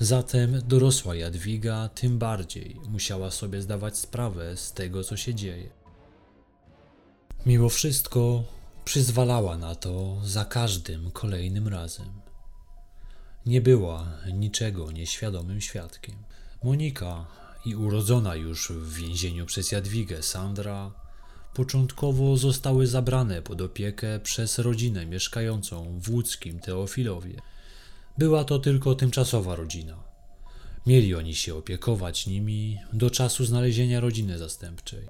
Zatem 0.00 0.62
dorosła 0.68 1.14
Jadwiga 1.14 1.88
tym 1.88 2.18
bardziej 2.18 2.76
musiała 2.88 3.30
sobie 3.30 3.62
zdawać 3.62 3.98
sprawę 3.98 4.56
z 4.56 4.72
tego, 4.72 5.04
co 5.04 5.16
się 5.16 5.34
dzieje. 5.34 5.70
Mimo 7.46 7.68
wszystko 7.68 8.44
przyzwalała 8.84 9.58
na 9.58 9.74
to 9.74 10.20
za 10.24 10.44
każdym 10.44 11.10
kolejnym 11.10 11.68
razem. 11.68 12.20
Nie 13.46 13.60
była 13.60 14.06
niczego 14.32 14.92
nieświadomym 14.92 15.60
świadkiem. 15.60 16.14
Monika 16.62 17.26
i 17.64 17.76
urodzona 17.76 18.34
już 18.34 18.72
w 18.72 18.94
więzieniu 18.94 19.46
przez 19.46 19.72
Jadwigę 19.72 20.22
Sandra 20.22 20.92
początkowo 21.54 22.36
zostały 22.36 22.86
zabrane 22.86 23.42
pod 23.42 23.60
opiekę 23.60 24.20
przez 24.20 24.58
rodzinę 24.58 25.06
mieszkającą 25.06 26.00
w 26.00 26.10
łódzkim 26.10 26.60
Teofilowie– 26.60 27.34
była 28.18 28.44
to 28.44 28.58
tylko 28.58 28.94
tymczasowa 28.94 29.56
rodzina. 29.56 30.04
Mieli 30.86 31.14
oni 31.14 31.34
się 31.34 31.54
opiekować 31.54 32.26
nimi 32.26 32.78
do 32.92 33.10
czasu 33.10 33.44
znalezienia 33.44 34.00
rodziny 34.00 34.38
zastępczej. 34.38 35.08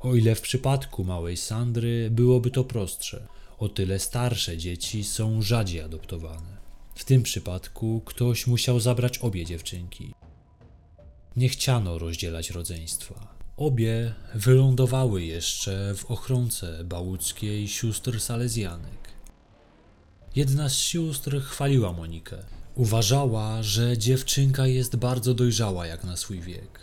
O 0.00 0.14
ile 0.14 0.34
w 0.34 0.40
przypadku 0.40 1.04
małej 1.04 1.36
Sandry 1.36 2.10
byłoby 2.10 2.50
to 2.50 2.64
prostsze, 2.64 3.26
o 3.58 3.68
tyle 3.68 3.98
starsze 3.98 4.58
dzieci 4.58 5.04
są 5.04 5.42
rzadziej 5.42 5.80
adoptowane. 5.80 6.56
W 6.94 7.04
tym 7.04 7.22
przypadku 7.22 8.02
ktoś 8.04 8.46
musiał 8.46 8.80
zabrać 8.80 9.18
obie 9.18 9.44
dziewczynki. 9.44 10.14
Nie 11.36 11.48
chciano 11.48 11.98
rozdzielać 11.98 12.50
rodzeństwa. 12.50 13.33
Obie 13.56 14.14
wylądowały 14.34 15.22
jeszcze 15.22 15.94
w 15.96 16.10
ochronce 16.10 16.84
bałuckiej 16.84 17.68
sióstr 17.68 18.20
salezjanek. 18.20 19.08
Jedna 20.36 20.68
z 20.68 20.74
sióstr 20.78 21.42
chwaliła 21.42 21.92
Monikę. 21.92 22.36
Uważała, 22.74 23.62
że 23.62 23.98
dziewczynka 23.98 24.66
jest 24.66 24.96
bardzo 24.96 25.34
dojrzała 25.34 25.86
jak 25.86 26.04
na 26.04 26.16
swój 26.16 26.40
wiek. 26.40 26.80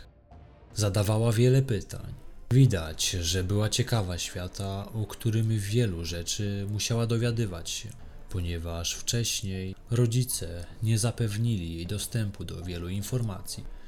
Zadawała 0.75 1.31
wiele 1.31 1.61
pytań. 1.61 2.13
Widać, 2.51 3.09
że 3.09 3.43
była 3.43 3.69
ciekawa 3.69 4.17
świata, 4.17 4.91
o 4.93 5.05
którym 5.05 5.59
wielu 5.59 6.05
rzeczy 6.05 6.67
musiała 6.69 7.07
dowiadywać 7.07 7.69
się, 7.69 7.89
ponieważ 8.29 8.93
wcześniej 8.93 9.75
rodzice 9.89 10.65
nie 10.83 10.97
zapewnili 10.97 11.75
jej 11.75 11.87
dostępu 11.87 12.45
do 12.45 12.63
wielu 12.63 12.89
informacji. 12.89 13.80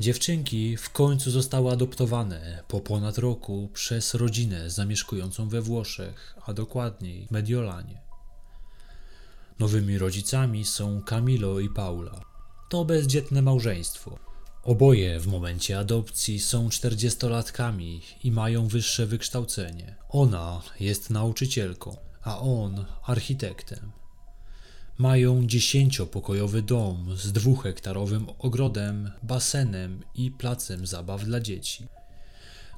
Dziewczynki 0.00 0.76
w 0.76 0.90
końcu 0.90 1.30
zostały 1.30 1.72
adoptowane 1.72 2.62
po 2.68 2.80
ponad 2.80 3.18
roku 3.18 3.68
przez 3.72 4.14
rodzinę 4.14 4.70
zamieszkującą 4.70 5.48
we 5.48 5.62
Włoszech, 5.62 6.38
a 6.46 6.52
dokładniej 6.52 7.28
Mediolanie. 7.30 8.00
Nowymi 9.58 9.98
rodzicami 9.98 10.64
są 10.64 11.02
Camilo 11.02 11.60
i 11.60 11.68
Paula. 11.68 12.20
To 12.68 12.84
bezdzietne 12.84 13.42
małżeństwo. 13.42 14.18
Oboje 14.64 15.20
w 15.20 15.26
momencie 15.26 15.78
adopcji 15.78 16.40
są 16.40 16.68
czterdziestolatkami 16.68 18.02
i 18.24 18.30
mają 18.30 18.68
wyższe 18.68 19.06
wykształcenie. 19.06 19.96
Ona 20.08 20.62
jest 20.80 21.10
nauczycielką, 21.10 21.96
a 22.22 22.38
on 22.38 22.84
architektem. 23.02 24.01
Mają 25.02 25.46
dziesięciopokojowy 25.46 26.62
dom 26.62 27.16
z 27.16 27.32
dwuhektarowym 27.32 28.26
ogrodem, 28.38 29.10
basenem 29.22 30.00
i 30.14 30.30
placem 30.30 30.86
zabaw 30.86 31.24
dla 31.24 31.40
dzieci. 31.40 31.86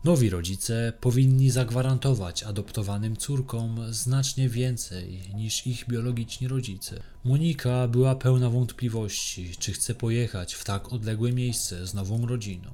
Nowi 0.04 0.30
rodzice 0.30 0.92
powinni 1.00 1.50
zagwarantować 1.50 2.42
adoptowanym 2.42 3.16
córkom 3.16 3.92
znacznie 3.92 4.48
więcej 4.48 5.20
niż 5.34 5.66
ich 5.66 5.88
biologiczni 5.88 6.48
rodzice. 6.48 7.02
Monika 7.24 7.88
była 7.88 8.14
pełna 8.14 8.50
wątpliwości, 8.50 9.50
czy 9.58 9.72
chce 9.72 9.94
pojechać 9.94 10.54
w 10.54 10.64
tak 10.64 10.92
odległe 10.92 11.32
miejsce 11.32 11.86
z 11.86 11.94
nową 11.94 12.26
rodziną. 12.26 12.70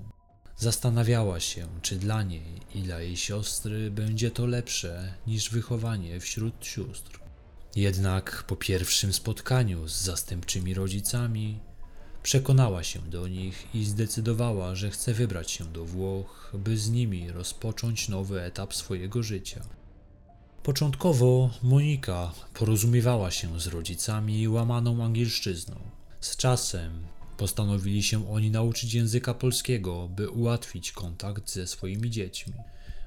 Zastanawiała 0.57 1.41
się, 1.41 1.67
czy 1.83 1.97
dla 1.97 2.23
niej 2.23 2.61
i 2.75 2.83
dla 2.83 3.01
jej 3.01 3.17
siostry 3.17 3.91
będzie 3.91 4.31
to 4.31 4.47
lepsze 4.47 5.15
niż 5.27 5.51
wychowanie 5.51 6.21
wśród 6.21 6.55
sióstr. 6.61 7.20
Jednak 7.77 8.45
po 8.47 8.57
pierwszym 8.57 9.13
spotkaniu 9.13 9.89
z 9.89 10.01
zastępczymi 10.01 10.75
rodzicami 10.75 11.61
Przekonała 12.23 12.85
się 12.85 13.01
do 13.01 13.29
nich 13.29 13.75
i 13.75 13.85
zdecydowała, 13.85 14.75
że 14.75 14.91
chce 14.91 15.15
wybrać 15.15 15.51
się 15.51 15.65
do 15.65 15.85
Włoch, 15.85 16.53
by 16.55 16.77
z 16.79 16.91
nimi 16.91 17.31
rozpocząć 17.33 18.09
nowy 18.09 18.43
etap 18.43 18.75
swojego 18.75 19.23
życia. 19.23 19.61
Początkowo 20.63 21.51
Monika 21.63 22.33
porozumiewała 22.55 23.31
się 23.31 23.61
z 23.61 23.67
rodzicami 23.67 24.49
łamaną 24.49 25.05
angielszczyzną. 25.05 25.77
Z 26.21 26.37
czasem 26.37 27.07
postanowili 27.37 28.03
się 28.03 28.33
oni 28.33 28.51
nauczyć 28.51 28.95
języka 28.95 29.35
polskiego, 29.35 30.09
by 30.09 30.31
ułatwić 30.31 30.93
kontakt 30.93 31.51
ze 31.51 31.67
swoimi 31.67 32.11
dziećmi. 32.11 32.55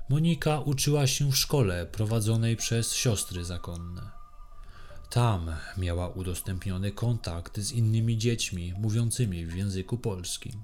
Monika 0.09 0.59
uczyła 0.59 1.07
się 1.07 1.31
w 1.31 1.37
szkole 1.37 1.85
prowadzonej 1.85 2.57
przez 2.57 2.93
siostry 2.93 3.45
zakonne. 3.45 4.22
Tam 5.13 5.51
miała 5.77 6.09
udostępniony 6.09 6.91
kontakt 6.91 7.59
z 7.59 7.71
innymi 7.71 8.17
dziećmi 8.17 8.73
mówiącymi 8.77 9.45
w 9.45 9.55
języku 9.55 9.97
polskim. 9.97 10.63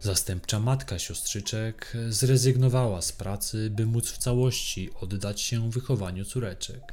Zastępcza 0.00 0.60
matka 0.60 0.98
siostrzyczek 0.98 1.96
zrezygnowała 2.08 3.02
z 3.02 3.12
pracy, 3.12 3.70
by 3.70 3.86
móc 3.86 4.10
w 4.10 4.18
całości 4.18 4.90
oddać 5.00 5.40
się 5.40 5.70
wychowaniu 5.70 6.24
córeczek. 6.24 6.92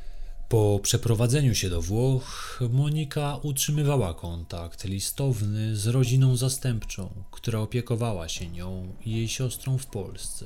Po 0.50 0.80
przeprowadzeniu 0.84 1.56
się 1.56 1.70
do 1.70 1.82
Włoch, 1.82 2.60
Monika 2.72 3.36
utrzymywała 3.36 4.14
kontakt 4.14 4.84
listowny 4.84 5.76
z 5.76 5.88
rodziną 5.88 6.36
zastępczą, 6.36 7.10
która 7.32 7.60
opiekowała 7.60 8.30
się 8.30 8.48
nią 8.48 8.96
i 9.06 9.12
jej 9.12 9.28
siostrą 9.28 9.78
w 9.78 9.86
Polsce. 9.86 10.46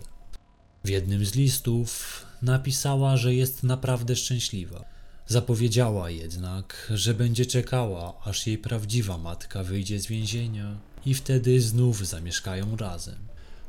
W 0.84 0.89
jednym 0.89 1.26
z 1.26 1.36
listów 1.36 2.26
napisała, 2.41 3.18
że 3.18 3.36
jest 3.36 3.64
naprawdę 3.64 4.16
szczęśliwa 4.16 4.99
Zapowiedziała 5.30 6.10
jednak, 6.10 6.92
że 6.96 7.14
będzie 7.14 7.46
czekała, 7.46 8.22
aż 8.24 8.48
jej 8.48 8.58
prawdziwa 8.58 9.18
matka 9.18 9.64
wyjdzie 9.64 10.00
z 10.00 10.08
więzienia 10.08 10.78
i 11.06 11.14
wtedy 11.14 11.62
znów 11.62 12.08
zamieszkają 12.08 12.78
razem. 12.78 13.18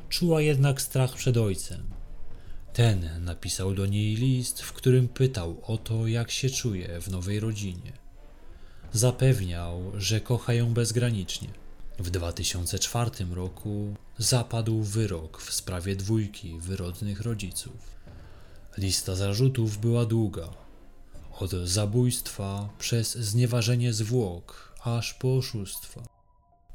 Czuła 0.09 0.41
jednak 0.41 0.81
strach 0.81 1.15
przed 1.15 1.37
ojcem. 1.37 1.83
Ten 2.73 3.09
napisał 3.23 3.73
do 3.73 3.85
niej 3.85 4.15
list, 4.15 4.61
w 4.61 4.73
którym 4.73 5.07
pytał 5.07 5.61
o 5.63 5.77
to, 5.77 6.07
jak 6.07 6.31
się 6.31 6.49
czuje 6.49 7.01
w 7.01 7.07
nowej 7.07 7.39
rodzinie. 7.39 7.93
Zapewniał, 8.93 9.91
że 9.97 10.21
kocha 10.21 10.53
ją 10.53 10.73
bezgranicznie. 10.73 11.49
W 11.99 12.09
2004 12.09 13.11
roku 13.31 13.95
zapadł 14.17 14.83
wyrok 14.83 15.41
w 15.41 15.53
sprawie 15.53 15.95
dwójki 15.95 16.59
wyrodnych 16.59 17.21
rodziców. 17.21 17.95
Lista 18.77 19.15
zarzutów 19.15 19.77
była 19.77 20.05
długa, 20.05 20.49
od 21.41 21.51
zabójstwa 21.51 22.69
przez 22.79 23.17
znieważenie 23.17 23.93
zwłok 23.93 24.75
aż 24.83 25.13
po 25.13 25.35
oszustwa. 25.35 26.03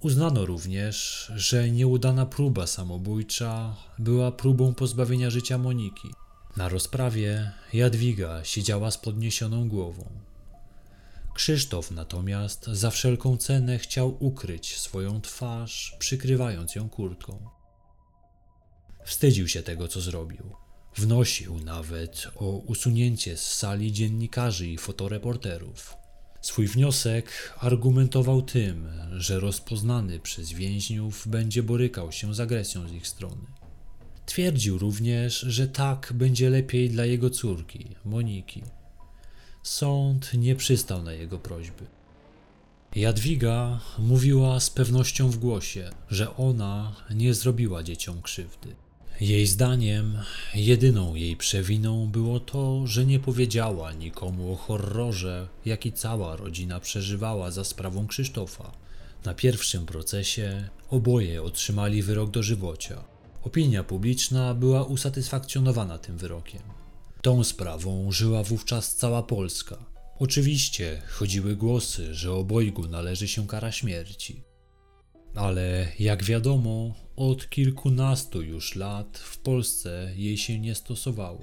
Uznano 0.00 0.46
również, 0.46 1.32
że 1.36 1.70
nieudana 1.70 2.26
próba 2.26 2.66
samobójcza 2.66 3.76
była 3.98 4.32
próbą 4.32 4.74
pozbawienia 4.74 5.30
życia 5.30 5.58
Moniki. 5.58 6.08
Na 6.56 6.68
rozprawie 6.68 7.52
Jadwiga 7.72 8.44
siedziała 8.44 8.90
z 8.90 8.98
podniesioną 8.98 9.68
głową. 9.68 10.10
Krzysztof 11.34 11.90
natomiast 11.90 12.66
za 12.66 12.90
wszelką 12.90 13.36
cenę 13.36 13.78
chciał 13.78 14.16
ukryć 14.20 14.78
swoją 14.78 15.20
twarz, 15.20 15.96
przykrywając 15.98 16.74
ją 16.74 16.88
kurtką. 16.88 17.48
Wstydził 19.04 19.48
się 19.48 19.62
tego, 19.62 19.88
co 19.88 20.00
zrobił. 20.00 20.65
Wnosił 20.98 21.58
nawet 21.58 22.28
o 22.36 22.50
usunięcie 22.56 23.36
z 23.36 23.54
sali 23.54 23.92
dziennikarzy 23.92 24.68
i 24.68 24.78
fotoreporterów. 24.78 25.96
Swój 26.40 26.66
wniosek 26.66 27.54
argumentował 27.58 28.42
tym, 28.42 28.88
że 29.16 29.40
rozpoznany 29.40 30.20
przez 30.20 30.52
więźniów 30.52 31.28
będzie 31.28 31.62
borykał 31.62 32.12
się 32.12 32.34
z 32.34 32.40
agresją 32.40 32.88
z 32.88 32.92
ich 32.92 33.06
strony. 33.06 33.46
Twierdził 34.26 34.78
również, 34.78 35.40
że 35.40 35.68
tak 35.68 36.12
będzie 36.14 36.50
lepiej 36.50 36.90
dla 36.90 37.04
jego 37.04 37.30
córki, 37.30 37.96
Moniki. 38.04 38.62
Sąd 39.62 40.34
nie 40.34 40.56
przystał 40.56 41.02
na 41.02 41.12
jego 41.12 41.38
prośby. 41.38 41.86
Jadwiga 42.94 43.80
mówiła 43.98 44.60
z 44.60 44.70
pewnością 44.70 45.30
w 45.30 45.38
głosie, 45.38 45.90
że 46.10 46.36
ona 46.36 46.96
nie 47.10 47.34
zrobiła 47.34 47.82
dzieciom 47.82 48.22
krzywdy. 48.22 48.85
Jej 49.20 49.46
zdaniem, 49.46 50.18
jedyną 50.54 51.14
jej 51.14 51.36
przewiną 51.36 52.06
było 52.06 52.40
to, 52.40 52.86
że 52.86 53.06
nie 53.06 53.18
powiedziała 53.20 53.92
nikomu 53.92 54.52
o 54.52 54.56
horrorze, 54.56 55.48
jaki 55.64 55.92
cała 55.92 56.36
rodzina 56.36 56.80
przeżywała 56.80 57.50
za 57.50 57.64
sprawą 57.64 58.06
Krzysztofa. 58.06 58.72
Na 59.24 59.34
pierwszym 59.34 59.86
procesie 59.86 60.68
oboje 60.90 61.42
otrzymali 61.42 62.02
wyrok 62.02 62.30
dożywocia. 62.30 63.04
Opinia 63.44 63.84
publiczna 63.84 64.54
była 64.54 64.84
usatysfakcjonowana 64.84 65.98
tym 65.98 66.18
wyrokiem. 66.18 66.62
Tą 67.22 67.44
sprawą 67.44 68.12
żyła 68.12 68.42
wówczas 68.42 68.96
cała 68.96 69.22
Polska. 69.22 69.76
Oczywiście 70.18 71.02
chodziły 71.08 71.56
głosy, 71.56 72.14
że 72.14 72.32
obojgu 72.32 72.88
należy 72.88 73.28
się 73.28 73.46
kara 73.46 73.72
śmierci. 73.72 74.42
Ale 75.34 75.88
jak 75.98 76.24
wiadomo, 76.24 76.94
od 77.16 77.50
kilkunastu 77.50 78.42
już 78.42 78.74
lat 78.74 79.18
w 79.18 79.38
Polsce 79.38 80.12
jej 80.16 80.36
się 80.36 80.60
nie 80.60 80.74
stosowało. 80.74 81.40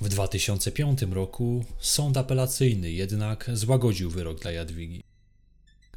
W 0.00 0.08
2005 0.08 1.02
roku 1.02 1.64
sąd 1.78 2.16
apelacyjny 2.16 2.90
jednak 2.92 3.50
złagodził 3.52 4.10
wyrok 4.10 4.40
dla 4.40 4.50
Jadwigi. 4.50 5.02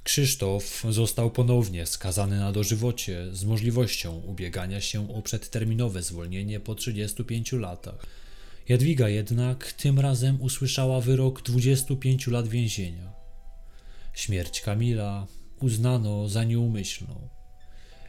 Krzysztof 0.03 0.83
został 0.89 1.31
ponownie 1.31 1.85
skazany 1.85 2.39
na 2.39 2.51
dożywocie 2.51 3.35
z 3.35 3.43
możliwością 3.43 4.15
ubiegania 4.19 4.81
się 4.81 5.13
o 5.13 5.21
przedterminowe 5.21 6.03
zwolnienie 6.03 6.59
po 6.59 6.75
35 6.75 7.51
latach. 7.51 8.05
Jadwiga 8.69 9.09
jednak 9.09 9.73
tym 9.73 9.99
razem 9.99 10.41
usłyszała 10.41 11.01
wyrok 11.01 11.41
25 11.41 12.27
lat 12.27 12.47
więzienia. 12.47 13.13
Śmierć 14.13 14.61
Kamila 14.61 15.27
uznano 15.59 16.29
za 16.29 16.43
nieumyślną. 16.43 17.40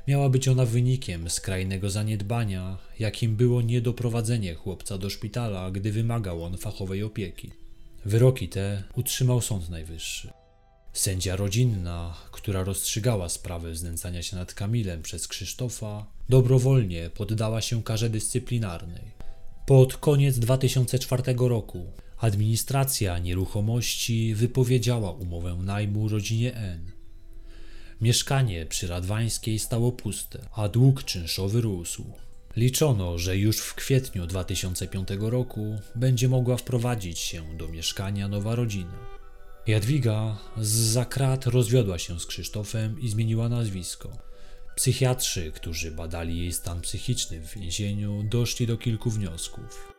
Miała 0.09 0.29
być 0.29 0.49
ona 0.49 0.67
wynikiem 0.67 1.31
skrajnego 1.31 1.91
zaniedbania, 1.91 2.79
jakim 2.99 3.37
było 3.37 3.63
niedoprowadzenie 3.63 4.55
chłopca 4.55 4.99
do 4.99 5.11
szpitala, 5.11 5.71
gdy 5.71 5.93
wymagał 5.93 6.45
on 6.45 6.59
fachowej 6.59 7.03
opieki. 7.03 7.51
Wyroki 8.05 8.49
te 8.49 8.83
utrzymał 8.97 9.41
Sąd 9.41 9.69
Najwyższy. 9.71 10.31
Sędzia 10.93 11.37
rodzinna, 11.37 12.15
która 12.33 12.65
rozstrzygała 12.65 13.29
sprawę 13.29 13.77
znęcania 13.77 14.23
się 14.23 14.37
nad 14.37 14.55
Kamilem 14.55 15.03
przez 15.03 15.29
Krzysztofa, 15.29 16.07
dobrowolnie 16.29 17.11
poddała 17.11 17.61
się 17.61 17.83
karze 17.83 18.11
dyscyplinarnej. 18.11 19.13
Pod 19.67 19.97
koniec 19.97 20.39
2004 20.39 21.23
roku 21.37 21.87
administracja 22.19 23.19
nieruchomości 23.19 24.35
wypowiedziała 24.35 25.11
umowę 25.11 25.59
najmu 25.63 26.09
rodzinie 26.09 26.55
N. 26.55 26.92
Mieszkanie 28.03 28.67
przy 28.67 28.87
Radwańskiej 28.87 29.59
stało 29.59 29.93
puste, 29.93 30.39
a 30.57 30.69
dług 30.69 31.05
czynszowy 31.05 31.61
rósł. 31.61 32.05
Liczono, 32.57 33.19
że 33.19 33.37
już 33.37 33.59
w 33.59 33.75
kwietniu 33.75 34.27
2005 34.27 35.09
roku 35.19 35.79
będzie 35.95 36.29
mogła 36.29 36.57
wprowadzić 36.57 37.19
się 37.19 37.57
do 37.57 37.69
mieszkania 37.69 38.29
nowa 38.29 38.55
rodzina. 38.55 38.99
Jadwiga 39.67 40.39
z 40.61 40.69
zakrat 40.69 41.47
rozwiodła 41.47 41.99
się 41.99 42.21
z 42.21 42.27
Krzysztofem 42.27 43.01
i 43.01 43.09
zmieniła 43.09 43.49
nazwisko. 43.49 44.11
Psychiatrzy, 44.77 45.53
którzy 45.53 45.91
badali 45.91 46.39
jej 46.39 46.53
stan 46.53 46.81
psychiczny 46.81 47.41
w 47.41 47.55
więzieniu, 47.55 48.23
doszli 48.23 48.67
do 48.67 48.77
kilku 48.77 49.11
wniosków. 49.11 49.93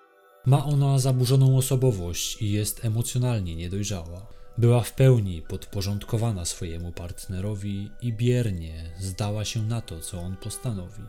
Ma 0.46 0.66
ona 0.66 1.00
zaburzoną 1.00 1.58
osobowość 1.58 2.42
i 2.42 2.52
jest 2.52 2.86
emocjonalnie 2.86 3.56
niedojrzała. 3.56 4.43
Była 4.58 4.82
w 4.82 4.94
pełni 4.94 5.42
podporządkowana 5.42 6.46
swojemu 6.46 6.92
partnerowi 6.92 7.92
i 8.02 8.14
biernie 8.14 8.92
zdała 9.00 9.46
się 9.46 9.64
na 9.64 9.82
to, 9.82 10.00
co 10.00 10.20
on 10.20 10.38
postanowi. 10.38 11.04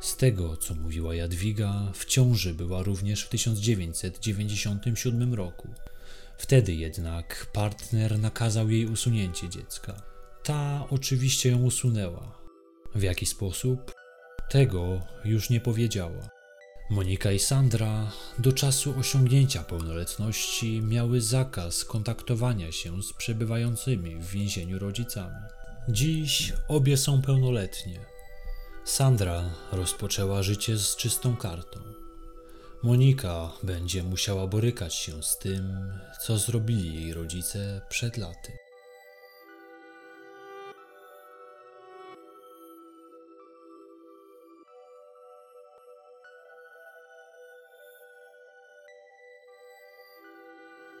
Z 0.00 0.16
tego, 0.16 0.56
co 0.56 0.74
mówiła 0.74 1.14
Jadwiga, 1.14 1.92
w 1.94 2.04
ciąży 2.04 2.54
była 2.54 2.82
również 2.82 3.22
w 3.22 3.28
1997 3.28 5.34
roku. 5.34 5.68
Wtedy 6.38 6.74
jednak 6.74 7.46
partner 7.52 8.18
nakazał 8.18 8.70
jej 8.70 8.86
usunięcie 8.86 9.48
dziecka. 9.48 10.02
Ta 10.42 10.86
oczywiście 10.90 11.50
ją 11.50 11.62
usunęła. 11.62 12.38
W 12.94 13.02
jaki 13.02 13.26
sposób? 13.26 13.94
Tego 14.50 15.00
już 15.24 15.50
nie 15.50 15.60
powiedziała. 15.60 16.35
Monika 16.90 17.32
i 17.32 17.38
Sandra 17.38 18.12
do 18.38 18.52
czasu 18.52 18.94
osiągnięcia 18.98 19.62
pełnoletności 19.62 20.82
miały 20.82 21.20
zakaz 21.20 21.84
kontaktowania 21.84 22.72
się 22.72 23.02
z 23.02 23.12
przebywającymi 23.12 24.16
w 24.16 24.30
więzieniu 24.30 24.78
rodzicami. 24.78 25.36
Dziś 25.88 26.52
obie 26.68 26.96
są 26.96 27.22
pełnoletnie. 27.22 28.00
Sandra 28.84 29.50
rozpoczęła 29.72 30.42
życie 30.42 30.78
z 30.78 30.96
czystą 30.96 31.36
kartą. 31.36 31.80
Monika 32.82 33.52
będzie 33.62 34.02
musiała 34.02 34.46
borykać 34.46 34.94
się 34.94 35.22
z 35.22 35.38
tym, 35.38 35.92
co 36.20 36.38
zrobili 36.38 36.94
jej 36.94 37.14
rodzice 37.14 37.80
przed 37.88 38.16
laty. 38.16 38.65